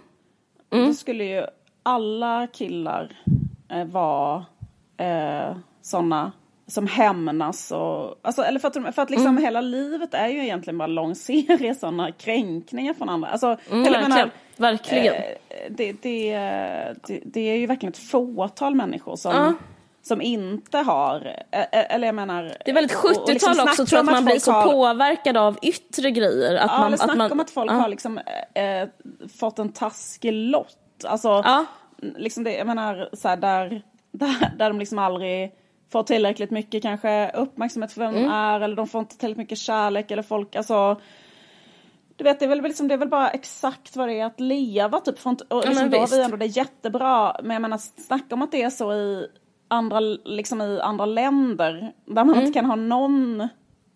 Då 0.87 0.93
skulle 0.93 1.23
ju 1.23 1.45
alla 1.83 2.47
killar 2.47 3.11
eh, 3.69 3.85
vara 3.85 4.45
eh, 4.97 5.55
sådana 5.81 6.31
som 6.67 6.87
hämnas 6.87 7.71
och, 7.71 8.19
alltså, 8.21 8.41
eller 8.43 8.59
för 8.59 8.67
att, 8.67 8.95
för 8.95 9.01
att 9.01 9.09
liksom 9.09 9.27
Mm. 9.27 9.43
hela 9.43 9.61
livet 9.61 10.13
är 10.13 10.27
ju 10.27 10.43
egentligen 10.43 10.77
bara 10.77 10.83
en 10.83 10.95
lång 10.95 11.15
serie 11.15 11.75
sådana 11.75 12.11
kränkningar 12.11 12.93
från 12.93 13.09
andra. 13.09 13.27
Alltså, 13.29 13.47
Mm, 13.47 13.81
eller 13.81 13.91
verkligen. 13.91 14.09
menar, 14.09 14.31
verkligen. 14.57 15.13
Eh, 15.13 15.21
det, 15.69 15.91
det, 16.01 16.33
det, 17.07 17.21
det 17.25 17.39
är 17.41 17.55
ju 17.57 17.65
verkligen 17.67 17.91
ett 17.91 17.97
fåtal 18.09 18.75
människor 18.75 19.15
som, 19.15 19.57
som 20.01 20.21
inte 20.21 20.77
har, 20.77 21.35
eh, 21.51 21.59
eh, 21.61 21.95
eller 21.95 22.05
jag 22.07 22.15
menar... 22.15 22.43
det 22.65 22.71
är 22.71 22.73
väldigt 22.75 22.95
och- 22.97 23.05
och 23.05 23.11
70-tal 23.11 23.29
liksom 23.29 23.63
också, 23.67 23.85
tror 23.85 23.99
att 23.99 24.05
man 24.05 24.25
blir 24.25 24.39
så 24.39 24.51
har- 24.51 24.71
påverkad 24.71 25.37
av 25.37 25.57
yttre 25.61 26.11
grejer. 26.11 26.55
Att 26.55 26.71
Ja, 26.71 26.77
man, 26.77 26.87
eller 26.87 26.97
snacka 26.97 27.11
att 27.11 27.17
man, 27.17 27.31
om 27.31 27.39
att 27.39 27.49
folk 27.49 27.71
ja. 27.71 27.75
har 27.75 27.89
liksom 27.89 28.17
eh, 28.53 28.87
fått 29.39 29.59
en 29.59 29.71
taskig 29.71 30.33
lott. 30.33 30.77
Alltså, 31.05 31.27
Ja. 31.27 31.65
liksom 31.97 32.43
det, 32.43 32.53
jag 32.57 32.67
menar, 32.67 33.09
så 33.13 33.27
här, 33.27 33.37
där, 33.37 33.81
där, 34.11 34.51
där 34.57 34.69
de 34.69 34.79
liksom 34.79 34.99
aldrig 34.99 35.51
får 35.95 36.03
tillräckligt 36.03 36.51
mycket 36.51 36.81
kanske 36.81 37.31
uppmärksamhet 37.33 37.91
för 37.91 38.01
vem 38.01 38.13
de 38.13 38.19
Mm. 38.19 38.31
är 38.31 38.61
eller 38.61 38.75
de 38.75 38.87
får 38.87 38.99
inte 38.99 39.17
tillräckligt 39.17 39.37
mycket 39.37 39.57
kärlek 39.57 40.11
eller 40.11 40.23
folk, 40.23 40.55
alltså 40.55 41.01
du 42.15 42.23
vet, 42.23 42.39
det 42.39 42.45
är 42.45 42.49
väl, 42.49 42.61
liksom, 42.61 42.87
det 42.87 42.93
är 42.93 42.97
väl 42.97 43.09
bara 43.09 43.29
exakt 43.29 43.95
vad 43.95 44.07
det 44.07 44.19
är 44.19 44.25
att 44.25 44.39
leva 44.39 44.99
typ. 44.99 45.19
För, 45.19 45.29
och 45.29 45.65
liksom, 45.65 45.75
men 45.75 45.91
då 45.91 45.97
har 45.97 46.07
vi 46.07 46.23
ändå 46.23 46.37
det 46.37 46.45
jättebra. 46.45 47.35
Men 47.43 47.51
jag 47.51 47.61
menar, 47.61 47.77
snacka 47.77 48.35
om 48.35 48.41
att 48.41 48.51
det 48.51 48.61
är 48.61 48.69
så 48.69 48.93
i 48.93 49.27
andra, 49.67 49.99
liksom 50.25 50.61
i 50.61 50.79
andra 50.79 51.05
länder. 51.05 51.93
Där 52.05 52.23
man 52.23 52.39
inte 52.39 52.53
kan 52.53 52.65
ha 52.65 52.75
någon, 52.75 53.47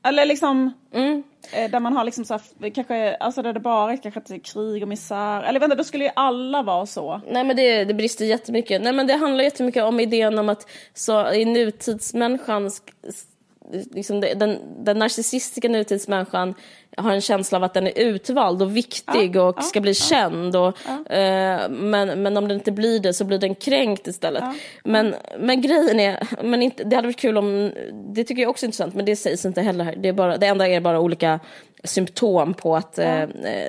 eller 0.03 0.25
liksom, 0.25 0.73
Mm. 0.93 1.23
Eh, 1.53 1.71
Där 1.71 1.79
man 1.79 1.93
har 1.93 2.03
liksom 2.03 2.25
så 2.25 2.33
här, 2.33 2.69
kanske, 2.69 3.15
alltså 3.15 3.41
där 3.41 3.53
det 3.53 3.59
bara 3.59 3.93
är 3.93 3.97
kanske 3.97 4.39
krig 4.39 4.83
och 4.83 4.89
misär. 4.89 5.43
Eller 5.43 5.59
vänta, 5.59 5.75
då 5.75 5.83
skulle 5.83 6.03
ju 6.03 6.11
alla 6.15 6.61
vara 6.63 6.85
så. 6.85 7.21
Nej 7.27 7.43
men 7.43 7.55
det, 7.55 7.83
det 7.83 7.93
brister 7.93 8.25
jättemycket. 8.25 8.81
Nej 8.81 8.93
men 8.93 9.07
det 9.07 9.13
handlar 9.13 9.43
jättemycket 9.43 9.83
om 9.83 9.99
idén 9.99 10.39
om 10.39 10.49
att 10.49 10.69
så 10.93 11.31
i 11.33 11.45
nutidsmänniskan 11.45 12.71
liksom 13.71 14.21
den, 14.21 14.59
den 14.85 14.99
narcissistiska 14.99 15.69
nutidsmänniskan 15.69 16.55
har 16.97 17.11
en 17.11 17.21
känsla 17.21 17.57
av 17.57 17.63
att 17.63 17.73
den 17.73 17.87
är 17.87 17.99
utvald 17.99 18.61
och 18.61 18.77
viktig 18.77 19.35
ja, 19.35 19.43
och 19.43 19.55
ja, 19.57 19.61
ska 19.61 19.81
bli 19.81 19.91
ja, 19.91 19.93
känd. 19.93 20.55
Och, 20.55 21.11
eh, 21.11 21.69
men, 21.69 22.23
men 22.23 22.37
om 22.37 22.47
den 22.47 22.57
inte 22.57 22.71
blir 22.71 22.99
det 22.99 23.13
så 23.13 23.25
blir 23.25 23.37
den 23.37 23.55
kränkt 23.55 24.07
istället. 24.07 24.43
Men, 24.83 25.15
men 25.39 25.61
grejen 25.61 25.99
är, 25.99 26.43
men 26.43 26.61
inte, 26.61 26.83
det 26.83 26.95
hade 26.95 27.07
varit 27.07 27.19
kul 27.19 27.37
om, 27.37 27.71
det 28.13 28.23
tycker 28.23 28.41
jag 28.41 28.49
också 28.49 28.65
är 28.65 28.67
intressant, 28.67 28.93
men 28.93 29.05
det 29.05 29.15
sägs 29.15 29.45
inte 29.45 29.61
heller 29.61 29.85
här. 29.85 29.95
Det, 29.95 30.09
är 30.09 30.13
bara, 30.13 30.37
det 30.37 30.47
enda 30.47 30.67
är 30.67 30.81
bara 30.81 30.99
olika 30.99 31.39
symptom 31.83 32.53
på 32.53 32.75
att 32.75 32.99
eh, 32.99 33.23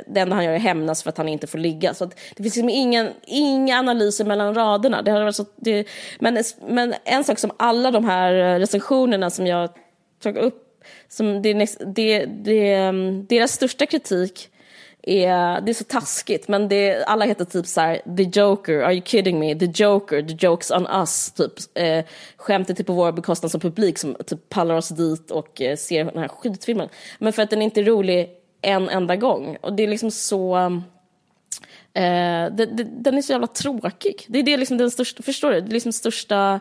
det 0.06 0.20
enda 0.20 0.34
han 0.34 0.44
gör 0.44 0.52
är 0.52 0.58
hämnas 0.58 1.02
för 1.02 1.10
att 1.10 1.16
han 1.16 1.28
inte 1.28 1.46
får 1.46 1.58
ligga. 1.58 1.94
Så 1.94 2.04
det 2.04 2.42
finns 2.42 2.56
liksom 2.56 2.68
ingen, 2.68 3.08
inga 3.26 3.78
analyser 3.78 4.24
mellan 4.24 4.54
raderna. 4.54 5.02
Det 5.02 5.10
hade 5.10 5.24
varit 5.24 5.36
så, 5.36 5.44
det, 5.56 5.88
men, 6.18 6.44
men 6.68 6.94
en 7.04 7.24
sak 7.24 7.38
som 7.38 7.50
alla 7.56 7.90
de 7.90 8.04
här 8.04 8.58
recensionerna 8.58 9.30
som 9.30 9.46
jag 9.46 9.70
tog 10.22 10.36
upp 10.36 10.66
som 11.08 11.42
det, 11.42 11.76
det, 11.94 12.24
det, 12.26 12.74
ehm, 12.74 13.26
deras 13.26 13.52
största 13.52 13.86
kritik 13.86 14.48
är, 15.02 15.60
det 15.60 15.70
är 15.70 15.74
så 15.74 15.84
taskigt, 15.84 16.48
men 16.48 16.68
det, 16.68 17.04
alla 17.04 17.24
heter 17.24 17.44
typ 17.44 17.66
så 17.66 17.80
här, 17.80 18.16
the 18.16 18.40
joker, 18.40 18.82
are 18.82 18.94
you 18.94 19.02
kidding 19.04 19.38
me, 19.38 19.54
the 19.54 19.82
joker, 19.84 20.22
the 20.22 20.46
jokes 20.46 20.70
on 20.70 20.86
us, 20.86 21.32
typ 21.32 21.52
eh, 21.74 22.04
skämtet 22.36 22.76
typ 22.76 22.86
på 22.86 22.92
vår 22.92 23.12
bekostnad 23.12 23.50
som 23.50 23.60
publik 23.60 23.98
som 23.98 24.16
typ 24.26 24.48
pallar 24.48 24.74
oss 24.74 24.88
dit 24.88 25.30
och 25.30 25.60
eh, 25.60 25.76
ser 25.76 26.04
den 26.04 26.18
här 26.18 26.28
skitfilmen. 26.28 26.88
Men 27.18 27.32
för 27.32 27.42
att 27.42 27.50
den 27.50 27.62
är 27.62 27.64
inte 27.64 27.80
är 27.80 27.84
rolig 27.84 28.30
en 28.62 28.88
enda 28.88 29.16
gång 29.16 29.56
och 29.60 29.72
det 29.72 29.82
är 29.82 29.88
liksom 29.88 30.10
så 30.10 30.56
eh, 31.94 32.46
det, 32.52 32.66
det, 32.72 32.84
den 32.84 33.18
är 33.18 33.22
så 33.22 33.32
jävla 33.32 33.46
tråkig. 33.46 34.24
Det 34.28 34.38
är 34.38 34.42
det 34.42 34.56
liksom 34.56 34.78
den 34.78 34.90
största, 34.90 35.22
förstår 35.22 35.50
du? 35.50 35.60
Det 35.60 35.70
är 35.70 35.72
liksom 35.72 35.92
största 35.92 36.60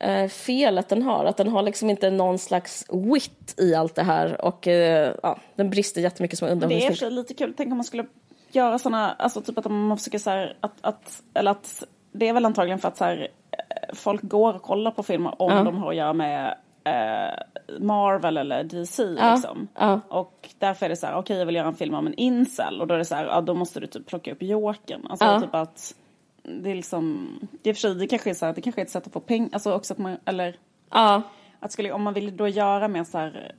eh, 0.00 0.28
felet 0.28 0.88
den 0.88 1.02
har. 1.02 1.24
Att 1.24 1.36
den 1.36 1.48
har 1.48 1.62
liksom 1.62 1.90
inte 1.90 2.10
någon 2.10 2.38
slags 2.38 2.86
wit 2.90 3.54
i 3.58 3.74
allt 3.74 3.94
det 3.94 4.02
här. 4.02 4.44
Och 4.44 4.68
eh, 4.68 5.14
ja, 5.22 5.38
den 5.54 5.70
brister 5.70 6.00
jättemycket 6.00 6.38
som 6.38 6.48
underhållningsfilm. 6.48 6.96
Det 7.00 7.06
är 7.06 7.10
lite 7.10 7.34
kul. 7.34 7.54
Tänk 7.56 7.70
om 7.70 7.76
man 7.76 7.84
skulle 7.84 8.06
göra 8.52 8.78
sådana, 8.78 9.12
alltså 9.12 9.40
typ 9.40 9.58
att 9.58 9.70
man 9.70 9.98
försöker 9.98 10.18
så 10.18 10.30
här, 10.30 10.56
att, 10.60 10.74
att, 10.80 11.22
eller 11.34 11.50
att 11.50 11.84
det 12.12 12.28
är 12.28 12.32
väl 12.32 12.44
antagligen 12.44 12.78
för 12.78 12.88
att 12.88 12.96
så 12.96 13.04
här, 13.04 13.28
eh, 13.50 13.94
folk 13.94 14.22
går 14.22 14.54
och 14.54 14.62
kollar 14.62 14.90
på 14.90 15.02
filmer 15.02 15.42
om 15.42 15.52
ja. 15.52 15.62
de 15.62 15.76
har 15.76 15.90
att 15.90 15.96
göra 15.96 16.12
med 16.12 16.56
eh, 16.84 17.78
Marvel 17.78 18.36
eller 18.36 18.64
DC. 18.64 19.02
Ja. 19.02 19.32
Liksom. 19.32 19.68
Ja. 19.74 20.00
Och 20.08 20.48
därför 20.58 20.86
är 20.86 20.90
det 20.90 20.96
så 20.96 21.06
här, 21.06 21.12
okej 21.12 21.20
okay, 21.20 21.38
jag 21.38 21.46
vill 21.46 21.54
göra 21.54 21.68
en 21.68 21.74
film 21.74 21.94
om 21.94 22.06
en 22.06 22.14
incel. 22.14 22.80
Och 22.80 22.86
då 22.86 22.94
är 22.94 22.98
det 22.98 23.04
så 23.04 23.14
här, 23.14 23.24
ja, 23.24 23.40
då 23.40 23.54
måste 23.54 23.80
du 23.80 23.86
typ 23.86 24.06
plocka 24.06 24.32
upp 24.32 24.42
Jokern. 24.42 25.06
Alltså 25.10 25.40
typ 25.40 25.54
att 25.54 25.94
det 26.42 26.70
är 26.70 26.74
liksom, 26.74 27.28
det 27.62 27.70
är 27.70 27.74
för 27.74 27.80
sig, 27.80 27.94
det 27.94 28.06
kanske 28.06 28.30
är 28.30 28.34
så 28.34 28.46
här, 28.46 28.52
det 28.52 28.60
kanske 28.60 28.80
är 28.80 28.84
ett 28.84 28.90
sätt 28.90 29.06
att 29.06 29.12
få 29.12 29.20
pengar, 29.20 29.48
alltså 29.52 29.72
också 29.72 29.94
att 29.94 29.98
man, 29.98 30.16
eller 30.24 30.56
ja. 30.90 31.22
att 31.60 31.72
skulle, 31.72 31.92
om 31.92 32.02
man 32.02 32.14
vill 32.14 32.36
då 32.36 32.48
göra 32.48 32.88
mer 32.88 33.04
så 33.04 33.18
här 33.18 33.54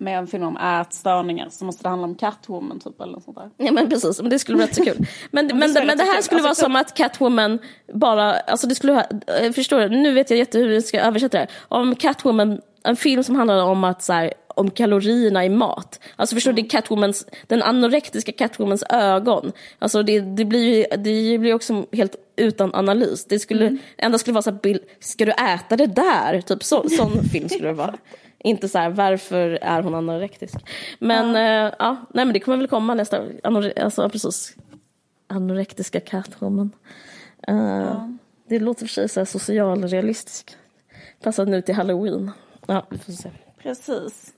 med 0.00 0.18
en 0.18 0.26
film 0.26 0.42
om 0.42 0.56
ätstörningar 0.56 1.48
så 1.50 1.64
måste 1.64 1.82
det 1.82 1.88
handla 1.88 2.06
om 2.06 2.14
Catwoman 2.14 2.80
typ 2.80 3.00
eller 3.00 3.12
något 3.12 3.24
sånt 3.24 3.36
där. 3.36 3.50
Ja 3.56 3.72
men 3.72 3.90
precis, 3.90 4.20
men 4.20 4.30
det 4.30 4.38
skulle 4.38 4.58
vara 4.58 4.66
rätt 4.66 4.74
så 4.74 4.84
kul. 4.84 5.06
Men, 5.30 5.46
men, 5.46 5.58
men, 5.58 5.74
det, 5.74 5.84
men 5.86 5.98
det 5.98 6.04
här 6.04 6.22
skulle 6.22 6.48
alltså, 6.48 6.68
vara 6.68 6.70
som 6.70 6.76
att 6.76 6.94
Catwoman 6.94 7.58
bara, 7.92 8.32
alltså 8.32 8.66
det 8.66 8.74
skulle, 8.74 9.06
eh, 9.40 9.52
förstår 9.52 9.80
du, 9.80 9.88
nu 9.88 10.12
vet 10.12 10.30
jag 10.30 10.38
jätte 10.38 10.58
hur 10.58 10.72
jag 10.72 10.84
ska 10.84 11.00
översätta 11.00 11.38
det 11.38 11.40
här. 11.40 11.50
Om 11.68 11.96
Catwoman, 11.96 12.60
en 12.84 12.96
film 12.96 13.22
som 13.22 13.36
handlar 13.36 13.64
om 13.64 13.84
att 13.84 14.02
så 14.02 14.12
här, 14.12 14.32
om 14.60 14.70
kalorierna 14.70 15.44
i 15.44 15.48
mat. 15.48 16.00
Alltså 16.16 16.36
förstår 16.36 16.52
du, 16.52 16.60
mm. 16.60 16.68
Catwomans, 16.68 17.26
den 17.46 17.62
anorektiska 17.62 18.32
Catwomans 18.32 18.84
ögon. 18.90 19.52
Alltså 19.78 20.02
det, 20.02 20.20
det, 20.20 20.44
blir, 20.44 20.86
det 20.96 21.38
blir 21.38 21.54
också 21.54 21.86
helt 21.92 22.16
utan 22.36 22.74
analys. 22.74 23.24
Det 23.24 23.38
skulle, 23.38 23.66
mm. 23.66 23.78
enda 23.98 24.18
skulle 24.18 24.34
vara 24.34 24.42
så 24.42 24.50
här, 24.50 24.78
ska 25.00 25.24
du 25.24 25.32
äta 25.32 25.76
det 25.76 25.86
där? 25.86 26.40
Typ 26.40 26.64
så, 26.64 26.88
sån 26.88 27.24
film 27.32 27.48
skulle 27.48 27.68
det 27.68 27.74
vara. 27.74 27.94
Inte 28.38 28.68
så 28.68 28.78
här, 28.78 28.90
varför 28.90 29.58
är 29.62 29.82
hon 29.82 29.94
anorektisk? 29.94 30.54
Men 30.98 31.34
ja, 31.34 31.66
uh, 31.66 31.74
ja 31.78 31.96
nej 32.14 32.24
men 32.24 32.32
det 32.32 32.40
kommer 32.40 32.58
väl 32.58 32.68
komma 32.68 32.94
nästa, 32.94 33.22
anore, 33.44 33.72
alltså 33.82 34.08
precis. 34.08 34.56
Anorektiska 35.26 36.00
Catwoman. 36.00 36.70
Uh, 37.50 37.56
ja. 37.56 38.12
Det 38.48 38.58
låter 38.58 38.86
för 38.86 38.92
sig 38.92 39.08
så 39.08 39.20
här 39.20 39.24
socialrealistiskt. 39.24 40.56
Passar 41.22 41.46
nu 41.46 41.62
till 41.62 41.74
halloween. 41.74 42.30
Ja, 42.66 42.86
vi 42.90 42.98
får 42.98 43.12
se. 43.12 43.30
Precis. 43.62 44.34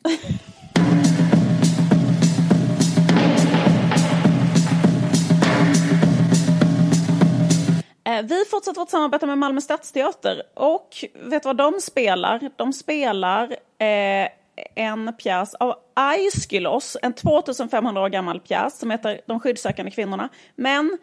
Eh, 8.05 8.23
vi 8.23 8.45
fortsätter 8.51 8.81
vårt 8.81 8.91
samarbete 8.91 9.27
med 9.27 9.39
Malmö 9.39 9.61
Stadsteater 9.61 10.43
och 10.55 10.89
vet 11.15 11.43
du 11.43 11.47
vad 11.47 11.57
de 11.57 11.81
spelar? 11.81 12.51
De 12.57 12.73
spelar 12.73 13.57
eh, 13.79 14.29
en 14.75 15.13
pjäs 15.19 15.55
av 15.55 15.75
Aiskylos, 15.95 16.97
en 17.03 17.13
2500 17.13 18.01
år 18.03 18.09
gammal 18.09 18.41
pjäs 18.41 18.79
som 18.79 18.91
heter 18.91 19.21
De 19.27 19.41
skyddssökande 19.41 19.91
kvinnorna. 19.91 20.29
Men 20.57 20.99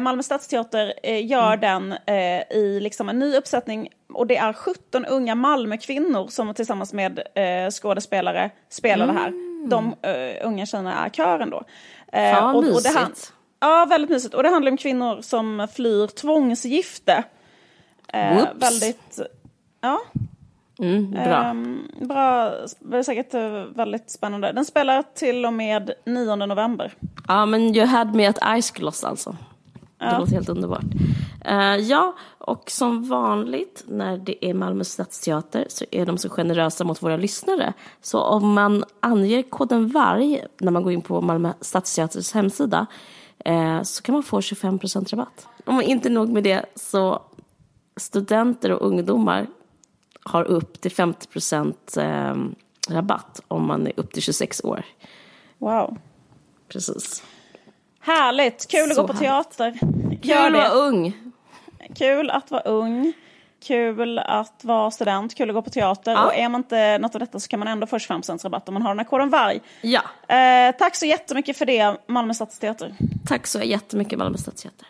Malmö 0.00 0.22
Stadsteater 0.22 0.94
eh, 1.02 1.26
gör 1.26 1.52
mm. 1.52 1.60
den 1.60 1.92
eh, 2.06 2.56
i 2.56 2.80
liksom 2.80 3.08
en 3.08 3.18
ny 3.18 3.36
uppsättning 3.36 3.88
och 4.12 4.26
det 4.26 4.36
är 4.36 4.52
17 4.52 5.04
unga 5.04 5.34
Malmökvinnor 5.34 6.28
som 6.28 6.54
tillsammans 6.54 6.92
med 6.92 7.20
skådespelare 7.72 8.50
spelar 8.68 9.04
mm. 9.04 9.16
det 9.16 9.20
här. 9.20 9.28
Mm. 9.28 9.68
De 9.68 9.94
unga 10.44 10.66
tjejerna 10.66 11.04
är 11.04 11.10
kören 11.10 11.50
då. 11.50 11.62
Fan 12.12 12.54
och, 12.54 12.64
och 12.64 12.82
det 12.82 12.92
Ja, 13.60 13.86
väldigt 13.90 14.10
mysigt. 14.10 14.34
Och 14.34 14.42
det 14.42 14.48
handlar 14.48 14.70
om 14.70 14.76
kvinnor 14.76 15.20
som 15.20 15.68
flyr 15.74 16.06
tvångsgifte. 16.06 17.24
Eh, 18.12 18.46
väldigt, 18.54 19.20
ja. 19.80 20.00
Mm, 20.78 21.10
bra. 21.10 21.46
Eh, 21.46 22.06
bra, 22.06 22.52
säkert 23.02 23.34
väldigt 23.76 24.10
spännande. 24.10 24.52
Den 24.52 24.64
spelar 24.64 25.04
till 25.14 25.46
och 25.46 25.52
med 25.52 25.90
9 26.04 26.36
november. 26.36 26.92
Ja, 27.28 27.46
men 27.46 27.76
you 27.76 27.86
had 27.86 28.14
me 28.14 28.26
at 28.26 28.62
Ice 28.62 28.70
Gloss 28.70 29.04
alltså. 29.04 29.36
Det 30.02 30.08
ja. 30.12 30.18
låter 30.18 30.32
helt 30.32 30.48
underbart. 30.48 30.84
Uh, 31.48 31.76
ja, 31.76 32.16
och 32.38 32.70
som 32.70 33.08
vanligt 33.08 33.84
när 33.88 34.18
det 34.18 34.46
är 34.46 34.54
Malmö 34.54 34.84
stadsteater 34.84 35.66
så 35.68 35.84
är 35.90 36.06
de 36.06 36.18
så 36.18 36.28
generösa 36.28 36.84
mot 36.84 37.02
våra 37.02 37.16
lyssnare. 37.16 37.72
Så 38.00 38.20
om 38.20 38.52
man 38.52 38.84
anger 39.00 39.42
koden 39.42 39.88
VARG 39.88 40.44
när 40.60 40.72
man 40.72 40.82
går 40.82 40.92
in 40.92 41.02
på 41.02 41.20
Malmö 41.20 41.52
stadsteaters 41.60 42.32
hemsida 42.32 42.86
uh, 43.48 43.82
så 43.82 44.02
kan 44.02 44.12
man 44.12 44.22
få 44.22 44.40
25% 44.40 45.10
rabatt. 45.10 45.46
Om 45.64 45.74
man 45.74 45.84
inte 45.84 46.08
nog 46.08 46.28
med 46.28 46.44
det 46.44 46.64
så 46.74 47.22
studenter 47.96 48.72
och 48.72 48.86
ungdomar 48.86 49.46
har 50.24 50.44
upp 50.44 50.80
till 50.80 50.90
50 50.90 51.26
uh, 52.00 52.34
rabatt 52.88 53.40
om 53.48 53.66
man 53.66 53.86
är 53.86 53.92
upp 53.96 54.12
till 54.12 54.22
26 54.22 54.64
år. 54.64 54.84
Wow. 55.58 55.98
Precis. 56.68 57.22
Härligt, 58.04 58.68
kul 58.70 58.90
att 58.90 58.96
gå 58.96 59.06
på 59.06 59.14
teater. 59.14 59.78
Kul 60.22 60.32
att 60.36 60.52
vara 60.52 60.68
ung. 60.68 61.14
Kul 61.94 62.30
att 62.30 62.50
vara 62.50 62.62
ung. 62.62 63.12
Kul 63.62 64.18
att 64.18 64.64
vara 64.64 64.90
student, 64.90 65.34
kul 65.34 65.50
att 65.50 65.54
gå 65.54 65.62
på 65.62 65.70
teater. 65.70 66.12
Ja. 66.12 66.26
Och 66.26 66.34
är 66.34 66.48
man 66.48 66.60
inte 66.60 66.98
något 66.98 67.14
av 67.14 67.18
detta 67.20 67.40
så 67.40 67.48
kan 67.48 67.58
man 67.58 67.68
ändå 67.68 67.86
få 67.86 67.98
25% 67.98 68.44
rabatt 68.44 68.68
om 68.68 68.74
man 68.74 68.82
har 68.82 68.90
den 68.90 68.98
här 68.98 69.04
koden 69.04 69.30
VARG. 69.30 69.60
Ja. 69.80 70.02
Eh, 70.36 70.74
tack 70.78 70.96
så 70.96 71.06
jättemycket 71.06 71.56
för 71.56 71.66
det, 71.66 71.96
Malmö 72.06 72.34
Stadsteater. 72.34 72.94
Tack 73.26 73.46
så 73.46 73.62
jättemycket, 73.62 74.18
Malmö 74.18 74.38
Stadsteater. 74.38 74.86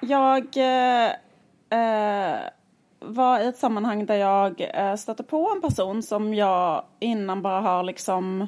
Jag 0.00 0.56
eh, 0.56 1.10
eh, 1.78 2.38
var 3.00 3.40
i 3.40 3.46
ett 3.46 3.58
sammanhang 3.58 4.06
där 4.06 4.16
jag 4.16 4.70
eh, 4.74 4.96
stötte 4.96 5.22
på 5.22 5.52
en 5.54 5.60
person 5.60 6.02
som 6.02 6.34
jag 6.34 6.84
innan 7.00 7.42
bara 7.42 7.60
har 7.60 7.82
liksom 7.82 8.46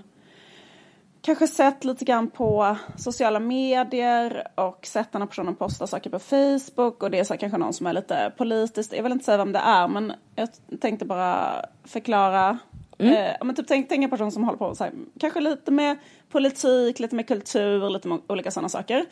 kanske 1.22 1.46
sett 1.46 1.84
lite 1.84 2.04
grann 2.04 2.30
på 2.30 2.76
sociala 2.96 3.40
medier 3.40 4.48
och 4.54 4.86
sett 4.86 5.12
den 5.12 5.22
här 5.22 5.28
personen 5.28 5.54
posta 5.54 5.86
saker 5.86 6.10
på 6.10 6.18
Facebook 6.18 7.02
och 7.02 7.10
det 7.10 7.18
är 7.18 7.24
så 7.24 7.36
kanske 7.36 7.58
någon 7.58 7.72
som 7.72 7.86
är 7.86 7.92
lite 7.92 8.32
politiskt, 8.36 8.92
jag 8.92 9.02
vill 9.02 9.12
inte 9.12 9.24
säga 9.24 9.36
vem 9.36 9.52
det 9.52 9.58
är 9.58 9.88
men 9.88 10.12
jag 10.34 10.48
tänkte 10.80 11.04
bara 11.04 11.64
förklara 11.84 12.58
Mm. 12.98 13.14
Eh, 13.14 13.36
men 13.44 13.54
typ 13.54 13.66
tänk, 13.68 13.88
tänk 13.88 14.04
en 14.04 14.10
person 14.10 14.32
som 14.32 14.44
håller 14.44 14.58
på 14.58 14.74
så 14.74 14.84
här, 14.84 14.92
kanske 15.20 15.40
lite 15.40 15.70
med 15.70 15.96
politik, 16.30 16.98
lite 16.98 17.16
med 17.16 17.28
kultur, 17.28 17.90
lite 17.90 18.08
med 18.08 18.18
olika 18.26 18.50
sådana 18.50 18.68
saker. 18.68 19.04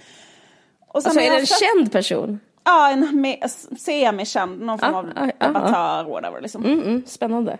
Och 0.88 1.02
sen 1.02 1.10
alltså 1.10 1.20
är 1.20 1.30
det 1.30 1.38
en 1.38 1.46
sett, 1.46 1.58
känd 1.58 1.92
person? 1.92 2.40
Ja, 2.64 2.90
en 2.90 3.36
semikänd, 3.78 4.60
någon 4.60 4.78
form 4.78 4.94
ah, 4.94 4.98
av 4.98 5.06
ah, 5.16 5.46
debattör, 5.46 6.00
ah, 6.00 6.02
whatever. 6.02 6.40
Liksom. 6.40 6.64
Mm, 6.64 6.82
mm, 6.82 7.02
spännande. 7.06 7.58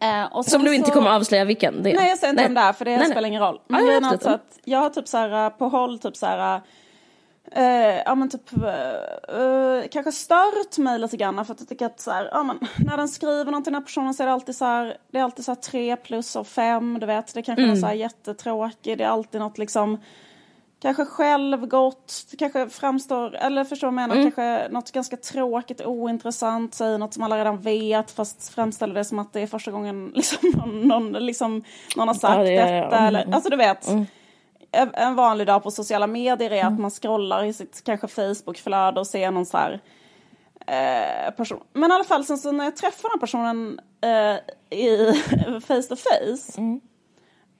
Eh, 0.00 0.42
Som 0.42 0.64
du 0.64 0.74
inte 0.74 0.90
kommer 0.90 1.10
avslöja 1.10 1.44
vilken 1.44 1.82
det 1.82 1.90
är? 1.90 1.96
Nej 1.96 2.08
jag 2.08 2.18
säger 2.18 2.32
inte 2.32 2.42
vem 2.42 2.54
det 2.54 2.60
är 2.60 2.72
för 2.72 2.84
det 2.84 2.96
nej, 2.96 3.06
spelar 3.06 3.20
nej. 3.20 3.28
ingen 3.28 3.42
roll. 3.42 3.60
Men 3.68 3.84
ah, 3.84 3.92
jag, 3.92 4.04
alltså 4.04 4.28
att 4.28 4.58
jag 4.64 4.78
har 4.78 4.90
typ 4.90 5.08
så 5.08 5.16
här, 5.16 5.50
på 5.50 5.68
håll 5.68 5.98
typ 5.98 6.16
så 6.16 6.26
här 6.26 6.60
eh, 7.52 8.02
ja 8.04 8.14
men 8.14 8.28
typ 8.30 8.52
eh, 8.52 9.88
kanske 9.90 10.12
stört 10.12 10.78
mig 10.78 10.98
lite 10.98 11.16
grann 11.16 11.44
för 11.44 11.54
att 11.54 11.60
jag 11.60 11.68
tycker 11.68 11.86
att 11.86 12.00
så 12.00 12.10
här, 12.10 12.28
ja, 12.32 12.42
men, 12.42 12.58
när 12.78 12.96
den 12.96 13.08
skriver 13.08 13.44
någonting 13.44 13.72
den 13.72 13.82
här 13.82 13.86
personen 13.86 14.14
så 14.14 14.22
är 14.22 14.26
det 14.26 14.32
alltid 14.32 14.56
så 14.56 14.64
här, 14.64 14.96
det 15.10 15.18
är 15.18 15.22
alltid 15.22 15.44
så 15.44 15.50
här 15.50 15.56
tre 15.56 15.96
plus 15.96 16.36
och 16.36 16.46
fem, 16.46 16.98
du 17.00 17.06
vet, 17.06 17.34
det 17.34 17.42
kanske 17.42 17.62
mm. 17.62 17.76
är 17.76 17.80
så 17.80 17.86
här 17.86 17.94
jättetråkigt, 17.94 18.98
det 18.98 19.04
är 19.04 19.08
alltid 19.08 19.40
något 19.40 19.58
liksom 19.58 20.00
kanske 20.80 21.04
självgott, 21.04 22.12
kanske 22.38 22.68
framstår, 22.68 23.34
eller 23.34 23.64
förstår 23.64 23.86
vad 23.86 24.02
jag 24.02 24.08
menar, 24.08 24.14
mm. 24.14 24.30
kanske 24.30 24.68
något 24.68 24.92
ganska 24.92 25.16
tråkigt, 25.16 25.80
ointressant, 25.80 26.74
säger 26.74 26.98
något 26.98 27.14
som 27.14 27.22
alla 27.22 27.38
redan 27.38 27.60
vet 27.60 28.10
fast 28.10 28.54
framställer 28.54 28.94
det 28.94 29.04
som 29.04 29.18
att 29.18 29.32
det 29.32 29.40
är 29.40 29.46
första 29.46 29.70
gången 29.70 30.12
liksom, 30.14 30.38
någon, 30.50 30.88
någon, 30.88 31.12
liksom, 31.12 31.64
någon 31.96 32.08
har 32.08 32.14
sagt 32.14 32.36
ja, 32.36 32.42
det 32.42 32.56
är, 32.56 32.82
detta. 32.82 32.96
Mm, 32.96 33.08
eller, 33.08 33.34
alltså 33.34 33.50
du 33.50 33.56
vet, 33.56 33.88
mm. 33.88 34.06
en 34.94 35.14
vanlig 35.14 35.46
dag 35.46 35.62
på 35.62 35.70
sociala 35.70 36.06
medier 36.06 36.50
är 36.50 36.60
att 36.60 36.70
mm. 36.70 36.82
man 36.82 36.90
scrollar 36.90 37.44
i 37.44 37.52
sitt 37.52 37.84
kanske 37.84 38.08
Facebookflöde 38.08 39.00
och 39.00 39.06
ser 39.06 39.30
någon 39.30 39.46
så 39.46 39.56
här 39.56 39.80
eh, 40.66 41.34
person. 41.34 41.60
Men 41.72 41.90
i 41.90 41.94
alla 41.94 42.04
fall 42.04 42.24
sen 42.24 42.38
så 42.38 42.52
när 42.52 42.64
jag 42.64 42.76
träffar 42.76 43.08
den 43.08 43.20
personen 43.20 43.80
eh, 44.00 44.78
i 44.78 45.12
face 45.66 45.82
to 45.82 45.96
face 45.96 46.60
mm 46.60 46.80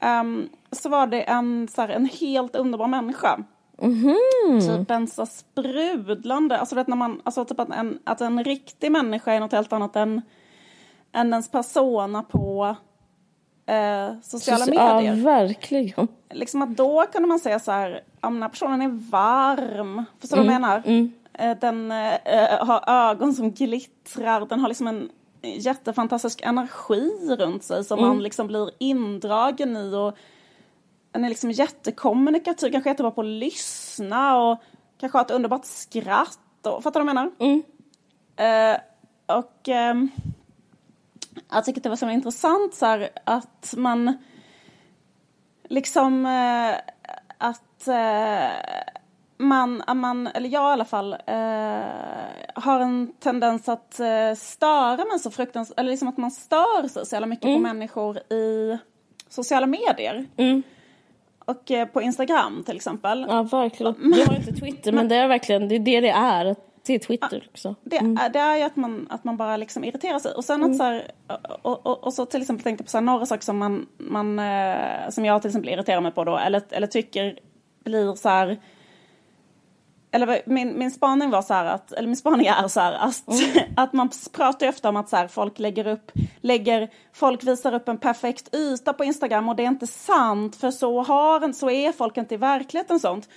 um, 0.03 0.49
så 0.73 0.89
var 0.89 1.07
det 1.07 1.23
en, 1.23 1.69
så 1.69 1.81
här, 1.81 1.89
en 1.89 2.07
helt 2.07 2.57
underbar 2.57 2.87
människa. 2.87 3.39
Mm 3.83 3.95
-hmm. 3.95 4.79
Typ 4.79 4.91
en 4.91 5.07
så 5.07 5.27
sprudlande, 5.27 6.59
alltså, 6.59 6.75
vet, 6.75 6.89
när 6.89 6.97
man, 6.97 7.21
alltså 7.25 7.45
typ 7.45 7.61
att 7.61 7.71
en, 7.71 7.99
att 8.05 8.21
en 8.21 8.45
riktig 8.45 8.93
människa 8.93 9.33
är 9.33 9.41
något 9.41 9.53
helt 9.53 9.73
annat 9.73 9.97
än, 9.97 10.23
än 11.13 11.33
ens 11.33 11.51
persona 11.51 12.23
på 12.23 12.77
eh, 13.67 14.21
sociala 14.23 14.65
så, 14.65 14.71
medier. 14.71 15.17
Ja, 15.17 15.25
verkligen. 15.25 16.09
Liksom 16.31 16.63
att 16.63 16.77
då 16.77 17.05
kunde 17.13 17.29
man 17.29 17.39
säga 17.39 17.59
så 17.59 17.73
här, 17.73 18.01
om 18.21 18.35
den 18.35 18.43
här 18.43 18.51
personen 18.51 18.83
är 18.83 19.11
varm, 19.11 20.05
förstår 20.21 20.37
du 20.37 20.43
mm. 20.43 20.47
vad 20.47 20.55
jag 20.55 20.61
menar? 20.61 20.83
Mm. 20.87 21.13
Eh, 21.33 21.59
den 21.61 21.91
eh, 21.91 22.67
har 22.67 23.11
ögon 23.11 23.35
som 23.35 23.51
glittrar, 23.51 24.47
den 24.47 24.61
har 24.61 24.69
liksom 24.69 24.87
en 24.87 25.11
jättefantastisk 25.43 26.41
energi 26.43 27.37
runt 27.39 27.63
sig 27.63 27.85
som 27.85 27.99
mm. 27.99 28.09
man 28.09 28.23
liksom 28.23 28.47
blir 28.47 28.71
indragen 28.79 29.77
i 29.77 29.95
och 29.95 30.17
den 31.13 31.25
är 31.25 31.29
liksom 31.29 31.51
jättekommunikativ, 31.51 32.73
kanske 32.73 32.91
jättebra 32.91 33.11
på 33.11 33.21
att 33.21 33.27
lyssna 33.27 34.37
och 34.43 34.63
kanske 35.01 35.19
har 35.19 35.25
ett 35.25 35.31
underbart 35.31 35.65
skratt. 35.65 36.67
Och, 36.67 36.83
fattar 36.83 37.01
du 37.01 37.07
vad 37.07 37.17
jag 37.17 37.23
menar? 37.25 37.31
Mm. 37.39 37.63
Uh, 38.41 38.81
och 39.37 39.69
uh, 39.69 40.09
jag 41.51 41.65
tycker 41.65 41.81
det 41.81 41.89
var 41.89 41.97
så 41.97 42.11
intressant 42.11 42.75
så 42.75 42.87
här, 42.87 43.09
att 43.25 43.75
man 43.77 44.19
liksom 45.69 46.27
uh, 46.27 46.75
att 47.39 47.89
man, 49.41 49.83
man, 49.95 50.27
eller 50.27 50.49
jag 50.49 50.71
i 50.71 50.73
alla 50.73 50.85
fall, 50.85 51.13
eh, 51.13 51.35
har 52.55 52.81
en 52.81 53.13
tendens 53.21 53.69
att 53.69 54.01
eh, 54.01 54.35
störa 54.37 55.05
mig 55.05 55.19
så 55.19 55.31
fruktansvärt, 55.31 55.79
eller 55.79 55.91
liksom 55.91 56.09
att 56.09 56.17
man 56.17 56.31
stör 56.31 56.89
sig 56.89 57.07
så 57.07 57.15
jävla 57.15 57.27
mycket 57.27 57.45
mm. 57.45 57.57
på 57.57 57.63
människor 57.63 58.19
i 58.19 58.79
sociala 59.29 59.67
medier. 59.67 60.27
Mm. 60.37 60.63
Och 61.45 61.71
eh, 61.71 61.89
på 61.89 62.03
Instagram 62.03 62.63
till 62.67 62.77
exempel. 62.77 63.27
Ja, 63.29 63.43
verkligen. 63.43 64.15
Jag 64.19 64.27
har 64.27 64.37
inte 64.37 64.53
Twitter, 64.53 64.93
men 64.93 65.09
det 65.09 65.17
är 65.17 65.29
verkligen 65.29 65.69
det 65.69 65.75
är 65.75 65.79
det, 65.79 66.01
det 66.01 66.11
är. 66.11 66.57
Det 66.87 66.95
är 66.95 66.99
Twitter 66.99 67.49
också. 67.51 67.75
Det, 67.83 67.97
mm. 67.97 68.33
det 68.33 68.39
är 68.39 68.57
ju 68.57 68.63
att 68.63 68.77
man, 68.77 69.07
att 69.11 69.25
man 69.25 69.37
bara 69.37 69.57
liksom 69.57 69.85
irriterar 69.85 70.19
sig. 70.19 70.33
Och 70.33 70.45
sen 70.45 70.63
att 70.63 70.67
mm. 70.67 70.79
så 70.79 70.85
här, 70.85 71.11
och, 71.63 71.87
och, 71.87 72.05
och, 72.05 72.15
så 72.15 72.27
till 72.27 72.41
exempel 72.41 72.65
tänkte 72.65 72.85
på 72.85 72.91
så 72.91 72.97
här, 72.97 73.03
några 73.03 73.27
saker 73.27 73.45
som 73.45 73.59
man, 73.59 73.87
man 73.99 74.39
eh, 74.39 75.11
som 75.11 75.25
jag 75.25 75.43
till 75.43 75.49
exempel 75.49 75.73
irriterar 75.73 76.01
mig 76.01 76.13
på 76.13 76.25
då, 76.25 76.39
eller, 76.39 76.63
eller 76.71 76.87
tycker 76.87 77.39
blir 77.85 78.15
så 78.15 78.29
här 78.29 78.59
eller 80.13 80.43
min, 80.47 80.79
min 80.79 80.91
spaning 80.91 81.31
var 81.31 81.43
så 81.43 81.55
här 81.55 81.65
att, 81.65 81.93
eller 81.93 82.07
min 82.09 82.17
spaning 82.17 82.47
är 82.47 82.69
så 82.69 82.81
här 82.81 82.93
att, 82.93 83.29
mm. 83.29 83.73
att 83.77 83.93
man 83.93 84.11
pratar 84.33 84.67
ju 84.67 84.71
ofta 84.71 84.89
om 84.89 84.97
att 84.97 85.09
så 85.09 85.17
här, 85.17 85.29
folk 85.29 85.59
lägger 85.59 85.87
upp, 85.87 86.13
lägger, 86.41 86.91
folk 87.13 87.45
visar 87.45 87.75
upp 87.75 87.89
en 87.89 87.99
perfekt 87.99 88.55
yta 88.55 88.93
på 88.93 89.05
Instagram 89.05 89.49
och 89.49 89.57
det 89.57 89.63
är 89.63 89.69
inte 89.69 89.87
sant 89.87 90.57
för 90.57 90.71
så 90.71 91.03
har 91.03 91.53
så 91.53 91.71
är 91.71 91.93
folk 91.93 92.17
inte 92.17 92.35
i 92.35 92.39
verkligheten 92.39 93.01
sånt. 93.01 93.29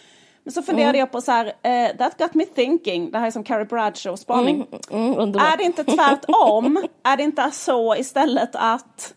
Men 0.43 0.53
så 0.53 0.63
funderade 0.63 0.97
mm. 0.97 0.99
jag 0.99 1.11
på 1.11 1.21
så 1.21 1.31
här, 1.31 1.45
uh, 1.45 1.97
that 1.97 2.17
got 2.17 2.33
me 2.33 2.45
thinking, 2.45 3.11
det 3.11 3.19
här 3.19 3.27
är 3.27 3.31
som 3.31 3.43
Carrie 3.43 3.65
Bradshaw 3.65 4.17
spaning. 4.17 4.67
Mm, 4.91 5.13
mm, 5.13 5.35
är 5.35 5.57
det 5.57 5.63
inte 5.63 5.83
tvärtom? 5.83 6.83
är 7.03 7.17
det 7.17 7.23
inte 7.23 7.51
så 7.51 7.95
istället 7.95 8.49
att 8.53 9.13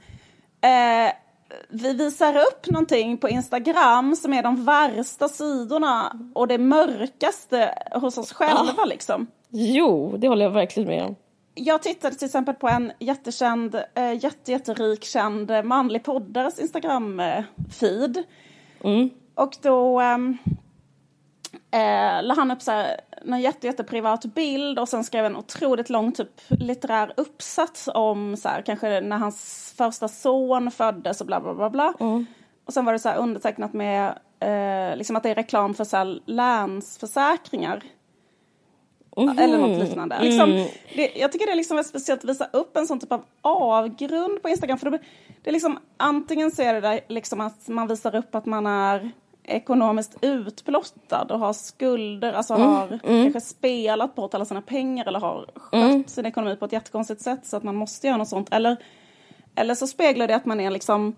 uh, 0.64 1.25
vi 1.68 1.92
visar 1.92 2.36
upp 2.36 2.70
någonting 2.70 3.18
på 3.18 3.28
Instagram 3.28 4.16
som 4.16 4.32
är 4.32 4.42
de 4.42 4.64
värsta 4.64 5.28
sidorna 5.28 6.20
och 6.34 6.48
det 6.48 6.58
mörkaste 6.58 7.74
hos 7.92 8.18
oss 8.18 8.32
själva 8.32 8.74
ja. 8.76 8.84
liksom. 8.84 9.26
Jo, 9.50 10.16
det 10.16 10.28
håller 10.28 10.44
jag 10.44 10.52
verkligen 10.52 10.88
med 10.88 11.04
om. 11.04 11.16
Jag 11.54 11.82
tittade 11.82 12.14
till 12.14 12.26
exempel 12.26 12.54
på 12.54 12.68
en 12.68 12.92
jättekänd, 12.98 13.74
äh, 13.94 14.24
jätte, 14.24 14.52
jätterik 14.52 15.04
känd 15.04 15.52
manlig 15.64 16.04
poddares 16.04 16.60
Instagram-feed. 16.60 18.22
Mm. 18.84 19.10
Och 19.34 19.56
då 19.62 20.00
ähm, 20.00 20.38
äh, 21.70 22.22
la 22.22 22.34
han 22.34 22.50
upp 22.50 22.62
så 22.62 22.70
här, 22.70 23.00
en 23.32 23.40
jätte, 23.40 23.66
jätteprivat 23.66 24.24
bild 24.24 24.78
och 24.78 24.88
sen 24.88 25.04
skrev 25.04 25.24
en 25.24 25.36
otroligt 25.36 25.90
lång 25.90 26.12
typ 26.12 26.40
litterär 26.48 27.12
uppsats 27.16 27.88
om 27.94 28.36
så 28.36 28.48
här, 28.48 28.62
kanske 28.62 29.00
när 29.00 29.18
hans 29.18 29.74
första 29.76 30.08
son 30.08 30.70
föddes 30.70 31.20
och 31.20 31.26
bla 31.26 31.40
bla 31.40 31.54
bla 31.54 31.70
bla. 31.70 31.94
Mm. 32.00 32.26
Och 32.64 32.72
sen 32.72 32.84
var 32.84 32.92
det 32.92 32.98
så 32.98 33.08
här 33.08 33.18
undertecknat 33.18 33.72
med 33.72 34.18
eh, 34.40 34.96
liksom 34.96 35.16
att 35.16 35.22
det 35.22 35.30
är 35.30 35.34
reklam 35.34 35.74
för 35.74 35.84
så 35.84 35.96
här 35.96 36.20
länsförsäkringar. 36.26 37.82
Mm. 39.16 39.38
Eller 39.38 39.58
något 39.58 39.78
liknande. 39.78 40.22
Liksom, 40.22 40.50
mm. 40.50 40.68
det, 40.94 41.12
jag 41.16 41.32
tycker 41.32 41.46
det 41.46 41.52
är 41.52 41.56
liksom 41.56 41.84
speciellt 41.84 42.24
att 42.24 42.30
visa 42.30 42.48
upp 42.52 42.76
en 42.76 42.86
sån 42.86 43.00
typ 43.00 43.12
av 43.12 43.24
avgrund 43.42 44.42
på 44.42 44.48
Instagram. 44.48 44.78
För 44.78 44.90
det, 44.90 44.98
det 45.42 45.50
är 45.50 45.52
liksom, 45.52 45.78
antingen 45.96 46.50
så 46.50 46.62
är 46.62 46.74
det 46.74 46.80
där 46.80 47.00
liksom 47.08 47.40
att 47.40 47.68
man 47.68 47.88
visar 47.88 48.14
upp 48.14 48.34
att 48.34 48.46
man 48.46 48.66
är 48.66 49.10
ekonomiskt 49.46 50.16
utblottad 50.20 51.26
och 51.30 51.38
har 51.38 51.52
skulder, 51.52 52.32
alltså 52.32 52.54
mm, 52.54 52.68
har 52.68 53.00
mm. 53.04 53.22
kanske 53.22 53.40
spelat 53.40 54.14
bort 54.14 54.34
alla 54.34 54.44
sina 54.44 54.62
pengar 54.62 55.08
eller 55.08 55.20
har 55.20 55.46
skött 55.54 55.82
mm. 55.82 56.04
sin 56.06 56.26
ekonomi 56.26 56.56
på 56.56 56.64
ett 56.64 56.72
jättekonstigt 56.72 57.22
sätt 57.22 57.46
så 57.46 57.56
att 57.56 57.62
man 57.62 57.76
måste 57.76 58.06
göra 58.06 58.16
något 58.16 58.28
sånt. 58.28 58.48
Eller, 58.52 58.76
eller 59.54 59.74
så 59.74 59.86
speglar 59.86 60.28
det 60.28 60.36
att 60.36 60.46
man 60.46 60.60
är 60.60 60.70
liksom 60.70 61.16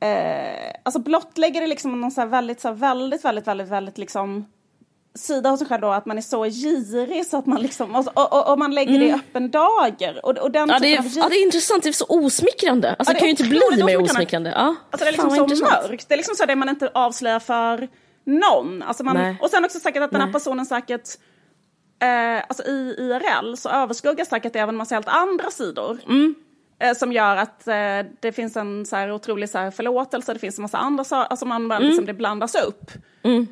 eh, 0.00 0.74
alltså 0.82 1.00
blottlägger 1.00 1.60
det 1.60 1.66
liksom 1.66 2.00
någon 2.00 2.10
så 2.10 2.26
väldigt, 2.26 2.60
så 2.60 2.72
väldigt, 2.72 3.24
väldigt, 3.24 3.46
väldigt, 3.46 3.68
väldigt 3.68 3.98
liksom 3.98 4.46
sida 5.18 5.50
hos 5.50 5.58
sig 5.58 5.68
själv 5.68 5.80
då 5.80 5.88
att 5.88 6.06
man 6.06 6.18
är 6.18 6.22
så 6.22 6.44
girig 6.44 7.26
så 7.26 7.36
att 7.36 7.46
man 7.46 7.62
liksom, 7.62 7.94
och, 7.94 8.32
och, 8.32 8.52
och 8.52 8.58
man 8.58 8.74
lägger 8.74 8.94
mm. 8.94 9.00
det 9.00 9.06
i 9.06 9.08
mm. 9.08 9.20
öppen 9.20 9.50
dager. 9.50 10.26
Och, 10.26 10.38
och 10.38 10.50
den 10.50 10.68
ja, 10.68 10.78
det 10.78 10.96
är, 10.96 11.04
ja, 11.16 11.28
det 11.28 11.36
är 11.36 11.44
intressant, 11.44 11.82
det 11.82 11.88
är 11.88 11.92
så 11.92 12.06
osmickrande. 12.08 12.96
Alltså, 12.98 13.10
ja, 13.10 13.14
det, 13.14 13.18
kan 13.18 13.26
ju 13.26 13.30
inte 13.30 13.44
bli 13.44 13.84
mer 13.84 14.02
osmickrande. 14.02 14.52
Ja, 14.56 14.74
alltså, 14.90 15.04
det 15.04 15.10
är 15.10 15.12
liksom 15.12 15.30
så 15.30 15.42
intressant. 15.42 15.88
mörkt, 15.88 16.08
det 16.08 16.14
är 16.14 16.16
liksom 16.16 16.36
så 16.36 16.46
det 16.46 16.56
man 16.56 16.68
inte 16.68 16.90
avslöjar 16.94 17.40
för 17.40 17.88
någon. 18.24 18.82
Alltså 18.82 19.04
man, 19.04 19.36
och 19.40 19.50
sen 19.50 19.64
också 19.64 19.78
säkert 19.78 20.02
att 20.02 20.10
den 20.10 20.20
här 20.20 20.32
personen 20.32 20.66
säkert 20.66 21.08
eh, 22.02 22.44
alltså 22.48 22.62
i 22.62 22.94
IRL 22.98 23.56
så 23.56 23.68
överskuggas 23.68 24.28
säkert 24.28 24.56
även 24.56 24.68
en 24.68 24.76
massa 24.76 24.94
helt 24.94 25.08
andra 25.08 25.50
sidor. 25.50 25.98
Mm. 26.06 26.34
Eh, 26.80 26.94
som 26.94 27.12
gör 27.12 27.36
att 27.36 27.68
eh, 27.68 27.74
det 28.20 28.32
finns 28.32 28.56
en 28.56 28.86
så 28.86 28.96
här 28.96 29.12
otrolig 29.12 29.48
så 29.48 29.58
här 29.58 29.70
förlåtelse, 29.70 30.32
det 30.32 30.38
finns 30.38 30.58
en 30.58 30.62
massa 30.62 30.78
andra 30.78 31.04
saker, 31.04 31.30
alltså 31.30 31.46
man, 31.46 31.64
mm. 31.64 31.82
liksom, 31.82 32.06
det 32.06 32.14
blandas 32.14 32.54
upp. 32.54 32.90
Mm. 33.22 33.46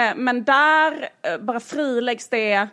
Eh, 0.00 0.14
men 0.16 0.44
där 0.44 1.08
eh, 1.22 1.38
bara 1.38 1.60
friläggs 1.60 2.28
det 2.28 2.68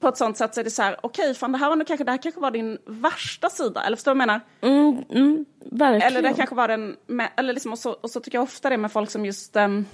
på 0.00 0.08
ett 0.08 0.16
sånt 0.16 0.36
sätt 0.36 0.54
så 0.54 0.60
är 0.60 0.64
det 0.64 0.70
så 0.70 0.82
här, 0.82 0.96
okej, 1.02 1.22
okay, 1.22 1.34
fan 1.34 1.52
det 1.52 1.58
här, 1.58 1.76
var 1.76 1.84
kanske, 1.84 2.04
det 2.04 2.10
här 2.10 2.22
kanske 2.22 2.40
var 2.40 2.50
din 2.50 2.78
värsta 2.86 3.50
sida, 3.50 3.82
eller 3.86 3.96
förstår 3.96 4.14
du 4.14 4.18
vad 4.18 4.22
jag 4.22 4.26
menar? 4.26 4.40
Mm, 4.60 5.04
mm, 5.10 5.44
verkligen. 5.58 6.02
Eller 6.02 6.22
det 6.22 6.34
kanske 6.34 6.54
var 6.54 6.68
den, 6.68 6.96
eller 7.36 7.52
liksom, 7.52 7.72
och 7.72 7.78
så, 7.78 7.90
och 7.90 8.10
så 8.10 8.20
tycker 8.20 8.38
jag 8.38 8.42
ofta 8.42 8.70
det 8.70 8.76
med 8.76 8.92
folk 8.92 9.10
som 9.10 9.26
just 9.26 9.56
um, 9.56 9.86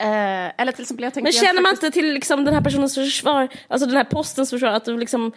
Eh, 0.00 0.60
eller 0.60 0.72
till 0.72 0.82
exempel 0.82 1.04
jag 1.04 1.22
Men 1.22 1.32
känner 1.32 1.62
man 1.62 1.72
inte 1.72 1.90
till 1.90 2.12
liksom, 2.12 2.44
den 2.44 2.54
här 2.54 2.60
personens 2.60 2.94
försvar, 2.94 3.48
alltså 3.68 3.86
den 3.86 3.96
här 3.96 4.04
postens 4.04 4.50
försvar, 4.50 4.68
att 4.68 4.84
du 4.84 4.98
liksom 4.98 5.32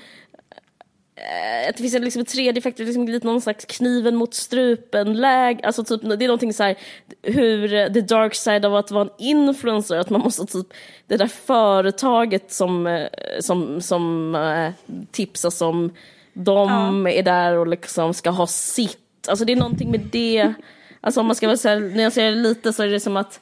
att 1.70 1.78
det 1.78 1.82
finns 1.82 1.96
en 1.96 2.02
liksom, 2.02 2.26
tredje 2.26 2.62
faktor, 2.62 2.84
liksom, 2.84 3.08
lite 3.08 3.28
någon 3.28 3.42
slags 3.42 3.66
kniven 3.66 4.16
mot 4.16 4.34
strupen-läge. 4.34 5.60
Alltså, 5.64 5.84
typ, 5.84 6.02
det 6.02 6.26
är 6.26 6.28
någonting 6.28 6.54
så 6.54 6.64
här, 6.64 6.76
hur 7.22 7.74
eh, 7.74 7.94
the 7.94 8.02
dark 8.02 8.36
side 8.36 8.66
av 8.66 8.76
att 8.76 8.92
vara 8.92 9.04
en 9.04 9.12
influencer, 9.18 9.98
att 9.98 10.10
man 10.10 10.22
måste 10.22 10.46
typ, 10.46 10.68
det 11.08 11.18
där 11.18 11.28
företaget 11.28 12.52
som, 12.52 12.88
eh, 12.88 13.08
som, 13.40 13.82
som 13.82 14.36
äh, 14.36 14.72
tipsas 15.12 15.62
om, 15.62 15.94
de 16.34 16.70
ja. 17.06 17.12
är 17.12 17.24
där 17.24 17.58
och 17.58 17.68
liksom 17.68 18.14
ska 18.14 18.30
ha 18.30 18.48
sitt. 18.48 19.28
Alltså 19.28 19.46
det 19.46 19.54
är 19.54 19.58
någonting 19.58 19.92
med 19.92 20.02
det, 20.12 20.54
alltså 21.02 21.20
om 21.20 21.26
man 21.26 21.36
ska 21.36 21.48
vara 21.48 21.58
så 21.58 21.70
här, 21.70 21.80
när 21.80 22.04
jag 22.04 22.14
säger 22.14 22.32
lite 22.32 22.74
så 22.74 22.84
är 22.84 22.88
det 22.88 23.00
som 23.00 23.18
att 23.18 23.40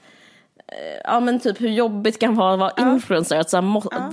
ja 1.03 1.19
men 1.19 1.39
typ 1.39 1.61
hur 1.61 1.69
jobbigt 1.69 2.13
det 2.13 2.19
kan 2.19 2.35
vara 2.35 2.53
att 2.53 2.59
vara 2.59 2.71
ja. 2.77 2.93
influencer. 2.93 3.39
Att 3.39 3.49
så 3.49 3.57
här, 3.57 3.61
må, 3.61 3.83
ja 3.91 4.11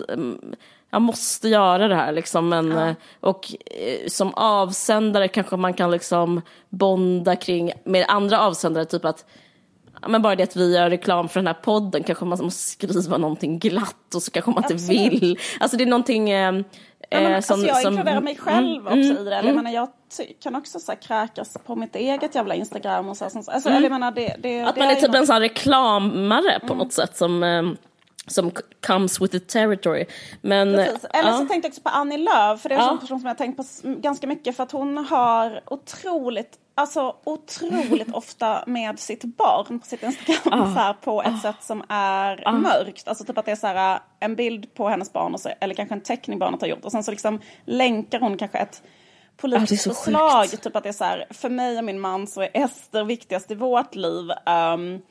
jag 0.91 1.03
måste 1.03 1.49
göra 1.49 1.89
det 1.89 1.95
här 1.95 2.13
liksom. 2.13 2.49
Men, 2.49 2.71
ja. 2.71 2.89
Eh, 2.89 2.95
och 3.21 3.55
eh, 3.67 4.09
som 4.09 4.35
avsändare 4.35 5.29
kanske 5.29 5.57
man 5.57 5.75
kan 5.75 5.91
liksom 5.91 6.41
bonda 6.69 7.37
kring 7.37 7.73
med 7.85 8.05
andra 8.09 8.41
avsändare, 8.41 8.85
typ 8.85 9.05
att 9.05 9.25
men 10.09 10.23
bara 10.23 10.37
det 10.37 10.43
att 10.43 10.57
vi 10.57 10.75
gör 10.75 10.91
reklam 10.91 11.29
för 11.29 11.41
den 11.41 11.47
här 11.47 11.55
podden, 11.55 12.03
kanske 12.03 12.25
man 12.25 12.39
måste 12.43 12.61
skriva 12.61 13.19
någonting 13.19 13.59
glatt 13.59 14.15
och 14.15 14.23
så 14.23 14.31
kanske 14.31 14.51
man 14.51 14.65
inte 14.65 14.75
Absolut. 14.75 15.23
vill. 15.23 15.39
Alltså 15.61 15.77
det 15.77 15.85
är 15.85 15.87
någonting 15.87 16.31
eh, 16.31 16.53
Ja, 17.11 17.21
men, 17.21 17.33
eh, 17.33 17.41
som... 17.41 17.55
alltså 17.55 17.67
jag 17.69 17.77
som, 17.83 17.93
inkluderar 17.93 18.21
mig 18.21 18.37
själv 18.37 18.87
Mm, 18.87 18.87
också 18.87 19.23
i 19.23 19.25
det. 19.25 19.37
Eller, 19.37 19.49
jag, 19.49 19.57
menar, 19.57 19.71
jag 19.71 19.89
kan 20.43 20.57
också 20.57 20.79
så 20.81 20.93
här, 20.93 20.99
kräkas 21.03 21.57
på 21.67 21.77
mitt 21.77 21.97
eget 21.97 22.35
jävla 22.35 22.55
Instagram 22.55 23.09
och 23.09 23.17
så. 23.17 23.25
här, 23.25 23.33
Alltså, 23.37 23.69
eller, 23.69 23.81
jag 23.83 23.91
menar, 23.93 24.11
det, 24.11 24.37
det, 24.39 24.55
Mm. 24.55 24.69
Att 24.69 24.75
det 24.75 24.81
man 24.81 24.91
är 24.91 24.95
typ 24.95 25.07
något- 25.07 25.17
en 25.17 25.27
sån 25.27 25.41
reklamare 25.41 26.61
på 26.61 26.67
Mm. 26.67 26.79
något 26.79 26.93
sätt 26.93 27.17
som, 27.17 27.43
eh, 27.43 27.63
som 28.27 28.51
comes 28.87 29.21
with 29.21 29.33
the 29.33 29.41
territory. 29.41 30.05
Men, 30.41 30.73
Precis. 30.75 31.05
Eller 31.13 31.31
ja. 31.31 31.39
så 31.39 31.45
tänkte 31.47 31.55
jag 31.67 31.71
också 31.71 31.81
på 31.81 31.89
Annie 31.89 32.17
Lööf, 32.19 32.61
för 32.61 32.69
det 32.69 32.75
är 32.75 32.79
en 32.79 32.85
Ja. 32.85 32.97
person 33.01 33.21
som 33.21 33.27
jag 33.27 33.35
har 33.35 33.39
tänkt 33.39 33.57
på 33.57 33.65
ganska 34.01 34.27
mycket 34.27 34.57
för 34.57 34.63
att 34.63 34.73
hon 34.73 34.99
har 34.99 35.61
otroligt, 35.67 36.59
alltså 36.77 37.17
otroligt 37.25 38.09
ofta 38.13 38.65
med 38.67 38.99
sitt 38.99 39.25
barn 39.25 39.81
på 39.81 39.87
sitt 39.87 40.03
Instagram 40.03 40.63
Ah. 40.63 40.75
så 40.75 40.81
här, 40.81 40.93
på 40.93 41.23
ett 41.23 41.41
sätt 41.43 41.57
som 41.61 41.83
är 41.89 42.53
mörkt. 42.53 43.09
Alltså 43.09 43.25
typ 43.25 43.39
att 43.39 43.45
det 43.45 43.51
är 43.53 43.57
så 43.57 43.67
här 43.67 44.01
en 44.21 44.35
bild 44.35 44.75
på 44.75 44.89
hennes 44.89 45.13
barn 45.13 45.35
och 45.35 45.41
så, 45.41 45.51
eller 45.61 45.75
kanske 45.75 45.95
en 45.95 46.01
teckning 46.01 46.39
barnet 46.39 46.61
har 46.61 46.69
gjort 46.69 46.85
och 46.85 46.93
sen 46.93 47.05
så 47.05 47.11
liksom 47.11 47.41
länkar 47.65 48.21
hon 48.21 48.37
kanske 48.37 48.59
ett 48.59 48.83
politiskt 49.37 49.73
är 49.87 49.91
så 49.91 49.95
förslag. 49.95 50.43
sjukt. 50.51 50.63
Typ 50.63 50.77
att 50.77 50.83
det 50.83 50.89
är 50.89 50.93
så 50.93 51.05
här, 51.05 51.27
för 51.31 51.49
mig 51.49 51.79
och 51.79 51.85
min 51.85 52.01
man 52.01 52.27
så 52.27 52.43
är 52.43 52.51
Ester 52.55 53.05
viktigast 53.05 53.51
i 53.51 53.55
vårt 53.55 53.95
liv. 53.95 54.31
Um, 54.75 55.03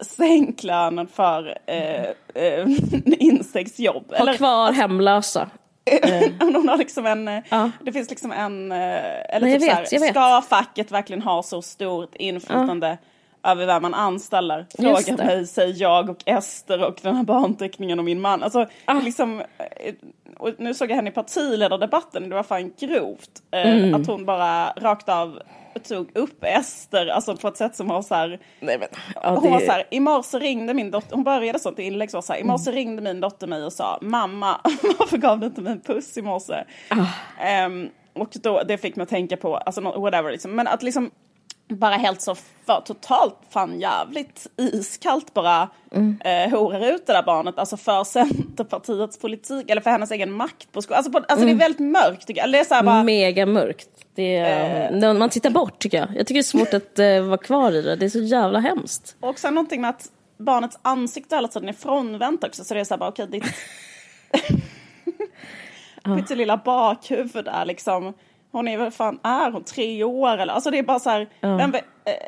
Sänk 0.00 0.62
lönen 0.62 1.06
för 1.06 1.58
eh, 1.66 2.04
eh, 2.34 2.66
insektsjobb. 3.18 4.14
Ha 4.18 4.34
kvar 4.34 4.72
hemlösa. 4.72 5.50
Hon 6.40 6.68
har 6.68 6.76
liksom 6.76 7.06
en, 7.06 7.28
eh, 7.28 7.42
Ja. 7.48 7.70
det 7.80 7.92
finns 7.92 8.10
liksom 8.10 8.32
en, 8.32 8.72
eh, 8.72 8.78
eller 8.78 9.40
Nej, 9.40 9.52
typ 9.52 9.70
så 9.70 9.76
vet, 9.76 9.92
jag 9.92 10.00
här, 10.00 10.10
ska 10.10 10.42
facket 10.48 10.90
verkligen 10.90 11.22
ha 11.22 11.42
så 11.42 11.62
stort 11.62 12.14
inflytande 12.14 12.98
över 13.46 13.66
vem 13.66 13.82
man 13.82 13.94
anställer? 13.94 14.66
Det. 15.06 15.16
mig, 15.24 15.46
säger 15.46 15.74
jag 15.82 16.10
och 16.10 16.22
Ester 16.26 16.84
och 16.84 16.98
den 17.02 17.16
här 17.16 17.24
barnteckningen 17.24 17.98
och 17.98 18.04
min 18.04 18.20
man. 18.20 18.42
Alltså, 18.42 18.66
Ah. 18.84 18.94
liksom, 18.94 19.40
eh, 19.40 19.94
och 20.38 20.50
nu 20.58 20.74
såg 20.74 20.90
jag 20.90 20.96
henne 20.96 21.10
i 21.10 21.12
partiledardebatten, 21.12 22.28
det 22.28 22.34
var 22.34 22.42
fan 22.42 22.72
grovt. 22.80 23.30
eh, 23.50 23.76
Mm. 23.76 23.94
Att 23.94 24.06
hon 24.06 24.24
bara 24.24 24.70
rakt 24.70 25.08
av 25.08 25.38
tog 25.88 26.16
upp 26.16 26.44
Ester, 26.44 27.06
alltså 27.06 27.36
på 27.36 27.48
ett 27.48 27.56
sätt 27.56 27.76
som 27.76 27.88
var 27.88 28.02
så 28.02 28.14
här, 28.14 28.28
Nej, 28.60 28.78
men, 28.78 28.88
ja, 29.14 29.38
hon 29.40 29.50
var 29.52 29.60
det- 29.60 29.66
så 29.66 29.72
här, 29.72 29.84
i 29.90 30.00
morse 30.00 30.38
ringde 30.38 30.74
min 30.74 30.90
dotter, 30.90 31.14
hon 31.14 31.24
började 31.24 31.58
sånt 31.58 31.78
inlägg 31.78 32.10
så, 32.10 32.22
så 32.22 32.32
här, 32.32 32.40
i 32.40 32.44
morse 32.44 32.70
ringde 32.70 33.02
min 33.02 33.20
dotter 33.20 33.46
mig 33.46 33.64
och 33.64 33.72
sa 33.72 33.98
mamma, 34.02 34.60
varför 34.98 35.16
gav 35.18 35.40
du 35.40 35.46
inte 35.46 35.60
mig 35.60 35.72
en 35.72 35.80
puss 35.80 36.18
i 36.18 36.22
morse? 36.22 36.54
Ehm, 37.40 37.88
och 38.12 38.28
då, 38.42 38.62
det 38.62 38.78
fick 38.78 38.96
mig 38.96 39.02
att 39.02 39.08
tänka 39.08 39.36
på, 39.36 39.56
alltså 39.56 39.80
whatever 39.80 40.30
liksom, 40.32 40.52
men 40.56 40.66
att 40.66 40.82
liksom 40.82 41.10
bara 41.68 41.94
helt 41.94 42.20
så 42.20 42.34
för, 42.34 42.80
totalt 42.80 43.38
fan 43.50 43.80
jävligt 43.80 44.46
iskallt 44.56 45.34
bara 45.34 45.68
mm. 45.92 46.20
eh, 46.24 46.58
horar 46.58 46.94
ut 46.94 47.06
det 47.06 47.12
där 47.12 47.22
barnet, 47.22 47.58
alltså 47.58 47.76
för 47.76 48.04
Centerpartiets 48.04 49.18
politik 49.18 49.70
eller 49.70 49.80
för 49.80 49.90
hennes 49.90 50.10
egen 50.10 50.32
makt 50.32 50.72
på 50.72 50.82
skolan. 50.82 50.96
Alltså, 50.96 51.12
på, 51.12 51.18
alltså 51.18 51.46
det 51.46 51.52
är 51.52 51.56
väldigt 51.56 51.92
mörkt 51.92 52.26
tycker 52.26 52.40
jag. 52.40 52.44
Eller 52.44 52.58
det 52.58 52.64
är 52.64 52.68
så 52.68 52.74
här 52.74 52.82
bara, 52.82 53.02
Mega 53.02 53.46
mörkt. 53.46 53.88
Det 54.14 54.36
är, 54.36 54.90
när 54.90 55.14
man 55.14 55.30
tittar 55.30 55.50
bort 55.50 55.78
tycker 55.78 55.98
jag. 55.98 56.08
Jag 56.16 56.26
tycker 56.26 56.34
det 56.34 56.40
är 56.40 56.42
svårt 56.42 56.74
att 56.74 56.98
eh, 56.98 57.20
vara 57.20 57.38
kvar 57.38 57.72
i 57.72 57.82
det. 57.82 57.96
Det 57.96 58.04
är 58.04 58.10
så 58.10 58.18
jävla 58.18 58.58
hemskt. 58.58 59.16
Och 59.20 59.38
sen 59.38 59.54
någonting 59.54 59.80
med 59.80 59.90
att 59.90 60.10
barnets 60.38 60.78
ansikte 60.82 61.34
hela 61.34 61.48
tiden 61.48 61.68
är 61.68 61.72
frånvänt 61.72 62.44
också. 62.44 62.64
Så 62.64 62.74
det 62.74 62.80
är 62.80 62.84
så 62.84 62.94
här 62.94 62.98
bara, 62.98 63.08
okej, 63.08 63.26
ditt... 63.26 63.44
Mitt 66.04 66.30
lilla 66.36 66.56
bakhuvud 66.56 67.48
är 67.48 67.64
liksom... 67.64 68.14
Hon 68.56 68.68
är 68.68 68.78
väl 68.78 68.90
fan, 68.90 69.18
är 69.22 69.50
hon 69.50 69.64
tre 69.64 70.04
år 70.04 70.38
eller? 70.38 70.52
Alltså 70.52 70.70
det 70.70 70.78
är 70.78 70.82
bara 70.82 70.98
så 70.98 71.10
här, 71.10 71.28
vem, 71.40 71.74
eh, 71.74 71.80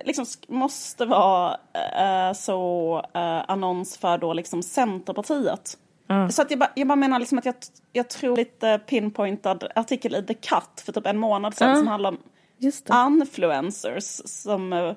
liksom 0.04 0.24
måste 0.48 1.06
vara 1.06 1.56
eh, 1.74 2.32
så 2.32 2.96
eh, 3.14 3.42
annons 3.48 3.98
för 3.98 4.18
då 4.18 4.32
liksom 4.32 4.62
Centerpartiet. 4.62 5.78
Så 6.30 6.42
att 6.42 6.50
jag, 6.50 6.60
bara, 6.60 6.70
jag 6.74 6.88
bara 6.88 6.96
menar 6.96 7.18
liksom 7.18 7.38
att 7.38 7.44
jag, 7.44 7.54
jag 7.92 8.08
tror 8.08 8.36
lite 8.36 8.80
pinpointad 8.86 9.64
artikel 9.74 10.14
i 10.14 10.22
The 10.22 10.34
Cut 10.34 10.80
för 10.84 10.92
typ 10.92 11.06
en 11.06 11.18
månad 11.18 11.54
sedan 11.54 11.76
som 11.76 11.88
handlar 11.88 12.10
om 12.10 12.18
influencers 13.20 14.20
som 14.24 14.72
eh, 14.72 14.94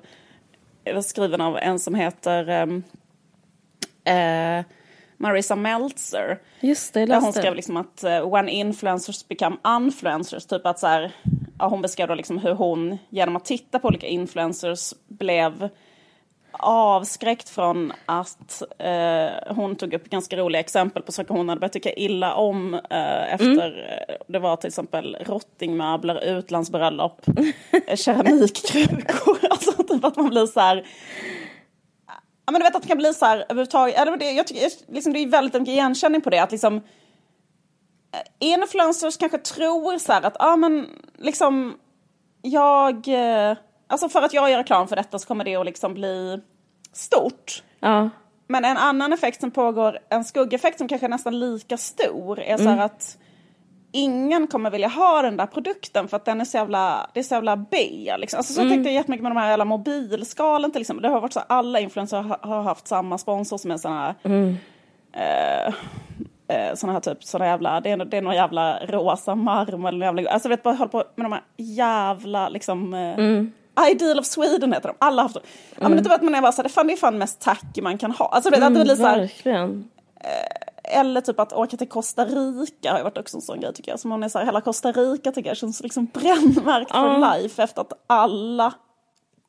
är 0.84 1.00
skriven 1.00 1.40
av 1.40 1.58
en 1.58 1.78
som 1.78 1.94
heter 1.94 2.48
ehm, 2.48 2.82
Marisa 5.22 5.56
Meltzer. 5.56 6.38
Just 6.60 6.94
det, 6.94 7.06
Där 7.06 7.20
hon 7.20 7.32
skrev 7.32 7.54
liksom 7.54 7.76
att 7.76 8.04
uh, 8.04 8.34
when 8.34 8.48
influencers 8.48 9.28
become 9.28 9.56
influencers, 9.66 10.46
typ 10.46 10.66
att 10.66 10.78
så 10.78 10.86
här, 10.86 11.12
ja, 11.58 11.68
hon 11.68 11.82
beskrev 11.82 12.08
då 12.08 12.14
liksom 12.14 12.38
hur 12.38 12.52
hon 12.52 12.98
genom 13.08 13.36
att 13.36 13.44
titta 13.44 13.78
på 13.78 13.88
olika 13.88 14.06
influencers 14.06 14.94
blev 15.08 15.68
avskräckt 16.52 17.48
från 17.48 17.92
att 18.06 18.62
eh, 18.78 19.54
hon 19.54 19.76
tog 19.76 19.94
upp 19.94 20.10
ganska 20.10 20.36
roliga 20.36 20.60
exempel 20.60 21.02
på 21.02 21.12
saker 21.12 21.34
hon 21.34 21.48
hade 21.48 21.58
börjat 21.58 21.72
tycka 21.72 21.92
illa 21.92 22.34
om 22.34 22.74
eh, 22.74 23.34
efter, 23.34 24.04
eh, 24.08 24.14
det 24.28 24.38
var 24.38 24.56
till 24.56 24.68
exempel 24.68 25.16
rottingmöbler, 25.20 26.24
utlandsbröllop, 26.24 27.20
eh, 27.86 27.96
keramikkrukor, 27.96 29.38
alltså 29.50 29.82
typ 29.82 30.04
att 30.04 30.16
man 30.16 30.28
blir 30.28 30.46
så 30.46 30.60
här 30.60 30.84
men 32.52 32.60
du 32.60 32.64
vet 32.64 32.76
att 32.76 32.82
det 32.82 32.88
kan 32.88 32.98
bli 32.98 33.14
så 33.14 33.26
här 33.26 33.36
överhuvudtaget, 33.38 33.98
eller 33.98 34.16
det, 34.16 34.30
jag 34.30 34.46
tycker 34.46 34.68
liksom, 34.92 35.12
det 35.12 35.18
är 35.18 35.26
väldigt 35.26 35.54
mycket 35.54 35.72
igenkänning 35.72 36.20
på 36.20 36.30
det 36.30 36.38
att 36.38 36.52
liksom 36.52 36.76
eh, 36.76 36.82
influencers 38.38 39.16
kanske 39.16 39.38
tror 39.38 39.98
så 39.98 40.12
här 40.12 40.22
att 40.22 40.36
ja 40.38 40.56
men 40.56 40.88
liksom 41.18 41.78
jag, 42.42 43.08
eh, 43.08 43.56
alltså 43.86 44.08
för 44.08 44.22
att 44.22 44.34
jag 44.34 44.50
gör 44.50 44.58
reklam 44.58 44.88
för 44.88 44.96
detta 44.96 45.18
så 45.18 45.26
kommer 45.26 45.44
det 45.44 45.56
att 45.56 45.66
liksom 45.66 45.94
bli 45.94 46.40
stort. 46.92 47.62
Ja. 47.80 48.10
Men 48.46 48.64
en 48.64 48.76
annan 48.76 49.12
effekt 49.12 49.40
som 49.40 49.50
pågår, 49.50 49.98
en 50.08 50.24
skuggeffekt 50.24 50.78
som 50.78 50.88
kanske 50.88 51.06
är 51.06 51.10
nästan 51.10 51.40
lika 51.40 51.76
stor 51.76 52.40
är 52.40 52.56
så 52.56 52.68
här 52.68 52.78
att 52.78 53.18
ingen 53.92 54.46
kommer 54.46 54.70
vilja 54.70 54.88
ha 54.88 55.22
den 55.22 55.36
där 55.36 55.46
produkten 55.46 56.08
för 56.08 56.16
att 56.16 56.24
den 56.24 56.40
är 56.40 56.44
så 56.44 56.56
jävla, 56.56 57.10
det 57.14 57.20
är 57.20 57.24
så 57.24 57.34
jävla 57.34 57.56
B. 57.56 57.76
Liksom. 58.18 58.38
Alltså, 58.38 58.52
så 58.52 58.60
tänkte 58.60 58.90
jag 58.90 58.94
jättemycket 58.94 59.22
med 59.22 59.32
de 59.32 59.38
här 59.38 59.48
jävla 59.48 59.64
mobilskalen 59.64 60.72
till 60.72 60.80
exempel. 60.80 61.02
Det 61.02 61.08
har 61.08 61.20
varit 61.20 61.32
så 61.32 61.40
att 61.40 61.50
alla 61.50 61.80
influencers 61.80 62.26
har, 62.40 62.62
haft 62.62 62.88
samma 62.88 63.18
sponsor 63.18 63.58
som 63.58 63.70
är 63.70 63.76
sån 63.76 63.92
här 63.92 64.14
eh, 65.12 65.74
eh, 66.48 66.74
såna 66.74 66.92
här 66.92 67.00
typ, 67.00 67.24
såna 67.24 67.46
jävla, 67.46 67.80
det 67.80 67.90
är, 67.90 67.96
det 67.96 68.16
är 68.16 68.22
någon 68.22 68.34
jävla 68.34 68.86
rosa 68.86 69.34
marmor 69.34 69.88
eller 69.88 70.06
jävla, 70.06 70.30
alltså 70.30 70.48
vet 70.48 70.62
bara 70.62 70.74
hålla 70.74 70.90
på 70.90 71.04
med 71.14 71.24
de 71.24 71.32
här 71.32 71.42
jävla 71.56 72.48
liksom 72.48 72.94
eh, 72.94 73.90
Ideal 73.90 74.18
of 74.18 74.26
Sweden 74.26 74.72
heter 74.72 74.88
de, 74.88 74.94
alla 74.98 75.22
har 75.22 75.28
haft 75.28 75.34
dem. 75.34 75.44
Ja 75.80 75.88
men 75.88 75.96
det 75.96 76.04
typ 76.04 76.12
att 76.12 76.22
man 76.22 76.34
är 76.34 76.42
bara 76.42 76.52
såhär, 76.52 76.68
fan 76.68 76.86
det 76.86 76.92
är 76.92 76.96
fan 76.96 77.18
mest 77.18 77.40
tacky 77.40 77.82
man 77.82 77.98
kan 77.98 78.10
ha. 78.10 78.26
Alltså 78.26 78.50
vet, 78.50 78.62
att 78.62 78.74
det 78.74 78.84
blir 78.84 78.96
så 78.96 79.06
här, 79.06 79.18
Verkligen. 79.18 79.88
Eller 80.92 81.20
typ 81.20 81.40
att 81.40 81.52
åka 81.52 81.76
till 81.76 81.88
Costa 81.88 82.24
Rica 82.24 82.90
har 82.90 82.98
ju 82.98 83.04
varit 83.04 83.18
också 83.18 83.36
en 83.36 83.42
sån 83.42 83.60
grej 83.60 83.74
tycker 83.74 83.90
jag. 83.90 84.00
Som 84.00 84.10
hon 84.10 84.22
är 84.22 84.28
så 84.28 84.38
här, 84.38 84.46
hela 84.46 84.60
Costa 84.60 84.92
Rica 84.92 85.32
tycker 85.32 85.50
jag 85.50 85.56
känns 85.56 85.82
liksom 85.82 86.06
brännmärkt 86.06 86.90
för 86.90 87.40
life 87.42 87.62
efter 87.62 87.80
att 87.80 87.92
alla 88.06 88.74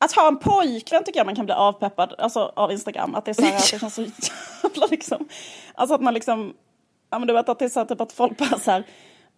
att 0.04 0.12
ha 0.12 0.28
en 0.28 0.38
pojkvän 0.38 1.04
tycker 1.04 1.20
jag 1.20 1.26
man 1.26 1.36
kan 1.36 1.44
bli 1.44 1.54
avpeppad 1.54 2.14
alltså, 2.18 2.52
av 2.56 2.72
Instagram. 2.72 3.14
Att 3.14 3.24
det 3.24 3.30
är 3.30 3.34
så 3.34 3.42
här, 3.42 3.56
att 3.56 3.70
det 3.72 3.78
känns 3.78 3.94
så 3.94 4.02
jävla 4.62 4.86
liksom. 4.90 5.28
Alltså 5.74 5.94
att 5.94 6.00
man 6.00 6.14
liksom, 6.14 6.54
ja 7.10 7.18
men 7.18 7.28
du 7.28 7.34
vet 7.34 7.48
att 7.48 7.58
det 7.58 7.64
är 7.64 7.68
så 7.68 7.80
här, 7.80 7.86
typ 7.86 8.00
att 8.00 8.12
folk 8.12 8.38
bara 8.38 8.58
så 8.58 8.70
här. 8.70 8.84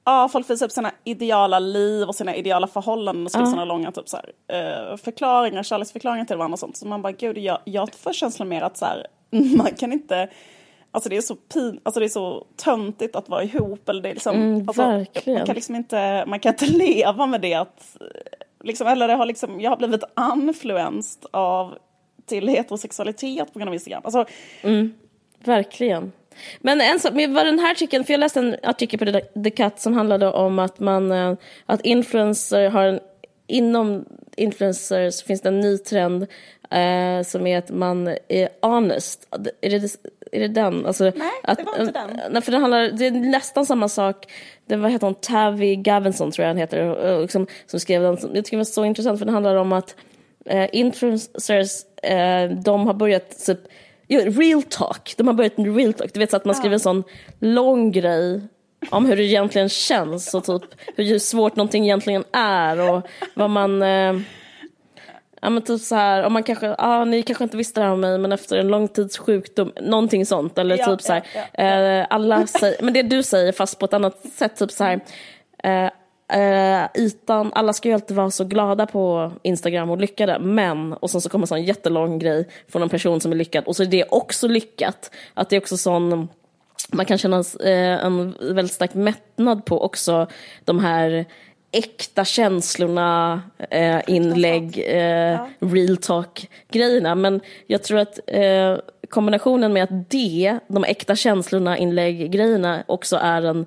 Ja, 0.04 0.28
folk 0.28 0.50
visar 0.50 0.66
upp 0.66 0.72
sina 0.72 0.92
ideala 1.04 1.58
liv 1.58 2.08
och 2.08 2.14
sina 2.14 2.34
ideala 2.34 2.66
förhållanden 2.66 3.24
och 3.24 3.30
skriver 3.30 3.46
såna 3.46 3.64
långa 3.64 3.92
typ 3.92 4.08
så 4.08 4.16
här, 4.16 4.32
eh, 4.48 4.96
förklaringar, 4.96 5.62
kärleksförklaringar 5.62 6.24
till 6.24 6.36
varandra 6.36 6.52
och 6.52 6.58
sånt. 6.58 6.76
Så 6.76 6.86
man 6.86 7.02
bara, 7.02 7.12
gud, 7.12 7.38
jag, 7.38 7.58
jag 7.64 7.94
får 7.94 8.12
känslan 8.12 8.48
mer 8.48 8.62
att 8.62 8.76
så 8.76 8.84
här, 8.84 9.06
man 9.56 9.74
kan 9.74 9.92
inte, 9.92 10.28
alltså 10.96 11.08
det 11.08 11.16
är 11.16 11.20
så 11.20 11.34
pin, 11.34 11.80
alltså 11.82 12.00
det 12.00 12.06
är 12.06 12.08
så 12.08 12.46
töntigt 12.56 13.16
att 13.16 13.28
vara 13.28 13.42
ihop. 13.44 13.88
Eller 13.88 14.02
det 14.02 14.08
är 14.08 14.14
liksom, 14.14 14.36
Mm, 14.36 14.68
alltså. 14.68 14.82
Man 14.82 15.06
kan 15.46 15.54
liksom 15.54 15.74
inte, 15.74 16.24
man 16.26 16.40
kan 16.40 16.52
inte 16.52 16.66
leva 16.78 17.26
med 17.26 17.40
det 17.40 17.54
att, 17.54 17.96
liksom, 18.64 18.86
eller 18.86 19.08
det 19.08 19.14
har 19.14 19.26
liksom, 19.26 19.60
jag 19.60 19.70
har 19.70 19.76
blivit 19.76 20.02
influenced 20.48 21.26
av 21.30 21.74
till 22.26 22.48
heterosexualitet 22.48 23.52
på 23.52 23.58
grund 23.58 23.68
av 23.68 23.74
Instagram. 23.74 24.02
Alltså, 24.04 24.24
Verkligen. 25.44 26.12
Men 26.60 26.80
en 26.80 27.00
sak, 27.00 27.12
vad 27.12 27.46
den 27.46 27.58
här 27.58 27.70
artikeln, 27.72 28.04
för 28.04 28.12
jag 28.12 28.18
läste 28.20 28.40
en 28.40 28.56
artikel 28.62 28.98
på 28.98 29.04
The- 29.04 29.42
The 29.44 29.50
Cut 29.50 29.78
som 29.80 29.92
handlade 29.94 30.32
om 30.32 30.58
att 30.58 30.78
man, 30.80 31.12
eh, 31.12 31.34
att 31.66 31.80
influencer 31.80 32.68
har 32.68 32.82
en, 32.84 33.00
inom 33.46 34.04
influencers 34.36 35.22
finns 35.24 35.40
det 35.40 35.48
en 35.48 35.60
ny 35.60 35.78
trend 35.78 36.22
eh, 36.70 37.22
som 37.26 37.46
är 37.46 37.58
att 37.58 37.70
man 37.70 38.08
är 38.28 38.48
honest. 38.62 39.28
Är 39.60 39.70
det, 39.70 39.96
är 40.32 40.40
det 40.40 40.48
den? 40.48 40.86
Alltså, 40.86 41.04
Nej, 41.04 41.30
att, 41.42 41.58
det 41.58 41.64
var 41.64 41.80
inte 41.80 41.92
den. 41.92 42.20
Nej, 42.32 42.42
för 42.42 42.52
det, 42.52 42.58
handlar, 42.58 42.88
det 42.88 43.06
är 43.06 43.10
nästan 43.10 43.66
samma 43.66 43.88
sak. 43.88 44.32
Det 44.66 44.76
var, 44.76 44.88
heter 44.88 45.06
hon, 45.06 45.14
Tavi 45.14 45.76
Gavinson 45.76 46.30
tror 46.32 46.42
jag 46.42 46.50
han 46.50 46.56
heter, 46.56 47.20
liksom, 47.20 47.46
som 47.66 47.80
skrev 47.80 48.02
den. 48.02 48.18
Jag 48.34 48.44
tycker 48.44 48.50
det 48.50 48.56
var 48.56 48.64
så 48.64 48.84
intressant 48.84 49.18
för 49.18 49.26
det 49.26 49.32
handlar 49.32 49.56
om 49.56 49.72
att 49.72 49.94
eh, 50.46 50.68
influencers, 50.72 51.70
eh, 52.02 52.50
de 52.50 52.86
har 52.86 52.94
börjat 52.94 53.46
typ, 53.46 53.60
real 54.08 54.62
talk, 54.62 55.14
de 55.16 55.26
har 55.26 55.34
börjat 55.34 55.58
med 55.58 55.76
real 55.76 55.92
talk. 55.92 56.12
Du 56.12 56.20
vet 56.20 56.30
så 56.30 56.36
att 56.36 56.44
man 56.44 56.54
skriver 56.54 56.74
en 56.74 56.80
sån 56.80 57.04
lång 57.38 57.92
grej 57.92 58.40
om 58.90 59.06
hur 59.06 59.16
det 59.16 59.24
egentligen 59.24 59.68
känns 59.68 60.34
och 60.34 60.44
typ 60.44 60.62
hur 60.96 61.18
svårt 61.18 61.56
någonting 61.56 61.84
egentligen 61.84 62.24
är 62.32 62.90
och 62.90 63.06
vad 63.34 63.50
man... 63.50 63.82
Eh, 63.82 64.14
ja 65.46 65.50
men 65.50 65.62
typ 65.62 65.80
så 65.80 65.94
här, 65.94 66.22
om 66.22 66.32
man 66.32 66.42
kanske, 66.42 66.66
ja 66.78 67.04
ni 67.04 67.22
kanske 67.22 67.44
inte 67.44 67.56
visste 67.56 67.80
det 67.80 67.84
här 67.84 67.92
om 67.92 68.00
mig 68.00 68.18
men 68.18 68.32
efter 68.32 68.56
en 68.56 68.68
lång 68.68 68.88
tids 68.88 69.18
sjukdom, 69.18 69.72
någonting 69.80 70.26
sånt. 70.26 70.58
Eller 70.58 70.78
Ja, 70.78 70.86
typ 70.86 71.02
så 71.02 71.12
här, 71.12 71.22
ja, 71.34 71.40
ja, 71.52 72.00
eh, 72.00 72.06
alla 72.10 72.46
säger, 72.60 72.82
men 72.82 72.94
det 72.94 73.02
du 73.02 73.22
säger 73.22 73.52
fast 73.52 73.78
på 73.78 73.84
ett 73.84 73.94
annat 73.94 74.20
sätt, 74.32 74.56
typ 74.56 74.70
så 74.70 74.84
här, 74.84 75.00
eh, 75.62 75.90
eh, 76.40 76.88
ytan, 76.94 77.52
alla 77.54 77.72
ska 77.72 77.88
ju 77.88 77.94
alltid 77.94 78.16
vara 78.16 78.30
så 78.30 78.44
glada 78.44 78.86
på 78.86 79.32
Instagram 79.42 79.90
och 79.90 79.98
lyckade, 79.98 80.38
men, 80.38 80.92
och 80.92 81.10
sen 81.10 81.20
så 81.20 81.28
kommer 81.28 81.42
en 81.42 81.48
sån 81.48 81.64
jättelång 81.64 82.18
grej 82.18 82.48
från 82.68 82.82
en 82.82 82.88
person 82.88 83.20
som 83.20 83.32
är 83.32 83.36
lyckad, 83.36 83.64
och 83.64 83.76
så 83.76 83.82
är 83.82 83.86
det 83.86 84.04
också 84.08 84.48
lyckat. 84.48 85.10
Att 85.34 85.50
det 85.50 85.56
är 85.56 85.60
också 85.60 85.76
sån, 85.76 86.28
man 86.92 87.06
kan 87.06 87.18
känna 87.18 87.44
eh, 87.64 88.04
en 88.04 88.34
väldigt 88.40 88.74
stark 88.74 88.94
mättnad 88.94 89.64
på 89.64 89.82
också 89.82 90.26
de 90.64 90.78
här 90.78 91.26
äkta 91.76 92.24
känslorna, 92.24 93.42
eh, 93.70 94.00
inlägg, 94.06 94.84
eh, 94.86 95.40
real 95.60 95.96
talk-grejerna. 95.96 97.14
Men 97.14 97.40
jag 97.66 97.82
tror 97.82 97.98
att 97.98 98.18
eh, 98.26 98.76
kombinationen 99.10 99.72
med 99.72 99.82
att 99.84 100.10
det, 100.10 100.58
de 100.68 100.84
äkta 100.84 101.16
känslorna, 101.16 101.78
inlägg-grejerna 101.78 102.82
också 102.86 103.16
är 103.16 103.42
en 103.42 103.66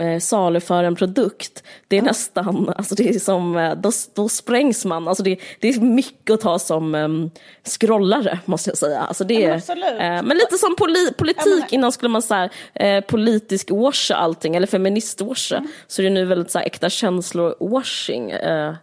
eh, 0.00 0.18
saluför 0.20 0.84
en 0.84 0.96
produkt. 0.96 1.62
Det 1.88 1.98
är 1.98 2.02
nästan, 2.02 2.72
alltså 2.76 2.94
det 2.94 3.08
är 3.08 3.18
som, 3.18 3.56
eh, 3.56 3.74
då, 3.74 3.90
då 4.14 4.28
sprängs 4.28 4.84
man. 4.84 5.08
Alltså 5.08 5.22
det, 5.22 5.38
det 5.60 5.68
är 5.68 5.80
mycket 5.80 6.34
att 6.34 6.40
ta 6.40 6.58
som 6.58 6.94
um, 6.94 7.30
scrollare 7.64 8.38
måste 8.44 8.70
jag 8.70 8.78
säga. 8.78 9.00
Alltså 9.00 9.24
det, 9.24 9.34
Ja, 9.34 9.60
men 9.68 9.82
eh, 9.82 10.22
men 10.22 10.36
lite 10.36 10.58
som 10.58 10.76
poli, 10.76 11.12
politik, 11.18 11.42
Ja, 11.46 11.56
men- 11.60 11.74
innan 11.74 11.92
skulle 11.92 12.08
man 12.08 12.22
säga 12.22 12.48
eh, 12.74 13.04
politisk 13.04 13.70
washa 13.70 14.14
allting, 14.14 14.56
eller 14.56 14.66
feminist-washa. 14.66 15.56
Mm. 15.56 15.68
Så 15.86 16.02
det 16.02 16.08
är 16.08 16.12
nu 16.12 16.24
väldigt 16.24 16.50
så 16.50 16.58
här, 16.58 16.66
äkta 16.66 16.88
känslor-washing 16.88 18.30
eh, 18.30 18.74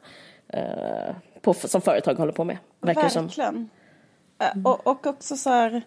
eh, 0.53 1.15
på, 1.41 1.53
som 1.53 1.81
företag 1.81 2.15
håller 2.15 2.33
på 2.33 2.43
med. 2.43 2.57
Verkar 2.81 3.03
det 3.03 3.09
som. 3.09 3.29
Eh, 4.39 4.47
Och, 4.63 4.87
och 4.87 5.07
också 5.07 5.37
så 5.37 5.49
här 5.49 5.81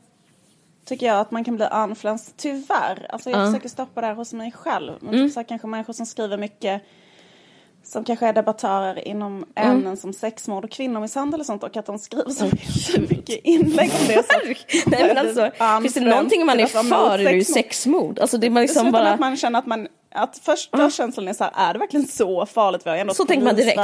tycker 0.85 1.07
jag 1.07 1.19
att 1.21 1.31
man 1.31 1.45
kan 1.45 1.57
bli 1.57 1.67
influencer, 1.89 2.33
tyvärr. 2.37 3.07
Alltså 3.11 3.31
jag 3.31 3.47
försöker 3.49 3.69
stoppa 3.69 4.01
det 4.01 4.07
här 4.07 4.15
hos 4.15 4.33
mig 4.33 4.53
själv. 4.53 4.93
Men 5.01 5.15
Mm. 5.15 5.27
typ 5.27 5.35
så 5.35 5.41
här, 5.41 5.45
kanske 5.49 5.67
människor 5.67 5.93
som 5.93 6.07
skriver 6.07 6.37
mycket 6.39 6.83
som 7.83 8.05
kanske 8.05 8.27
är 8.27 8.33
debattörer 8.33 9.09
inom 9.09 9.33
Mm. 9.55 9.71
ämnen 9.73 9.97
som 9.97 10.13
sexmord 10.13 10.65
och 10.65 10.71
kvinnomisshandel 10.71 11.41
och 11.41 11.47
sånt 11.47 11.63
och 11.63 11.77
att 11.77 11.87
de 11.87 11.99
skriver 11.99 12.31
så 12.31 12.45
mycket, 13.01 13.41
inlägg 13.45 13.91
om 14.01 14.07
det. 14.09 14.25
Nej 14.87 15.05
men 15.15 15.19
alltså, 15.19 15.51
finns 15.83 15.95
det 15.95 16.01
någonting 16.01 16.47
man 16.47 16.61
är 16.61 16.67
för 16.67 16.83
mot 16.83 16.93
är 16.93 17.19
det 17.19 17.33
ju 17.33 17.45
sexmord. 17.45 18.19
Alltså 18.19 18.39
det 18.39 18.47
är 18.47 18.51
man 18.51 18.63
liksom 18.63 18.93
bara... 18.93 19.13
att 19.13 19.21
man 19.21 19.37
känner 19.37 19.59
att 19.59 19.67
man 19.67 19.89
att 20.15 20.39
första 20.39 20.91
känslan 20.91 21.29
är 21.29 21.33
så 21.33 21.45
här, 21.45 21.53
är 21.57 21.73
det 21.73 21.79
verkligen 21.79 22.07
så 22.07 22.47
farligt? 22.47 22.87
Vi 22.87 22.91
har 22.91 22.97
ändå 22.97 23.15
Så 23.15 23.25
tänker 23.25 23.45
man 23.45 23.57
direkt. 23.57 23.77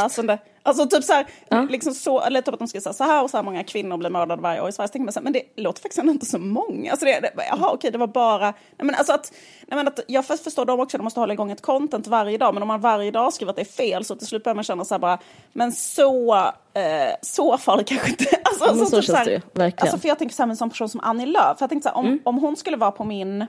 Alltså 0.62 0.86
typ 0.86 1.04
så 1.04 1.12
här, 1.12 1.26
liksom 1.70 1.94
så, 1.94 2.20
eller 2.20 2.40
typ 2.40 2.54
att 2.54 2.58
de 2.58 2.68
ska 2.68 2.80
säga 2.80 2.92
så 2.92 3.04
här 3.04 3.22
och 3.22 3.30
så 3.30 3.36
här 3.36 3.44
många 3.44 3.64
kvinnor 3.64 3.96
blir 3.96 4.10
mördade 4.10 4.42
varje 4.42 4.60
år 4.60 4.68
i 4.68 4.72
Sverige. 4.72 4.88
Så 4.88 4.92
tänker 4.92 5.04
man 5.04 5.12
så 5.12 5.20
här, 5.20 5.24
men 5.24 5.32
det 5.32 5.42
låter 5.56 5.82
faktiskt 5.82 5.98
ändå 5.98 6.12
inte 6.12 6.26
så 6.26 6.38
många. 6.38 6.90
Alltså 6.90 7.06
det, 7.06 7.20
det, 7.20 7.32
jaha 7.50 7.70
okej, 7.72 7.90
det 7.90 7.98
var 7.98 8.06
bara, 8.06 8.44
nej 8.50 8.54
men 8.78 8.94
alltså 8.94 9.12
att, 9.12 9.32
nej 9.66 9.76
men 9.76 9.88
att 9.88 10.00
jag 10.06 10.24
för- 10.26 10.36
förstår 10.36 10.64
dem 10.64 10.80
också, 10.80 10.98
de 10.98 11.04
måste 11.04 11.20
hålla 11.20 11.32
igång 11.32 11.50
ett 11.50 11.62
content 11.62 12.06
varje 12.06 12.38
dag. 12.38 12.54
Men 12.54 12.62
om 12.62 12.68
man 12.68 12.80
varje 12.80 13.10
dag 13.10 13.32
skriver 13.32 13.50
att 13.50 13.56
det 13.56 13.62
är 13.62 13.64
fel 13.64 14.04
så 14.04 14.16
till 14.16 14.26
slut 14.26 14.44
börjar 14.44 14.54
man 14.54 14.64
känna 14.64 14.84
så 14.84 14.94
här 14.94 14.98
bara, 14.98 15.18
men 15.52 15.72
så, 15.72 16.34
eh, 16.74 17.14
så 17.22 17.58
farligt 17.58 17.88
kanske 17.88 18.08
inte. 18.10 18.24
Alltså, 18.44 18.74
men 18.76 18.86
så 18.86 18.96
typ 18.96 19.04
känns 19.04 19.18
här- 19.18 19.24
det 19.24 19.30
ju, 19.30 19.40
verkligen. 19.52 19.82
Alltså 19.82 19.98
för 19.98 20.08
jag 20.08 20.18
tänker 20.18 20.34
så 20.34 20.42
här 20.42 20.46
med 20.46 20.52
en 20.52 20.56
sån 20.56 20.70
person 20.70 20.88
som 20.88 21.00
Annie 21.00 21.26
Lööf, 21.26 21.58
för 21.58 21.62
jag 21.62 21.70
tänkte 21.70 21.88
så 21.88 21.94
här, 21.94 21.98
om, 21.98 22.20
om 22.24 22.38
hon 22.38 22.56
skulle 22.56 22.76
vara 22.76 22.90
på 22.90 23.04
min 23.04 23.46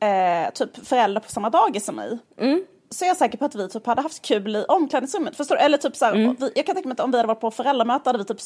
eh, 0.00 0.50
typ 0.54 0.86
förälder 0.86 1.20
på 1.20 1.30
samma 1.30 1.50
dagis 1.50 1.84
som 1.84 1.96
mig. 1.96 2.18
Så 2.92 3.04
är 3.04 3.08
jag 3.08 3.16
säker 3.16 3.38
på 3.38 3.44
att 3.44 3.54
vi 3.54 3.68
typ 3.68 3.86
hade 3.86 4.02
haft 4.02 4.22
kul 4.22 4.56
i 4.56 4.64
omklädningsrummet. 4.68 5.36
Förstår 5.36 5.56
du? 5.56 5.62
Eller 5.62 5.78
typ 5.78 5.96
så 5.96 6.04
här, 6.04 6.14
vi, 6.40 6.52
jag 6.54 6.66
kan 6.66 6.74
tänka 6.74 6.88
mig 6.88 6.92
att 6.92 7.00
om 7.00 7.10
vi 7.10 7.16
hade 7.16 7.26
varit 7.26 7.40
på 7.40 7.50
föräldramöte 7.50 8.08
hade 8.08 8.18
vi 8.18 8.24
typ 8.24 8.40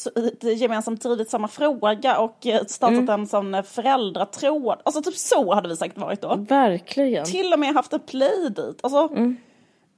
gemensamt 0.61 1.03
drivit 1.03 1.31
samma 1.31 1.49
fråga 1.49 2.19
och 2.19 2.47
eh, 2.47 2.65
startat 2.67 3.09
en 3.09 3.27
sån 3.27 3.55
eh, 3.55 3.63
föräldratråd. 3.63 4.79
Alltså 4.85 5.03
typ 5.03 5.17
så 5.17 5.55
hade 5.55 5.69
vi 5.69 5.77
säkert 5.77 5.99
varit 5.99 6.21
då. 6.21 6.35
Verkligen. 6.37 7.25
Till 7.25 7.53
och 7.53 7.59
med 7.59 7.75
haft 7.75 7.93
en 7.93 8.01
play 8.01 8.49
dit. 8.49 8.79
Alltså, 8.83 9.09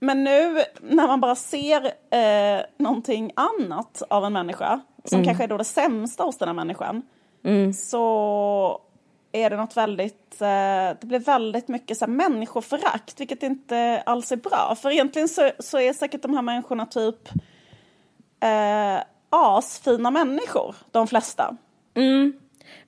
Men 0.01 0.25
nu 0.25 0.63
när 0.81 1.07
man 1.07 1.21
bara 1.21 1.35
ser 1.35 1.85
eh, 2.11 2.61
någonting 2.79 3.33
annat 3.37 4.03
av 4.11 4.25
en 4.25 4.33
människa 4.33 4.81
som 5.05 5.25
kanske 5.25 5.45
är 5.45 5.49
då 5.49 5.57
det 5.57 5.65
sämsta 5.65 6.23
hos 6.25 6.39
den 6.39 6.49
här 6.49 6.55
människan 6.55 7.03
så 7.75 8.81
är 9.37 9.51
det 9.51 9.57
något 9.57 9.77
väldigt, 9.77 10.41
eh, 10.41 10.99
det 11.01 11.07
blir 11.07 11.19
väldigt 11.19 11.69
mycket 11.69 11.99
så 11.99 12.05
här, 12.05 12.13
människoförakt 12.13 13.21
vilket 13.21 13.43
inte 13.43 14.03
alls 14.07 14.33
är 14.33 14.37
bra. 14.37 14.77
För 14.83 14.91
egentligen 14.91 15.29
så, 15.29 15.51
så 15.59 15.79
är 15.79 15.93
säkert 15.93 16.23
de 16.23 16.35
här 16.35 16.43
människorna 16.43 16.87
typ 16.87 17.29
eh, 18.41 19.03
asfina 19.31 20.11
människor, 20.11 20.75
de 20.91 21.07
flesta. 21.07 21.57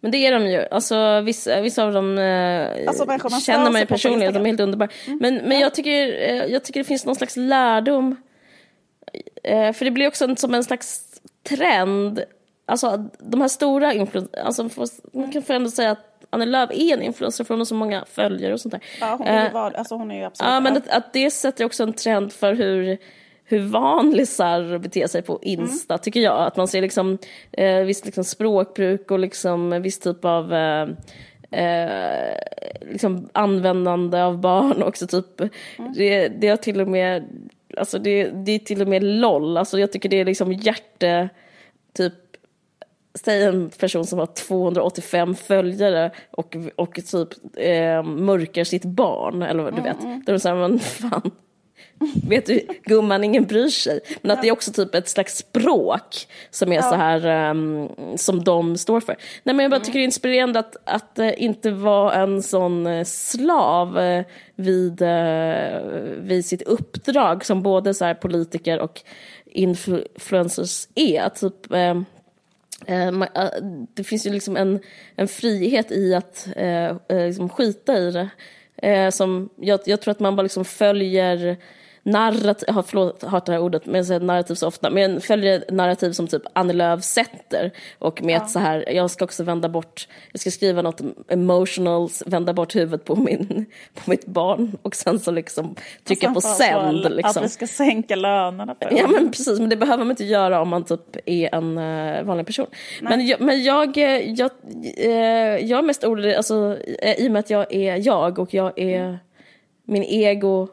Men 0.01 0.11
det 0.11 0.27
är 0.27 0.33
de 0.33 0.47
ju. 0.47 0.67
Alltså, 0.71 1.21
vissa, 1.21 1.61
vissa 1.61 1.85
av 1.85 1.93
dem 1.93 2.19
eh, 2.19 2.89
Alltså, 2.89 3.07
känner 3.41 3.71
mig 3.71 3.87
personligen, 3.87 4.33
de 4.35 4.43
är 4.43 4.47
helt 4.47 4.61
underbara. 4.61 4.89
Men, 5.21 5.35
men 5.35 5.61
jag, 5.61 5.75
tycker, 5.75 6.09
eh, 6.09 6.45
jag 6.45 6.65
tycker 6.65 6.81
det 6.81 6.85
finns 6.85 7.07
någon 7.07 7.17
slags 7.17 7.37
lärdom. 7.37 8.17
Eh, 9.45 9.73
för 9.73 9.85
det 9.85 9.91
blir 9.91 10.09
också 10.09 10.25
en, 10.25 10.37
som 10.37 10.55
en 10.55 10.65
slags 10.65 11.05
trend. 11.49 12.25
Alltså 12.67 13.09
de 13.19 13.41
här 13.41 13.49
stora 13.49 14.07
alltså, 14.45 14.69
man 15.13 15.33
kan 15.33 15.43
ändå 15.49 15.71
säga 15.71 15.91
att 15.91 16.08
Annie 16.31 16.47
Lööf 16.47 16.71
är 16.73 16.95
en 16.95 17.03
influencer 17.03 17.45
från 17.45 17.67
så 17.67 17.75
många 17.75 18.05
följare 18.05 18.53
och 18.53 18.61
sånt 18.61 18.73
där. 18.73 18.81
Ja, 19.01 19.15
hon, 19.19 19.27
är 19.27 19.43
ju 19.43 19.47
Eh, 19.47 19.53
vad, 19.53 19.75
alltså, 19.75 19.95
hon 19.95 20.11
är 20.11 20.27
absolut... 20.27 20.51
Ja, 20.51 20.61
men 20.61 20.77
att, 20.77 20.89
att 20.89 21.13
det 21.13 21.31
sätter 21.31 21.65
också 21.65 21.83
en 21.83 21.93
trend 21.93 22.33
för 22.33 22.55
hur, 22.55 22.99
hur 23.45 23.61
vanlisar 23.61 24.79
beter 24.79 25.07
sig 25.07 25.23
på 25.23 25.39
Insta, 25.43 25.99
tycker 25.99 26.21
jag. 26.21 26.47
Att 26.47 26.57
man 26.57 26.69
ser 26.69 26.83
liksom, 26.83 27.19
eh, 27.53 27.79
visst 27.79 28.05
liksom 28.05 28.25
språkbruk 28.25 29.11
och 29.11 29.19
liksom 29.19 29.83
viss 29.83 29.99
typ 29.99 30.25
av 30.25 30.55
eh, 30.55 30.89
eh, 31.51 32.39
liksom 32.91 33.29
användande 33.33 34.23
av 34.23 34.41
barn 34.41 34.83
också. 34.83 35.07
Typ. 35.07 35.51
Det, 35.97 36.29
det 36.29 36.49
har 36.49 36.57
till 36.57 36.81
och 36.81 36.89
med, 36.89 37.25
alltså 37.77 37.99
det, 37.99 38.25
det 38.25 38.53
är 38.53 38.59
till 38.59 38.83
och 38.83 38.89
med 38.89 39.03
LOL. 39.03 39.57
Alltså 39.57 39.79
jag 39.79 39.93
tycker 39.93 40.09
det 40.09 40.21
är 40.21 40.25
liksom 40.25 40.53
hjärte, 40.53 41.29
typ 41.93 42.15
Säg 43.25 43.43
en 43.43 43.71
person 43.71 44.07
som 44.07 44.19
har 44.19 44.27
285 44.27 45.35
följare 45.35 46.11
och, 46.31 46.57
och 46.77 46.95
typ 46.95 47.29
eh, 47.57 48.03
mörkar 48.03 48.65
sitt 48.65 48.85
barn, 48.85 49.43
eller 49.43 49.63
vad 49.63 49.77
du 49.77 49.83
vet. 49.83 50.01
Då 50.01 50.31
är 50.31 50.33
det 50.33 50.41
så 50.41 50.49
här, 50.49 50.57
men 50.57 50.79
fan. 50.79 51.31
Vet 52.29 52.47
du, 52.47 52.61
gumman, 52.85 53.25
ingen 53.25 53.45
bryr 53.45 53.69
sig. 53.69 54.01
Men 54.23 54.31
att 54.31 54.43
det 54.43 54.49
är 54.49 54.53
också 54.53 54.73
typ 54.73 54.95
ett 54.95 55.09
slags 55.09 55.37
språk 55.37 56.27
som 56.51 56.73
är 56.73 56.83
så 56.83 56.95
här, 56.95 57.27
ehm, 57.27 57.89
som 58.17 58.45
de 58.45 58.77
står 58.77 59.01
för. 59.01 59.17
Nej 59.43 59.55
men 59.55 59.65
jag 59.65 59.71
bara 59.71 59.81
tycker 59.81 59.99
det 59.99 60.03
är 60.03 60.05
inspirerande 60.05 60.59
att, 60.59 60.77
att 60.85 61.19
eh, 61.19 61.43
inte 61.43 61.71
vara 61.71 62.15
en 62.15 62.43
sån 62.43 62.87
eh, 62.87 63.05
slav 63.05 63.99
eh, 63.99 64.25
vid, 64.55 65.03
eh, 65.03 65.81
vid 66.19 66.45
sitt 66.45 66.63
uppdrag 66.63 67.45
som 67.45 67.63
både 67.63 67.95
så 67.95 68.05
här 68.05 68.15
politiker 68.15 68.79
och 68.79 69.03
influencers 69.47 70.89
är. 70.95 71.29
Typ, 71.29 71.73
eh, 71.73 72.01
Eh, 72.87 73.09
eh, 73.09 73.51
det 73.95 74.05
finns 74.05 74.27
ju 74.27 74.31
liksom 74.31 74.57
en, 74.57 74.81
en 75.17 75.29
frihet 75.29 75.93
i 75.93 76.15
att 76.15 76.49
eh, 76.57 76.97
eh, 77.09 77.27
liksom 77.27 77.49
skita 77.49 77.99
i 77.99 78.11
det. 78.11 78.29
Eh, 78.83 79.11
som 79.11 79.49
jag, 79.57 79.81
jag 79.85 80.01
tror 80.01 80.13
att 80.13 80.21
man 80.21 80.37
bara 80.37 80.43
liksom 80.43 80.65
följer 80.65 81.57
narrativ, 82.11 82.65
jag 82.67 82.75
har 82.75 82.83
förlåt, 82.83 83.23
hört 83.23 83.47
det 83.47 83.53
här 83.53 83.61
ordet, 83.61 83.87
men 83.87 83.95
jag 83.95 84.07
säger 84.07 84.21
narrativ 84.21 84.55
så 84.55 84.67
ofta, 84.67 84.91
men 84.91 85.21
följer 85.21 85.65
narrativ 85.71 86.13
som 86.13 86.27
typ 86.27 86.43
Annie 86.53 86.73
Lööf 86.73 87.05
sätter 87.05 87.73
och 87.99 88.23
med 88.23 88.37
att 88.37 88.51
så 88.51 88.59
här, 88.59 88.93
jag 88.93 89.11
ska 89.11 89.25
också 89.25 89.45
vända 89.45 89.69
bort, 89.69 90.09
jag 90.33 90.41
ska 90.41 90.51
skriva 90.51 90.83
något 90.83 91.01
emotional, 91.29 92.09
vända 92.27 92.53
bort 92.53 92.77
huvudet 92.77 93.05
på, 93.05 93.17
min, 93.17 93.67
på 93.95 94.11
mitt 94.11 94.27
barn 94.27 94.77
och 94.83 94.95
sen 94.95 95.19
så 95.19 95.31
liksom 95.31 95.75
trycka 96.05 96.33
på 96.35 96.41
sänd. 96.41 97.07
Liksom. 97.11 97.43
Att 97.43 97.45
vi 97.45 97.49
ska 97.49 97.67
sänka 97.67 98.17
lönerna 98.17 98.77
Ja 98.91 99.09
men 99.09 99.31
precis, 99.31 99.59
men 99.59 99.69
det 99.69 99.77
behöver 99.77 100.05
man 100.05 100.11
inte 100.11 100.25
göra 100.25 100.61
om 100.61 100.69
man 100.69 100.85
typ 100.85 101.17
är 101.27 101.55
en 101.55 101.79
uh, 101.79 102.25
vanlig 102.25 102.47
person. 102.47 102.67
Men, 103.01 103.27
jag, 103.27 103.41
men 103.41 103.63
jag, 103.63 103.99
eh, 103.99 104.33
jag, 104.33 104.51
eh, 104.97 105.11
jag 105.67 105.79
är 105.79 105.83
mest 105.83 106.05
orolig, 106.05 106.35
alltså, 106.35 106.79
i 107.19 107.29
och 107.29 107.33
med 107.33 107.41
att 107.41 107.51
jag 107.51 107.75
är 107.75 108.07
jag 108.07 108.39
och 108.39 108.55
jag 108.55 108.79
är 108.79 109.19
min 109.85 110.05
ego, 110.05 110.69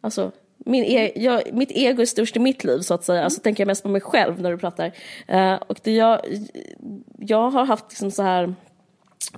alltså 0.00 0.32
min 0.64 0.84
e 0.84 1.12
jag, 1.16 1.42
mitt 1.52 1.70
ego 1.70 2.02
är 2.02 2.06
störst 2.06 2.36
i 2.36 2.38
mitt 2.38 2.64
liv 2.64 2.80
så 2.80 2.94
att 2.94 3.04
säga, 3.04 3.24
alltså 3.24 3.40
tänker 3.40 3.60
jag 3.60 3.66
mest 3.66 3.82
på 3.82 3.88
mig 3.88 4.00
själv 4.00 4.40
när 4.40 4.50
du 4.50 4.58
pratar. 4.58 4.92
Eh, 5.28 5.54
och 5.54 5.80
det 5.82 5.92
jag, 5.92 6.20
jag 7.18 7.50
har 7.50 7.64
haft 7.64 7.90
liksom 7.90 8.10
så 8.10 8.22
här 8.22 8.54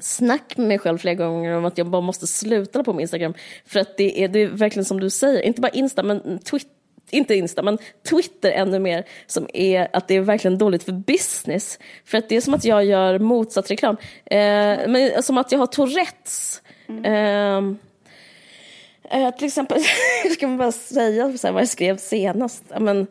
snack 0.00 0.56
med 0.56 0.68
mig 0.68 0.78
själv 0.78 0.98
flera 0.98 1.14
gånger 1.14 1.56
om 1.56 1.64
att 1.64 1.78
jag 1.78 1.86
bara 1.86 2.02
måste 2.02 2.26
sluta 2.26 2.84
på 2.84 2.92
min 2.92 3.00
Instagram. 3.00 3.34
För 3.66 3.80
att 3.80 3.96
det 3.96 4.24
är, 4.24 4.28
det 4.28 4.38
är 4.38 4.46
verkligen 4.46 4.84
som 4.84 5.00
du 5.00 5.10
säger, 5.10 5.42
inte 5.42 5.60
bara 5.60 5.72
Insta 5.72 6.02
men 6.02 6.38
Twitter 6.38 6.74
inte 7.10 7.34
Insta, 7.34 7.62
men 7.62 7.78
Twitter 8.10 8.50
ännu 8.50 8.78
mer, 8.78 9.04
som 9.26 9.48
är 9.54 9.88
att 9.92 10.08
det 10.08 10.14
är 10.14 10.20
verkligen 10.20 10.58
dåligt 10.58 10.82
för 10.82 10.92
business. 10.92 11.78
För 12.04 12.18
att 12.18 12.28
det 12.28 12.36
är 12.36 12.40
som 12.40 12.54
att 12.54 12.64
jag 12.64 12.84
gör 12.84 13.18
motsatt 13.18 13.70
reklam. 13.70 13.96
Eh, 14.24 14.38
men 14.88 15.22
som 15.22 15.38
att 15.38 15.52
jag 15.52 15.58
har 15.58 15.66
Tourettes. 15.66 16.62
Eh, 16.88 17.60
eh, 19.10 19.30
till 19.34 19.46
exempel, 19.46 19.78
ska 20.32 20.48
bara 20.48 20.72
säga 20.72 21.38
så 21.38 21.46
här, 21.46 21.52
vad 21.52 21.62
jag 21.62 21.68
skrev 21.68 21.96
senast. 21.96 22.64
Ja, 22.68 22.80
Men, 22.80 23.06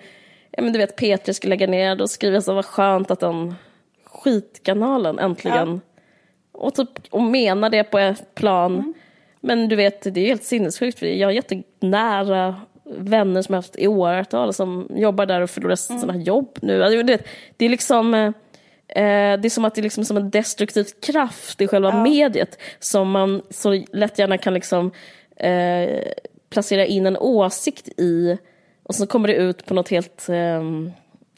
ja 0.52 0.64
men 0.64 0.74
du 0.74 0.80
vet 0.80 1.00
P3 1.00 1.34
skulle 1.34 1.50
lägga 1.50 1.68
ner, 1.68 1.96
då 1.96 2.08
skriver 2.08 2.34
jag 2.34 2.44
så 2.44 2.54
vad 2.54 2.66
skönt 2.66 3.12
att 3.12 3.20
den 3.20 3.56
skitkanalen 4.06 5.20
äntligen, 5.20 5.82
och, 6.52 6.76
typ, 6.76 6.90
och 7.10 7.24
menar 7.24 7.70
det 7.70 7.84
på 7.84 8.00
ett 8.00 8.36
plan. 8.36 8.94
Men 9.42 9.70
du 9.70 9.76
vet, 9.76 10.14
det 10.14 10.22
är 10.22 10.26
helt 10.26 10.44
sinnessjukt 10.44 11.00
för 11.00 11.06
jag 11.06 11.28
har 11.28 11.32
jättenära 11.32 12.56
vänner 12.86 13.42
som 13.42 13.54
jag 13.54 13.58
haft 13.58 13.76
i 13.76 13.88
åratal 13.88 14.54
som 14.54 14.88
jobbar 14.96 15.26
där 15.26 15.42
och 15.42 15.50
förlorar 15.50 15.78
Mm. 15.90 16.02
sina 16.02 16.16
jobb 16.18 16.58
nu. 16.62 16.84
Alltså, 16.84 16.98
du 16.98 17.14
vet, 17.14 17.28
det 17.58 17.66
är 17.66 17.70
liksom 17.70 18.14
eh, 18.14 18.32
det 18.88 19.46
är 19.46 19.50
som 19.50 19.66
att 19.66 19.76
det 19.76 19.82
är 19.82 19.84
liksom 19.84 20.06
som 20.06 20.18
en 20.18 20.30
destruktiv 20.30 20.88
kraft 21.06 21.62
i 21.62 21.68
själva 21.68 22.04
mediet 22.04 22.60
som 22.80 23.12
man 23.12 23.42
så 23.50 23.84
lätt 23.94 24.20
gärna 24.20 24.38
kan 24.38 24.54
liksom 24.54 24.92
eh, 25.36 26.12
placera 26.50 26.86
in 26.86 27.06
en 27.06 27.18
åsikt 27.18 27.88
i 28.00 28.38
och 28.84 28.96
så 28.96 29.08
kommer 29.08 29.28
det 29.28 29.36
ut 29.36 29.66
på 29.66 29.74
något 29.74 29.90
helt 29.90 30.30
ehm, 30.30 30.92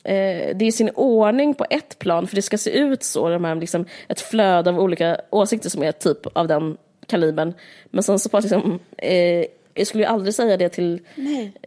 eh, 0.04 0.56
det 0.56 0.66
är 0.66 0.68
i 0.68 0.72
sin 0.72 0.90
ordning 0.96 1.54
på 1.54 1.66
ett 1.70 2.00
plan, 2.00 2.28
för 2.28 2.36
det 2.36 2.42
ska 2.42 2.58
se 2.58 2.70
ut 2.70 3.04
så, 3.04 3.30
de 3.30 3.46
här, 3.46 3.56
liksom, 3.56 3.86
ett 4.08 4.22
flöde 4.22 4.70
av 4.70 4.80
olika 4.80 5.22
åsikter 5.30 5.70
som 5.70 5.84
är 5.84 5.92
typ 5.92 6.38
av 6.38 6.48
den 6.48 6.78
kalibern. 7.08 7.54
Men 7.86 8.04
sen 8.04 8.20
så 8.20 8.30
bara 8.30 8.40
liksom, 8.40 8.80
eh, 8.98 9.46
jag 9.74 9.88
skulle 9.88 10.04
ju 10.04 10.10
aldrig 10.10 10.34
säga 10.34 10.58
det 10.58 10.70
till, 10.70 11.02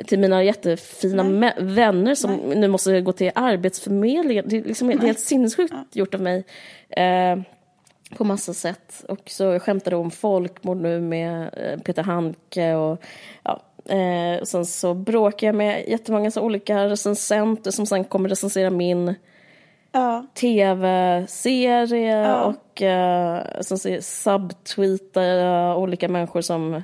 till 0.07 0.19
mina 0.19 0.45
jättefina 0.45 1.53
vänner 1.59 2.15
som 2.15 2.37
nu 2.37 2.69
måste 2.69 3.01
gå 3.01 3.13
till 3.13 3.31
Arbetsförmedlingen. 3.35 4.45
Det 4.49 4.57
är, 4.57 4.65
liksom, 4.65 4.89
det 4.89 4.95
är 4.95 4.99
helt 4.99 5.21
sinnessjukt 5.21 5.75
gjort 5.93 6.15
av 6.15 6.21
mig. 6.21 6.45
Eh, 6.91 7.39
på 8.17 8.25
massa 8.25 8.55
sätt. 8.55 9.05
Och 9.09 9.21
så 9.27 9.45
jag 9.45 9.63
skämtade 9.63 9.97
om 9.97 10.11
folkmord 10.11 10.77
nu 10.77 11.01
med 11.01 11.51
eh, 11.57 11.81
Peter 11.81 12.03
Handke 12.03 12.75
och 12.75 13.03
ja. 13.43 13.63
Eh, 13.89 14.41
och 14.41 14.49
sen 14.49 14.67
så 14.67 14.95
bråkar 14.95 15.47
jag 15.47 15.57
med 15.57 15.85
jättemånga 15.89 16.31
så 16.31 16.43
olika 16.43 16.89
recensenter 16.89 17.71
som 17.71 17.87
sen 17.87 18.05
kommer 18.05 18.29
recensera 18.29 18.71
min 18.71 19.15
Ja. 19.93 20.27
tv-serie 20.35 22.35
och 22.43 22.83
eh, 22.83 23.43
sen 23.61 23.79
så 23.79 23.99
subtweetar 24.01 25.75
olika 25.75 26.09
människor 26.09 26.41
som 26.41 26.83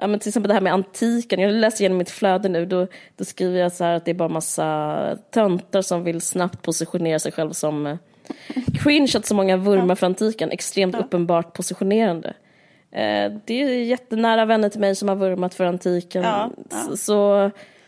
Ja, 0.00 0.06
men 0.06 0.20
till 0.20 0.28
exempel 0.28 0.48
det 0.48 0.54
här 0.54 0.60
med 0.60 0.72
antiken, 0.72 1.40
jag 1.40 1.52
läser 1.52 1.82
igenom 1.82 1.98
mitt 1.98 2.10
flöde 2.10 2.48
nu, 2.48 2.66
då, 2.66 2.86
då 3.16 3.24
skriver 3.24 3.58
jag 3.58 3.72
så 3.72 3.84
här 3.84 3.94
att 3.94 4.04
det 4.04 4.10
är 4.10 4.14
bara 4.14 4.28
massa 4.28 5.18
töntar 5.30 5.82
som 5.82 6.04
vill 6.04 6.20
snabbt 6.20 6.62
positionera 6.62 7.18
sig 7.18 7.32
själv 7.32 7.52
som 7.52 7.98
cringe 8.82 9.12
att 9.16 9.26
så 9.26 9.34
många 9.34 9.56
vurmar 9.56 9.94
för 9.94 10.06
antiken, 10.06 10.50
extremt 10.50 10.94
uppenbart 10.94 11.52
positionerande. 11.52 12.28
Eh, 12.92 13.32
det 13.44 13.62
är 13.62 13.68
jättenära 13.84 14.44
vänner 14.44 14.68
till 14.68 14.80
mig 14.80 14.94
som 14.94 15.08
har 15.08 15.16
vurmat 15.16 15.54
för 15.54 15.64
antiken. 15.64 16.22
Ja, 16.22 16.50
ja. 16.70 16.76
Så, 16.76 16.96
så, 16.96 17.34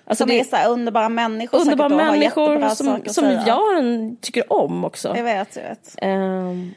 alltså 0.04 0.22
Som 0.22 0.28
det 0.28 0.40
är 0.40 0.44
så 0.44 0.56
här 0.56 0.70
underbara 0.70 1.08
människor 1.08 1.58
underbara 1.60 1.88
människor 1.96 2.68
som, 2.74 3.02
som 3.06 3.24
jag 3.46 4.16
tycker 4.20 4.52
om 4.52 4.84
också. 4.84 5.16
Jag 5.16 5.24
vet, 5.24 5.56
jag 5.56 5.62
vet. 5.62 5.94
Men 6.02 6.74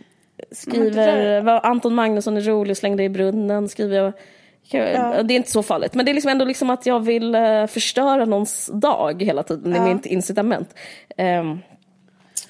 skriver 0.51 1.41
vad 1.41 1.65
Anton 1.65 1.95
Magnusson 1.95 2.37
är 2.37 2.41
rolig, 2.41 2.77
slängde 2.77 3.03
i 3.03 3.09
brunnen, 3.09 3.69
skriver 3.69 3.95
jag. 3.97 4.13
jag- 4.71 5.27
Det 5.27 5.33
är 5.33 5.35
inte 5.35 5.51
så 5.51 5.63
farligt, 5.63 5.93
men 5.93 6.05
det 6.05 6.11
är 6.11 6.13
liksom 6.13 6.31
ändå 6.31 6.45
liksom 6.45 6.69
att 6.69 6.85
jag 6.85 6.99
vill 6.99 7.35
eh, 7.35 7.67
förstöra 7.67 8.25
någons 8.25 8.69
dag 8.73 9.23
hela 9.23 9.43
tiden, 9.43 9.71
det 9.73 9.77
är 9.79 9.93
mitt 9.93 10.05
incitament. 10.05 10.75
Ehm, 11.17 11.59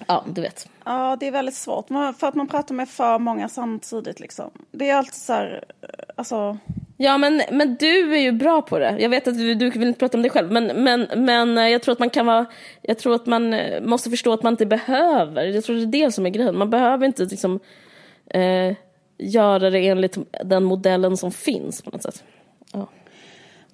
ja, 0.07 0.23
du 0.33 0.41
vet. 0.41 0.67
Ja, 0.85 1.17
det 1.19 1.27
är 1.27 1.31
väldigt 1.31 1.55
svårt. 1.55 1.87
För 1.87 2.27
att 2.27 2.35
man 2.35 2.47
pratar 2.47 2.75
med 2.75 2.89
för 2.89 3.19
många 3.19 3.49
samtidigt 3.49 4.19
liksom. 4.19 4.51
Det 4.71 4.89
är 4.89 4.95
alltid 4.95 5.13
så 5.13 5.33
här, 5.33 5.63
eh, 5.81 5.87
alltså. 6.15 6.57
Ja, 6.97 7.17
men, 7.17 7.41
men 7.51 7.75
du 7.75 8.15
är 8.15 8.19
ju 8.19 8.31
bra 8.31 8.61
på 8.61 8.79
det. 8.79 8.95
Jag 8.99 9.09
vet 9.09 9.27
att 9.27 9.37
du, 9.37 9.55
du 9.55 9.69
vill 9.69 9.87
inte 9.87 9.99
prata 9.99 10.17
om 10.17 10.21
dig 10.21 10.31
själv, 10.31 10.51
men, 10.51 10.83
men, 10.83 11.07
men 11.15 11.57
eh, 11.57 11.67
jag 11.67 11.83
tror 11.83 11.93
att 11.93 11.99
man 11.99 12.09
kan 12.09 12.25
vara... 12.25 12.45
Jag 12.81 12.97
tror 12.97 13.15
att 13.15 13.25
man 13.25 13.53
eh, 13.53 13.81
måste 13.81 14.09
förstå 14.09 14.33
att 14.33 14.43
man 14.43 14.53
inte 14.53 14.65
behöver. 14.65 15.43
Jag 15.43 15.63
tror 15.63 15.75
det 15.75 15.81
är 15.81 16.05
det 16.05 16.11
som 16.11 16.25
är 16.25 16.29
grejen. 16.29 16.57
Man 16.57 16.69
behöver 16.69 17.05
inte 17.05 17.25
liksom 17.25 17.59
eh, 18.29 18.75
göra 19.17 19.69
det 19.69 19.87
enligt 19.87 20.17
den 20.43 20.63
modellen 20.63 21.17
som 21.17 21.31
finns 21.31 21.81
på 21.81 21.89
något 21.89 22.03
sätt. 22.03 22.23
Ja. 22.73 22.87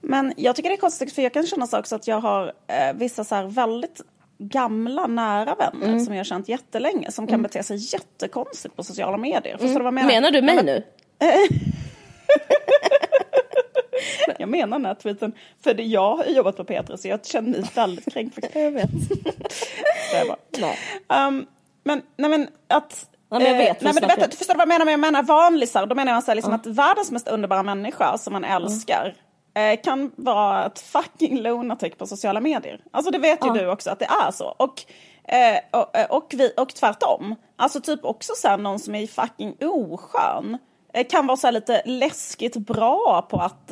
Men 0.01 0.33
jag 0.37 0.55
tycker 0.55 0.69
det 0.69 0.75
är 0.75 0.79
konstigt 0.79 1.13
för 1.13 1.21
jag 1.21 1.33
kan 1.33 1.45
känna 1.45 1.67
så 1.67 1.79
också 1.79 1.95
att 1.95 2.07
jag 2.07 2.19
har 2.19 2.53
eh, 2.67 2.93
vissa 2.95 3.23
så 3.23 3.35
här 3.35 3.45
väldigt 3.45 4.01
gamla 4.39 5.07
nära 5.07 5.55
vänner 5.55 5.87
Mm. 5.87 5.99
som 5.99 6.13
jag 6.13 6.19
har 6.19 6.25
känt 6.25 6.49
jättelänge 6.49 7.11
som 7.11 7.27
kan 7.27 7.41
bete 7.41 7.63
sig 7.63 7.93
jättekonstigt 7.93 8.75
på 8.75 8.83
sociala 8.83 9.17
medier. 9.17 9.57
Förstår 9.57 9.79
du 9.79 9.83
vad 9.83 9.85
jag 9.85 9.93
menar? 9.93 10.07
Menar 10.07 10.31
du 10.31 10.41
mig 10.41 10.63
nu? 10.63 10.83
Jag 14.39 14.49
menar 14.49 14.79
den 14.79 14.85
här 14.85 14.95
tweeten. 14.95 15.33
För 15.63 15.73
det, 15.73 15.83
jag 15.83 16.15
har 16.15 16.25
jobbat 16.25 16.57
på 16.57 16.63
Petra 16.63 16.97
så 16.97 17.07
jag 17.07 17.25
känner 17.25 17.49
mig 17.49 17.63
väldigt 17.75 18.13
kränkt. 18.13 18.55
Jag 18.55 18.71
vet. 18.71 18.89
Nej. 20.59 20.77
Um, 21.27 21.45
men, 21.83 22.01
nej 22.17 22.29
men 22.29 22.47
att... 22.67 23.05
Ja, 23.29 23.39
men 23.39 23.47
jag 23.47 23.57
vet, 23.57 23.69
eh, 23.69 23.75
vi 23.79 23.85
nej, 23.85 23.93
men 23.93 24.09
du, 24.09 24.15
vet, 24.21 24.31
du 24.31 24.37
förstår 24.37 24.53
vad 24.53 24.61
jag 24.61 24.67
menar 24.67 24.85
med 24.85 24.93
jag 24.93 24.99
menar 24.99 25.23
vanlisar? 25.23 25.85
Då 25.85 25.95
menar 25.95 26.11
jag 26.13 26.23
så 26.23 26.31
här, 26.31 26.35
liksom 26.35 26.53
att 26.53 26.65
världens 26.65 27.11
mest 27.11 27.27
underbara 27.27 27.63
människa 27.63 28.17
som 28.17 28.33
man 28.33 28.43
älskar 28.43 29.15
eh, 29.53 29.79
kan 29.83 30.11
vara 30.15 30.65
ett 30.65 30.79
fucking 30.79 31.41
lunatic 31.41 31.95
på 31.97 32.05
sociala 32.07 32.39
medier. 32.39 32.81
Alltså 32.91 33.11
det 33.11 33.17
vet 33.17 33.45
ju 33.45 33.49
du 33.49 33.69
också 33.69 33.89
att 33.89 33.99
det 33.99 34.09
är 34.25 34.31
så. 34.31 34.55
Och, 34.57 34.83
eh, 35.33 35.81
och, 35.81 35.97
eh, 35.97 36.05
och, 36.09 36.33
vi, 36.37 36.53
och 36.57 36.75
tvärtom. 36.75 37.35
Alltså 37.55 37.81
typ 37.81 38.05
också 38.05 38.33
så 38.35 38.47
här, 38.47 38.57
någon 38.57 38.79
som 38.79 38.95
är 38.95 39.07
fucking 39.07 39.55
oskön. 39.61 40.57
Eh, 40.93 41.07
kan 41.07 41.27
vara 41.27 41.37
så 41.37 41.51
lite 41.51 41.81
läskigt 41.85 42.55
bra 42.55 43.27
på 43.29 43.37
att 43.37 43.71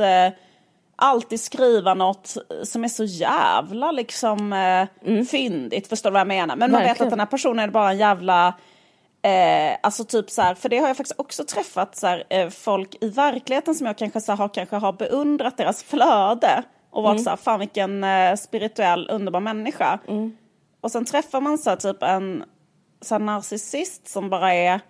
alltid 0.98 1.42
skriva 1.42 1.94
något 1.94 2.38
som 2.64 2.84
är 2.84 2.88
så 2.88 3.04
jävla 3.04 3.92
liksom 3.92 4.54
eh, 4.54 5.24
fyndigt. 5.24 5.88
Förstår 5.88 6.10
du 6.10 6.14
vad 6.14 6.20
jag 6.20 6.28
menar? 6.28 6.56
Men 6.56 6.72
man 6.72 6.82
vet 6.82 6.90
Verkligen. 6.90 7.08
att 7.08 7.12
den 7.12 7.20
här 7.20 7.28
personen 7.28 7.70
är 7.70 7.72
bara 7.72 7.92
en 7.92 7.98
jävla 7.98 8.54
Eh, 9.22 9.78
alltså 9.84 10.04
typ 10.04 10.30
så 10.30 10.42
här, 10.42 10.56
för 10.56 10.70
det 10.70 10.78
har 10.78 10.88
jag 10.88 10.98
faktiskt 10.98 11.20
också 11.20 11.44
träffat 11.44 11.96
så 11.96 12.08
här, 12.08 12.24
eh, 12.30 12.50
folk 12.50 12.96
i 13.02 13.10
verkligheten 13.10 13.76
som 13.76 13.88
jag 13.88 13.98
kanske, 13.98 14.22
så 14.22 14.32
här, 14.32 14.38
har, 14.38 14.50
kanske 14.50 14.76
har 14.76 14.94
beundrat 14.94 15.58
deras 15.58 15.84
flöde 15.84 16.64
och 16.90 17.04
varit 17.04 17.24
så 17.24 17.30
här, 17.30 17.38
fan 17.38 17.60
vilken 17.60 18.04
eh, 18.04 18.36
spirituell 18.36 19.08
underbar 19.12 19.40
människa. 19.40 20.00
Och 20.82 20.92
sen 20.92 21.06
träffar 21.06 21.42
man 21.42 21.58
så 21.58 21.70
här, 21.70 21.78
typ 21.78 22.04
en 22.04 22.44
så 23.02 23.16
här, 23.16 23.20
narcissist 23.20 24.08
som 24.08 24.30
bara 24.30 24.54
är 24.54 24.82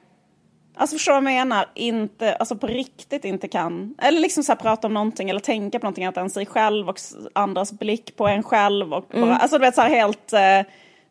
Alltså 0.79 0.95
förstår 0.95 1.13
du 1.13 1.21
vad 1.21 1.33
jag 1.33 1.37
menar? 1.37 1.69
Inte, 1.73 2.35
alltså 2.35 2.55
på 2.55 2.67
riktigt 2.67 3.25
inte 3.25 3.47
kan, 3.47 3.95
eller 4.01 4.19
liksom 4.19 4.43
så 4.43 4.51
här 4.51 4.59
prata 4.59 4.87
om 4.87 4.93
någonting 4.93 5.29
eller 5.29 5.39
tänka 5.39 5.79
på 5.79 5.85
någonting 5.85 6.05
annat 6.05 6.17
än 6.17 6.29
sig 6.29 6.45
själv 6.45 6.89
och 6.89 6.99
andras 7.33 7.71
blick 7.71 8.15
på 8.15 8.27
en 8.27 8.43
själv 8.43 8.93
och 8.93 9.05
bara, 9.13 9.37
alltså 9.37 9.57
du 9.57 9.65
vet 9.65 9.75
så 9.75 9.81
här 9.81 9.89
helt, 9.89 10.33
eh, 10.33 10.61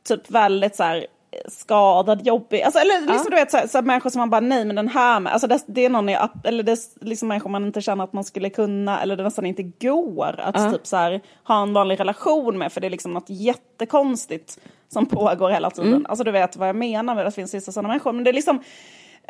typ 0.08 0.30
väldigt 0.30 0.76
så 0.76 0.82
här 0.82 1.06
skadad, 1.48 2.26
jobbig, 2.26 2.62
alltså 2.62 2.80
eller 2.80 3.00
liksom 3.12 3.30
du 3.30 3.36
vet 3.36 3.50
så 3.50 3.56
här, 3.56 3.66
så 3.66 3.78
här 3.78 3.82
människor 3.82 4.10
som 4.10 4.18
man 4.18 4.30
bara 4.30 4.40
nej 4.40 4.64
men 4.64 4.76
den 4.76 4.88
här, 4.88 5.20
med- 5.20 5.32
alltså 5.32 5.46
det, 5.46 5.64
det 5.66 5.84
är 5.84 5.90
någon, 5.90 6.08
jag, 6.08 6.28
eller 6.44 6.62
det 6.62 6.72
är 6.72 7.04
liksom 7.04 7.28
människor 7.28 7.50
man 7.50 7.66
inte 7.66 7.80
känner 7.80 8.04
att 8.04 8.12
man 8.12 8.24
skulle 8.24 8.50
kunna 8.50 9.02
eller 9.02 9.16
det 9.16 9.22
nästan 9.22 9.46
inte 9.46 9.62
går 9.62 10.34
att 10.40 10.72
typ 10.72 10.86
så 10.86 10.96
här 10.96 11.20
ha 11.44 11.62
en 11.62 11.72
vanlig 11.72 12.00
relation 12.00 12.58
med 12.58 12.72
för 12.72 12.80
det 12.80 12.86
är 12.86 12.90
liksom 12.90 13.12
något 13.12 13.30
jättekonstigt 13.30 14.58
som 14.88 15.06
pågår 15.06 15.50
hela 15.50 15.70
tiden. 15.70 16.06
Alltså 16.08 16.24
du 16.24 16.30
vet 16.30 16.56
vad 16.56 16.68
jag 16.68 16.76
menar 16.76 17.14
med 17.14 17.26
att 17.26 17.32
det 17.32 17.34
finns 17.36 17.54
vissa 17.54 17.72
sådana 17.72 17.88
människor, 17.88 18.12
men 18.12 18.24
det 18.24 18.30
är 18.30 18.34
liksom 18.34 18.62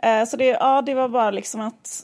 Eh, 0.02 0.24
Så 0.24 0.36
det, 0.36 0.44
ja, 0.46 0.82
det 0.82 0.94
var 0.94 1.09
bara 1.09 1.30
liksom 1.30 1.61
att... 1.61 2.02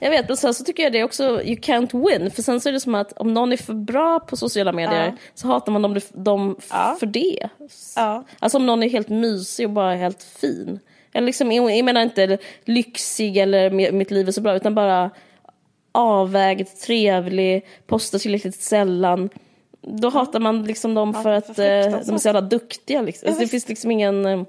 Jag 0.00 0.10
vet, 0.10 0.28
men 0.28 0.36
sen 0.36 0.54
så 0.54 0.64
tycker 0.64 0.82
jag 0.82 0.92
det 0.92 0.98
är 1.00 1.04
också, 1.04 1.22
you 1.42 1.56
can't 1.56 2.06
win. 2.08 2.30
För 2.30 2.42
sen 2.42 2.60
så 2.60 2.68
är 2.68 2.72
det 2.72 2.80
som 2.80 2.94
att 2.94 3.12
om 3.12 3.34
någon 3.34 3.52
är 3.52 3.56
för 3.56 3.74
bra 3.74 4.20
på 4.20 4.36
sociala 4.36 4.72
medier 4.72 5.06
Ja. 5.06 5.12
så 5.34 5.46
hatar 5.46 5.72
man 5.72 5.82
dem, 5.82 6.00
dem 6.12 6.56
Ja. 6.70 6.96
för 7.00 7.06
det. 7.06 7.48
Ja. 7.96 8.24
Alltså 8.38 8.58
om 8.58 8.66
någon 8.66 8.82
är 8.82 8.88
helt 8.88 9.08
mysig 9.08 9.66
och 9.66 9.72
bara 9.72 9.94
helt 9.94 10.22
fin. 10.22 10.80
Liksom, 11.14 11.52
jag 11.52 11.76
jag 11.76 11.84
menar 11.84 12.02
inte 12.02 12.38
lyxig 12.64 13.36
eller 13.36 13.70
mi- 13.70 13.92
mitt 13.92 14.10
liv 14.10 14.28
är 14.28 14.32
så 14.32 14.40
bra, 14.40 14.54
utan 14.56 14.74
bara 14.74 15.10
avvägd, 15.92 16.66
trevlig, 16.86 17.66
postar 17.86 18.18
tillräckligt 18.18 18.60
sällan. 18.60 19.30
Då 19.80 20.08
hatar 20.10 20.40
man 20.40 20.64
liksom 20.64 20.94
dem 20.94 21.14
för 21.14 21.32
att 21.32 21.48
eh, 21.48 21.54
de 21.64 22.14
är 22.14 22.18
så 22.18 22.28
jävla 22.28 22.40
duktiga. 22.40 23.02
Liksom. 23.02 23.26
Alltså, 23.28 23.40
det 23.42 23.48
finns 23.48 23.68
liksom 23.68 23.90
ingen... 23.90 24.26
eh, 24.26 24.42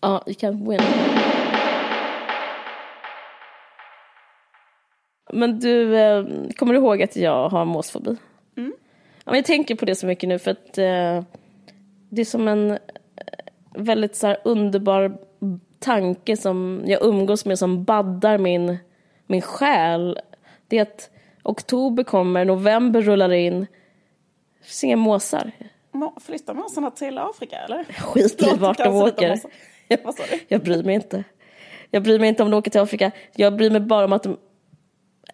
Ja, 0.00 0.22
you 0.26 0.34
can't 0.34 0.70
win. 0.70 0.80
Men 5.34 5.58
du, 5.60 5.96
eh, 5.98 6.24
kommer 6.56 6.72
du 6.72 6.78
ihåg 6.78 7.02
att 7.02 7.16
jag 7.16 7.48
har 7.48 7.64
måsfobi? 7.64 8.16
Mm. 8.56 8.72
Ja, 9.16 9.22
men 9.24 9.34
jag 9.34 9.44
tänker 9.44 9.74
på 9.74 9.84
det 9.84 9.94
så 9.94 10.06
mycket 10.06 10.28
nu 10.28 10.38
för 10.38 10.50
att 10.50 10.78
eh, 10.78 11.24
det 12.08 12.20
är 12.20 12.24
som 12.24 12.48
en 12.48 12.70
eh, 12.70 12.78
väldigt 13.74 14.16
så 14.16 14.26
här, 14.26 14.36
underbar 14.44 15.18
tanke 15.78 16.36
som 16.36 16.82
jag 16.86 17.02
umgås 17.04 17.44
med 17.44 17.58
som 17.58 17.84
baddar 17.84 18.38
min, 18.38 18.76
min 19.26 19.42
själ. 19.42 20.18
Det 20.68 20.78
är 20.78 20.82
att 20.82 21.10
oktober 21.42 22.02
kommer, 22.04 22.44
november 22.44 23.02
rullar 23.02 23.32
in. 23.32 23.60
Det 23.60 24.66
finns 24.66 24.84
inga 24.84 24.96
måsar. 24.96 25.50
Må- 25.92 26.16
Flyttar 26.20 26.54
måsarna 26.54 26.90
till 26.90 27.18
Afrika 27.18 27.56
eller? 27.56 27.84
Skit 27.84 28.42
i 28.42 28.56
vart 28.58 28.78
jag 28.78 28.88
de 28.88 28.96
åker. 28.96 29.40
du? 30.30 30.40
Jag 30.48 30.62
bryr 30.62 30.82
mig 30.82 30.94
inte. 30.94 31.24
Jag 31.90 32.02
bryr 32.02 32.18
mig 32.18 32.28
inte 32.28 32.42
om 32.42 32.50
de 32.50 32.56
åker 32.56 32.70
till 32.70 32.80
Afrika. 32.80 33.10
Jag 33.34 33.56
bryr 33.56 33.70
mig 33.70 33.80
bara 33.80 34.04
om 34.04 34.12
att 34.12 34.22
de 34.22 34.36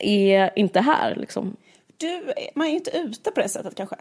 är 0.00 0.50
inte 0.56 0.80
här. 0.80 1.14
Liksom. 1.14 1.56
Du, 1.96 2.32
man 2.54 2.66
är 2.66 2.70
ju 2.70 2.76
inte 2.76 2.96
ute 2.96 3.30
på 3.30 3.40
det 3.40 3.48
sättet 3.48 3.74
kanske. 3.74 3.96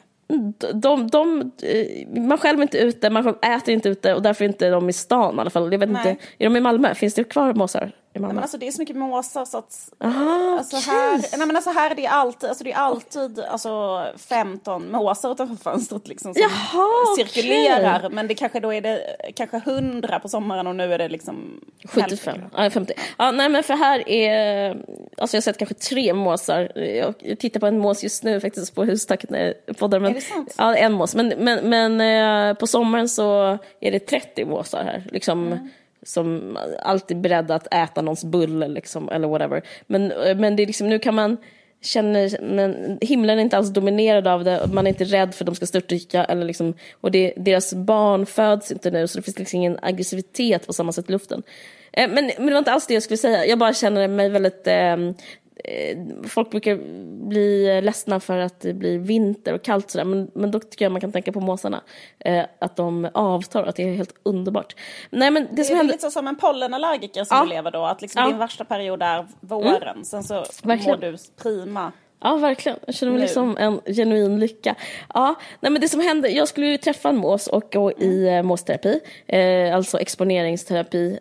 de, 0.73 1.07
de, 1.07 1.51
eh, 1.61 2.21
man 2.21 2.37
själv 2.37 2.59
är 2.59 2.63
inte 2.63 2.77
ute, 2.77 3.09
man 3.09 3.27
äter 3.41 3.73
inte 3.73 3.89
ute 3.89 4.13
och 4.13 4.21
därför 4.21 4.45
är 4.45 4.49
inte 4.49 4.69
de 4.69 4.89
i 4.89 4.93
stan 4.93 5.35
i 5.35 5.39
alla 5.39 5.49
fall. 5.49 5.71
Jag 5.71 5.79
vet 5.79 5.89
inte, 5.89 6.09
är 6.37 6.45
de 6.45 6.55
i 6.55 6.59
Malmö? 6.59 6.95
Finns 6.95 7.13
det 7.13 7.23
kvar 7.23 7.53
måsar? 7.53 7.91
Nej, 8.13 8.21
men 8.33 8.39
alltså, 8.39 8.57
det 8.57 8.67
är 8.67 8.71
så 8.71 8.81
mycket 8.81 8.95
måsar 8.95 9.45
så 9.45 9.57
att... 9.57 9.89
Aha, 10.03 10.57
alltså, 10.57 10.91
här, 10.91 11.37
nej, 11.37 11.47
men 11.47 11.55
alltså, 11.55 11.71
här 11.71 11.91
är 11.91 11.95
det 11.95 12.07
alltid, 12.07 12.49
alltså, 12.49 12.63
det 12.63 12.71
är 12.71 12.77
alltid 12.77 13.39
alltså, 13.39 14.05
15 14.17 14.91
måsar 14.91 15.31
utanför 15.31 15.55
fönstret 15.55 16.07
liksom, 16.07 16.33
som 16.33 16.41
Jaha, 16.43 17.15
cirkulerar. 17.17 17.99
okay. 17.99 18.09
Men 18.09 18.27
det 18.27 18.35
kanske 18.35 18.59
då 18.59 18.73
är 18.73 18.81
det 18.81 19.15
kanske 19.35 19.57
100 19.57 20.19
på 20.19 20.29
sommaren 20.29 20.67
och 20.67 20.75
nu 20.75 20.93
är 20.93 20.97
det 20.97 21.09
liksom 21.09 21.61
75, 21.85 22.41
ja 22.55 22.69
50. 22.69 22.93
Ja, 23.17 23.31
nej 23.31 23.49
men 23.49 23.63
för 23.63 23.73
här 23.73 24.09
är, 24.09 24.69
alltså 25.17 25.35
jag 25.35 25.41
har 25.41 25.41
sett 25.41 25.57
kanske 25.57 25.75
tre 25.75 26.13
måsar. 26.13 26.71
Jag, 26.75 27.13
jag 27.19 27.39
tittar 27.39 27.59
på 27.59 27.67
en 27.67 27.79
mås 27.79 28.03
just 28.03 28.23
nu 28.23 28.41
faktiskt 28.41 28.75
på 28.75 28.85
hustaket 28.85 29.29
när 29.29 29.53
jag 29.65 29.77
poddar. 29.77 29.99
Men, 29.99 30.11
är 30.11 30.15
det 30.15 30.21
sant? 30.21 30.55
Ja, 30.57 30.75
en 30.75 30.93
mås. 30.93 31.15
Men, 31.15 31.27
men, 31.37 31.69
men 31.69 32.01
eh, 32.01 32.53
på 32.53 32.67
sommaren 32.67 33.09
så 33.09 33.57
är 33.79 33.91
det 33.91 33.99
30 33.99 34.45
måsar 34.45 34.83
här. 34.83 35.03
Liksom, 35.11 35.47
Mm 35.47 35.69
som 36.03 36.57
alltid 36.79 37.21
beredda 37.21 37.55
att 37.55 37.73
äta 37.73 38.01
någons 38.01 38.23
bulle 38.23 38.67
liksom, 38.67 39.09
eller 39.09 39.27
whatever. 39.27 39.61
Men, 39.87 40.11
eh, 40.11 40.37
men 40.37 40.55
det 40.55 40.63
är 40.63 40.67
liksom, 40.67 40.89
nu 40.89 40.99
kan 40.99 41.15
man 41.15 41.37
känna, 41.81 42.29
men 42.41 42.97
himlen 43.01 43.39
är 43.39 43.43
inte 43.43 43.57
alls 43.57 43.69
dominerad 43.69 44.27
av 44.27 44.43
det, 44.43 44.69
man 44.73 44.87
är 44.87 44.89
inte 44.89 45.03
rädd 45.03 45.35
för 45.35 45.43
att 45.43 45.45
de 45.45 45.55
ska 45.55 45.65
störtdyka 45.65 46.25
eller 46.25 46.45
liksom, 46.45 46.73
och 47.01 47.11
det, 47.11 47.33
deras 47.37 47.73
barn 47.73 48.25
föds 48.25 48.71
inte 48.71 48.91
nu 48.91 49.07
så 49.07 49.17
det 49.17 49.23
finns 49.23 49.39
liksom 49.39 49.57
ingen 49.57 49.79
aggressivitet 49.81 50.67
på 50.67 50.73
samma 50.73 50.91
sätt 50.91 51.09
i 51.09 51.11
luften. 51.11 51.43
Eh, 51.93 52.09
men, 52.09 52.31
men 52.37 52.45
det 52.45 52.51
var 52.51 52.59
inte 52.59 52.71
alls 52.71 52.87
det 52.87 52.93
jag 52.93 53.03
skulle 53.03 53.17
säga, 53.17 53.45
jag 53.45 53.59
bara 53.59 53.73
känner 53.73 54.07
mig 54.07 54.29
väldigt 54.29 54.67
eh, 54.67 54.97
Folk 56.27 56.51
brukar 56.51 56.75
bli 57.27 57.81
ledsna 57.81 58.19
för 58.19 58.37
att 58.37 58.59
det 58.59 58.73
blir 58.73 58.97
vinter 58.99 59.53
och 59.53 59.61
kallt 59.63 59.91
sådär, 59.91 60.05
men, 60.05 60.31
men 60.33 60.51
då 60.51 60.59
tycker 60.59 60.85
jag 60.85 60.91
man 60.91 61.01
kan 61.01 61.11
tänka 61.11 61.31
på 61.31 61.39
måsarna. 61.39 61.81
Eh, 62.19 62.45
att 62.59 62.75
de 62.75 63.09
avtar, 63.13 63.63
att 63.63 63.75
det 63.75 63.83
är 63.83 63.93
helt 63.95 64.15
underbart. 64.23 64.75
Nej, 65.09 65.31
men 65.31 65.43
det, 65.43 65.49
det 65.55 65.63
som 65.63 65.73
är 65.73 65.77
händer... 65.77 65.93
lite 65.93 66.01
så 66.05 66.11
som 66.11 66.27
en 66.27 66.35
pollenallergiker 66.35 67.23
som 67.23 67.37
Ja. 67.37 67.43
du 67.43 67.49
lever 67.49 67.71
då, 67.71 67.85
att 67.85 68.01
liksom 68.01 68.21
Ja. 68.21 68.27
din 68.29 68.37
värsta 68.37 68.65
period 68.65 69.01
är 69.03 69.27
våren, 69.39 70.05
sen 70.05 70.23
så 70.23 70.45
Verkligen. 70.63 70.99
mår 70.99 71.07
du 71.11 71.17
prima. 71.43 71.91
Ja, 72.21 72.35
verkligen. 72.35 72.77
Jag 72.85 72.95
känner 72.95 73.11
mig 73.11 73.19
Nu. 73.19 73.25
liksom 73.25 73.57
en 73.57 73.81
genuin 73.95 74.39
lycka. 74.39 74.75
Ja, 75.13 75.35
nej, 75.59 75.71
men 75.71 75.81
det 75.81 75.89
som 75.89 75.99
hände, 76.01 76.29
jag 76.29 76.47
skulle 76.47 76.67
ju 76.67 76.77
träffa 76.77 77.09
en 77.09 77.17
mås 77.17 77.47
och 77.47 77.63
gå 77.73 77.91
i 77.91 78.27
eh, 78.27 78.43
måsterapi, 78.43 78.99
eh, 79.27 79.75
alltså 79.75 79.99
exponeringsterapi. 79.99 81.19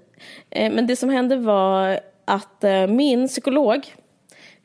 Eh, 0.51 0.72
men 0.72 0.86
det 0.86 0.97
som 0.97 1.11
hände 1.11 1.36
var 1.36 2.01
att 2.24 2.64
eh, 2.64 2.86
min 2.86 3.28
psykolog 3.28 3.86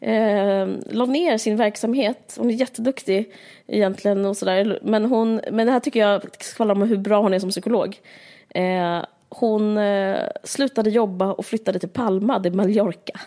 eh, 0.04 0.68
la 0.90 1.06
ner 1.06 1.38
sin 1.38 1.58
verksamhet. 1.58 2.36
Hon 2.40 2.50
är 2.50 2.54
jätteduktig 2.54 3.32
egentligen 3.68 4.26
och 4.26 4.38
sådär. 4.38 4.80
Men, 4.82 5.06
hon, 5.06 5.42
men 5.52 5.66
det 5.66 5.72
här 5.72 5.80
tycker 5.80 6.00
jag 6.00 6.44
skvallrar 6.44 6.76
om 6.76 6.82
hur 6.82 6.98
bra 6.98 7.22
hon 7.22 7.34
är 7.34 7.40
som 7.40 7.50
psykolog. 7.50 8.02
Eh, 8.50 9.06
hon 9.30 9.78
eh, 9.78 10.20
slutade 10.44 10.90
jobba 10.90 11.34
och 11.34 11.46
flyttade 11.46 11.80
till 11.80 11.90
Palma 11.90 12.40
de 12.40 12.52
Mallorca. 12.52 13.20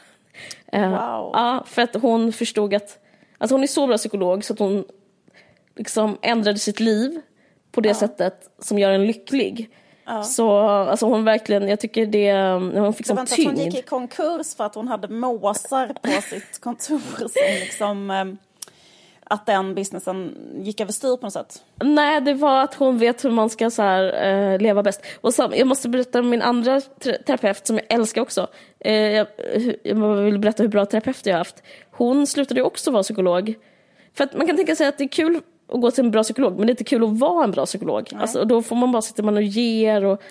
Eh, 0.72 0.90
Wow. 0.90 1.30
Ja, 1.32 1.64
för 1.66 1.82
att 1.82 1.94
hon 1.94 2.32
förstod 2.32 2.74
att, 2.74 2.98
alltså 3.38 3.54
hon 3.54 3.62
är 3.62 3.66
så 3.66 3.86
bra 3.86 3.96
psykolog 3.96 4.44
så 4.44 4.52
att 4.52 4.58
hon 4.58 4.84
liksom 5.76 6.18
ändrade 6.22 6.58
sitt 6.58 6.80
liv 6.80 7.20
på 7.72 7.80
det 7.80 7.94
sättet 7.94 8.50
som 8.58 8.78
gör 8.78 8.90
en 8.90 9.06
lycklig. 9.06 9.70
Så 10.24 10.58
alltså 10.58 11.06
hon 11.06 11.24
verkligen, 11.24 11.68
jag 11.68 11.80
tycker 11.80 12.06
det, 12.06 12.32
hon 12.80 12.92
fick 12.94 13.08
var 13.08 13.20
inte 13.20 13.34
att 13.34 13.38
hon 13.44 13.54
tyngd. 13.56 13.58
gick 13.74 13.78
i 13.78 13.82
konkurs 13.82 14.54
för 14.56 14.64
att 14.64 14.74
hon 14.74 14.88
hade 14.88 15.08
måsar 15.08 15.86
på 16.02 16.08
sitt 16.30 16.60
kontor 16.60 16.98
som 17.18 17.60
liksom 17.60 18.10
eh, 18.10 18.24
att 19.24 19.46
den 19.46 19.74
businessen 19.74 20.36
gick 20.62 20.80
överstyr 20.80 21.16
på 21.16 21.26
något 21.26 21.32
sätt. 21.32 21.62
Nej, 21.82 22.20
det 22.20 22.34
var 22.34 22.62
att 22.62 22.74
hon 22.74 22.98
vet 22.98 23.24
hur 23.24 23.30
man 23.30 23.50
ska 23.50 23.70
så 23.70 23.82
här, 23.82 24.24
eh, 24.54 24.58
leva 24.60 24.82
bäst. 24.82 25.02
Och 25.20 25.34
sam- 25.34 25.52
jag 25.56 25.66
måste 25.66 25.88
berätta 25.88 26.18
om 26.20 26.28
min 26.30 26.42
andra 26.42 26.80
ter- 26.80 27.22
terapeut 27.26 27.66
som 27.66 27.76
jag 27.76 27.86
älskar 27.88 28.22
också. 28.22 28.46
Eh, 28.80 28.92
jag, 28.94 29.26
jag 29.82 30.14
vill 30.16 30.38
berätta 30.38 30.62
hur 30.62 30.70
bra 30.70 30.86
terapeuter 30.86 31.30
jag 31.30 31.34
har 31.34 31.40
haft. 31.40 31.62
Hon 31.90 32.26
slutade 32.26 32.60
ju 32.60 32.64
också 32.66 32.90
vara 32.90 33.02
psykolog. 33.02 33.54
För 34.14 34.24
att 34.24 34.34
man 34.36 34.46
kan 34.46 34.56
tänka 34.56 34.76
sig 34.76 34.86
att 34.86 34.98
det 34.98 35.04
är 35.04 35.08
kul 35.08 35.40
att 35.68 35.80
gå 35.80 35.90
till 35.90 36.04
en 36.04 36.10
bra 36.10 36.22
psykolog, 36.22 36.56
men 36.58 36.66
det 36.66 36.70
är 36.70 36.72
inte 36.72 36.84
kul 36.84 37.04
att 37.04 37.18
vara 37.18 37.44
en 37.44 37.50
bra 37.50 37.66
psykolog. 37.66 38.08
Alltså, 38.16 38.44
då 38.44 38.62
får 38.62 38.76
man 38.76 38.92
bara 38.92 39.02
sitta 39.02 39.22
man 39.22 39.36
och 39.36 39.42
ger 39.42 40.04
och 40.04 40.22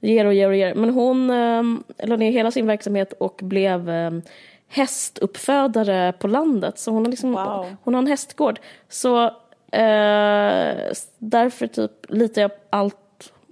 ger 0.00 0.24
och 0.24 0.34
ger 0.34 0.48
och 0.48 0.56
ger. 0.56 0.74
Men 0.74 0.90
hon 0.90 1.30
eh, 1.30 1.62
la 2.08 2.16
ner 2.16 2.30
hela 2.32 2.50
sin 2.50 2.66
verksamhet 2.66 3.12
och 3.12 3.40
blev 3.42 3.90
eh, 3.90 4.10
hästuppfödare 4.68 6.12
på 6.12 6.28
landet. 6.28 6.78
Så 6.78 6.90
hon 6.90 7.04
har, 7.04 7.10
liksom, 7.10 7.32
Wow. 7.32 7.66
hon 7.82 7.94
har 7.94 8.02
en 8.02 8.06
hästgård. 8.06 8.60
Så 8.88 9.24
eh, 9.72 10.74
därför 11.18 11.66
typ 11.66 11.90
litar 12.08 12.42
jag 12.42 12.50
allt 12.70 12.96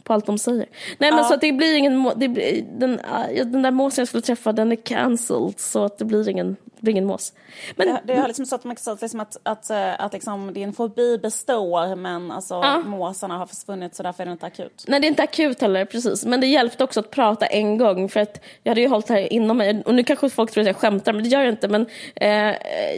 på 0.08 0.14
allt 0.14 0.26
de 0.26 0.38
säger. 0.38 0.66
Nej 0.98 1.12
men 1.12 1.24
så 1.24 1.34
att 1.34 1.40
det 1.40 1.52
blir 1.52 1.74
ingen, 1.76 2.12
det 2.16 2.28
blir, 2.28 2.64
den, 2.78 3.00
ah, 3.12 3.26
den 3.44 3.62
där 3.62 3.70
måsen 3.70 4.02
jag 4.02 4.08
skulle 4.08 4.22
träffa 4.22 4.52
den 4.52 4.72
är 4.72 4.76
cancelled 4.76 5.60
så 5.60 5.84
att 5.84 5.98
det 5.98 6.04
blir 6.04 6.28
ingen, 6.28 6.56
det 6.64 6.80
blir 6.82 6.92
ingen 6.92 7.06
mås. 7.06 7.32
Men 7.76 7.86
Det, 7.88 8.00
det 8.04 8.14
har 8.20 8.26
liksom 8.26 8.46
så 8.46 8.54
att 8.54 8.64
man 8.64 8.76
kan 8.76 8.82
säga 8.82 8.94
att, 8.94 9.02
liksom 9.02 9.20
att, 9.20 9.36
att, 9.42 9.70
eh, 9.70 10.04
att 10.04 10.12
liksom 10.12 10.52
din 10.54 10.72
fobi 10.72 11.18
består 11.18 11.96
men 11.96 12.30
alltså 12.30 12.54
Ja. 12.54 12.78
måsarna 12.78 13.38
har 13.38 13.46
försvunnit 13.46 13.94
så 13.94 14.02
därför 14.02 14.22
är 14.22 14.26
det 14.26 14.32
inte 14.32 14.46
akut. 14.46 14.84
Nej, 14.88 15.00
det 15.00 15.06
är 15.06 15.08
inte 15.08 15.22
akut 15.22 15.60
heller, 15.60 15.84
precis. 15.84 16.24
Men 16.24 16.40
det 16.40 16.46
hjälpte 16.46 16.84
också 16.84 17.00
att 17.00 17.10
prata 17.10 17.46
en 17.46 17.78
gång, 17.78 18.08
för 18.08 18.20
att 18.20 18.40
jag 18.62 18.70
hade 18.70 18.80
ju 18.80 18.88
hållit 18.88 19.06
det 19.06 19.14
här 19.14 19.32
inom 19.32 19.56
mig. 19.56 19.82
Och 19.86 19.94
nu 19.94 20.04
kanske 20.04 20.28
folk 20.30 20.50
tror 20.50 20.62
att 20.62 20.66
jag 20.66 20.76
skämtar, 20.76 21.12
men 21.12 21.22
det 21.22 21.28
gör 21.28 21.40
jag 21.40 21.48
inte. 21.52 21.68
Men 21.68 21.86
eh, 22.14 22.54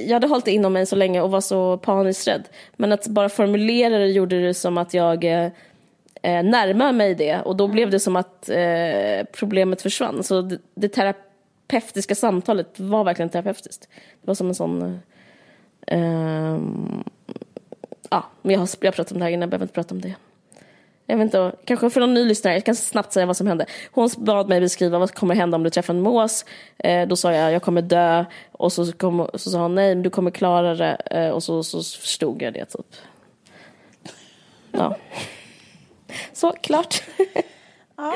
jag 0.07 0.13
hade 0.13 0.27
hållit 0.27 0.45
det 0.45 0.51
inom 0.53 0.73
mig 0.73 0.87
så 0.87 0.97
länge 0.97 1.21
och 1.21 1.31
var 1.31 1.41
så 1.41 1.77
paniskt 1.77 2.29
rädd. 2.29 2.43
Men 2.77 2.93
att 2.93 3.07
bara 3.07 3.29
formulera 3.29 3.99
det 3.99 4.07
gjorde 4.07 4.41
det 4.47 4.55
som 4.55 4.79
att 4.79 4.95
jag 4.95 5.25
eh, 5.45 5.51
eh, 6.23 6.43
närmade 6.43 6.93
mig 6.93 7.14
det. 7.14 7.41
Och 7.41 7.57
då 7.57 7.68
blev 7.68 7.91
det 7.91 8.01
som 8.01 8.16
att 8.16 8.49
eh, 8.49 9.27
problemet 9.33 9.83
försvann. 9.83 10.23
Så 10.23 10.43
det, 10.43 10.59
det 10.75 10.89
terapeutiska 10.89 12.14
samtalet 12.14 12.81
var 12.81 13.05
verkligen 13.05 13.29
terapeutiskt. 13.29 13.89
Det 13.95 14.29
var 14.29 14.35
som 14.35 14.49
en 14.49 14.55
sån... 14.55 14.83
Eh, 14.83 15.99
ehm, 15.99 17.05
ja, 18.11 18.25
men 18.43 18.53
jag 18.53 18.61
har, 18.61 18.68
jag 18.81 18.87
har 18.87 18.93
pratat 18.93 19.12
om 19.12 19.18
det 19.18 19.25
här 19.25 19.33
innan, 19.33 19.41
jag 19.41 19.51
behöver 19.51 19.64
inte 19.64 19.75
prata 19.75 19.95
om 19.95 20.01
det. 20.01 20.14
Jag 21.07 21.16
vet 21.16 21.25
inte, 21.25 21.53
kanske 21.64 21.91
för 21.91 22.01
någon 22.01 22.14
ny 22.14 22.25
lyssnare, 22.25 22.55
jag 22.55 22.64
kan 22.64 22.77
snabbt 22.77 23.12
säga 23.12 23.27
vad 23.27 23.37
som 23.37 23.47
hände. 23.47 23.66
Hon 23.93 24.11
bad 24.18 24.49
mig 24.49 24.61
beskriva 24.61 24.99
vad 24.99 25.09
som 25.09 25.16
kommer 25.16 25.35
hända 25.35 25.57
om 25.57 25.62
du 25.62 25.71
träffar 25.71 25.95
en 25.95 26.01
mås. 26.01 26.45
Eh, 26.79 27.09
då 27.09 27.16
sa 27.16 27.33
jag, 27.33 27.53
jag 27.53 27.62
kommer 27.62 27.83
dö. 27.83 28.25
Och 28.53 28.73
så, 28.73 28.93
kom, 28.93 29.29
så 29.35 29.51
sa 29.51 29.62
hon, 29.62 29.75
nej, 29.75 29.95
men 29.95 30.03
du 30.03 30.11
kommer 30.11 30.31
klara 30.31 30.75
det. 30.75 30.97
Eh, 31.11 31.31
och 31.31 31.43
så, 31.43 31.62
så 31.62 31.79
förstod 31.79 32.43
jag 32.43 32.55
det, 32.55 32.64
typ. 32.64 32.87
Ja. 34.73 34.97
Så, 36.33 36.53
klart. 36.53 37.03
Ja. 37.97 38.15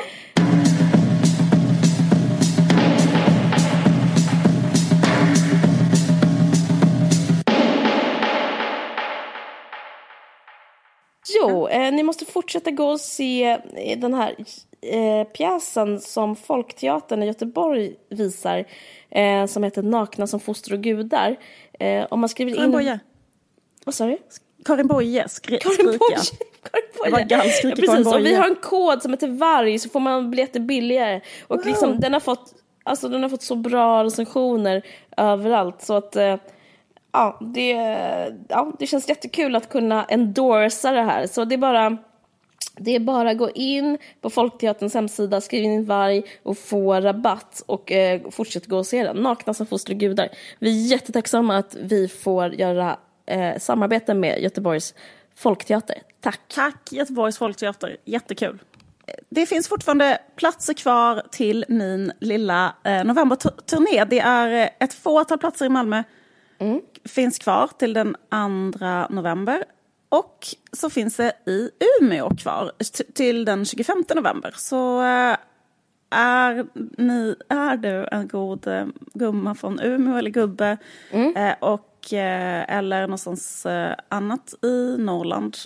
Jo, 11.35 11.67
eh, 11.67 11.93
ni 11.93 12.03
måste 12.03 12.25
fortsätta 12.25 12.71
gå 12.71 12.85
och 12.85 12.99
se 12.99 13.43
eh, 13.73 13.99
den 13.99 14.13
här 14.13 14.35
eh, 14.81 15.23
pjäsen 15.23 16.01
som 16.01 16.35
Folkteatern 16.35 17.23
i 17.23 17.25
Göteborg 17.25 17.95
visar. 18.09 18.65
Eh, 19.09 19.45
som 19.45 19.63
heter 19.63 19.83
Nakna 19.83 20.27
som 20.27 20.39
foster 20.39 20.73
och 20.73 20.81
gudar. 20.81 21.35
Eh, 21.79 22.05
om 22.09 22.19
man 22.19 22.29
skriver 22.29 22.51
in... 22.51 22.99
Vad 23.85 23.95
sa 23.95 24.05
du? 24.05 24.17
Karin 24.65 24.87
Boye, 24.87 25.27
skri- 25.27 25.59
Karin. 25.59 25.85
Boye. 25.85 26.17
Det 27.05 27.11
var 27.11 27.19
i 27.19 27.25
ja, 27.29 27.41
precis. 27.75 28.07
Och 28.07 28.25
vi 28.25 28.35
har 28.35 28.47
en 28.47 28.55
kod 28.55 29.01
som 29.01 29.11
heter 29.11 29.27
varg 29.27 29.79
så 29.79 29.89
får 29.89 29.99
man 29.99 30.31
biljetter 30.31 30.59
billigare. 30.59 31.21
Och 31.47 31.65
liksom, 31.65 31.99
den, 31.99 32.13
har 32.13 32.19
fått, 32.19 32.53
alltså, 32.83 33.09
den 33.09 33.23
har 33.23 33.29
fått 33.29 33.41
så 33.41 33.55
bra 33.55 34.03
recensioner 34.03 34.81
överallt. 35.17 35.81
Så 35.81 35.93
att 35.93 36.15
eh, 36.15 36.35
ja, 37.11 37.39
det, 37.41 37.71
ja, 38.49 38.73
det 38.79 38.87
känns 38.87 39.09
jättekul 39.09 39.55
att 39.55 39.69
kunna 39.69 40.05
endorsa 40.05 40.91
det 40.91 41.01
här. 41.01 41.27
Så 41.27 41.45
det 41.45 41.55
är 41.55 41.59
bara... 41.59 41.97
Det 42.77 42.95
är 42.95 42.99
bara 42.99 43.29
att 43.29 43.37
gå 43.37 43.49
in 43.49 43.97
på 44.21 44.29
Folkteaterns 44.29 44.93
hemsida, 44.93 45.41
skriv 45.41 45.63
in 45.63 45.85
varg 45.85 46.23
och 46.43 46.57
få 46.57 46.93
rabatt 47.01 47.63
och 47.65 47.91
eh, 47.91 48.21
fortsätt 48.31 48.65
gå 48.65 48.77
och 48.77 48.85
se 48.85 49.03
den. 49.03 49.17
Nakna 49.17 49.53
som 49.53 49.65
foster 49.65 49.93
och 49.93 49.99
gudar. 49.99 50.29
Vi 50.59 50.85
är 50.85 50.91
jättetacksamma 50.91 51.57
att 51.57 51.75
vi 51.81 52.07
får 52.07 52.53
göra 52.53 52.97
eh, 53.25 53.57
samarbete 53.57 54.13
med 54.13 54.41
Göteborgs 54.41 54.93
Folkteater. 55.35 55.95
Tack! 56.21 56.39
Tack 56.47 56.91
Göteborgs 56.91 57.37
Folkteater, 57.37 57.97
jättekul. 58.05 58.59
Det 59.29 59.45
finns 59.45 59.67
fortfarande 59.67 60.17
platser 60.35 60.73
kvar 60.73 61.23
till 61.31 61.65
min 61.67 62.11
lilla 62.19 62.75
eh, 62.83 63.03
novemberturné. 63.03 64.05
Det 64.05 64.19
är 64.19 64.63
eh, 64.63 64.69
ett 64.79 64.93
fåtal 64.93 65.37
platser 65.37 65.65
i 65.65 65.69
Malmö. 65.69 66.03
Finns 67.05 67.39
kvar 67.39 67.69
till 67.77 67.93
den 67.93 68.15
2 68.79 69.15
november. 69.15 69.63
Och 70.09 70.47
så 70.71 70.89
finns 70.89 71.15
det 71.15 71.33
i 71.45 71.69
Umeå 72.01 72.29
kvar 72.35 72.71
till 73.13 73.45
den 73.45 73.65
25 73.65 74.03
november. 74.15 74.53
Så 74.57 75.01
eh, 75.01 75.37
är, 76.09 76.65
ni, 77.01 77.35
är 77.49 77.77
du 77.77 78.07
en 78.11 78.27
god 78.27 78.67
eh, 78.67 78.85
gumma 79.13 79.55
från 79.55 79.79
Umeå 79.79 80.17
eller 80.17 80.29
gubbe 80.29 80.77
eh, 81.11 81.53
och 81.59 81.94
och, 82.05 82.13
eh, 82.13 82.77
eller 82.77 83.01
någonstans 83.01 83.65
eh, 83.65 83.95
annat 84.09 84.53
i 84.63 84.97
Norrland 84.97 85.57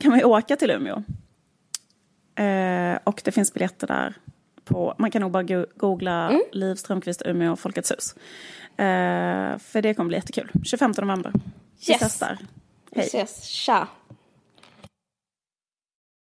kan 0.00 0.10
man 0.10 0.18
ju 0.18 0.24
åka 0.24 0.56
till 0.56 0.70
Umeå. 0.70 1.02
Eh, 2.34 2.98
och 3.04 3.20
det 3.24 3.32
finns 3.32 3.54
biljetter 3.54 3.86
där. 3.86 4.14
På, 4.64 4.94
man 4.98 5.10
kan 5.10 5.22
nog 5.22 5.30
bara 5.30 5.42
go 5.42 5.66
googla 5.76 6.28
mm. 6.28 6.42
Liv 6.52 6.74
Strömquist 6.74 7.22
Umeå 7.26 7.56
Folkets 7.56 7.92
hus. 7.92 8.14
För 9.58 9.82
det 9.82 9.94
kommer 9.94 10.08
bli 10.08 10.16
jättekul. 10.16 10.50
25 10.64 10.92
november. 10.98 11.32
Yes. 11.34 11.88
Vi 11.88 11.92
ses 11.94 12.18
där. 12.18 12.28
Hej. 12.28 12.38
Vi 12.92 13.00
ses. 13.00 13.44
Tja. 13.44 13.88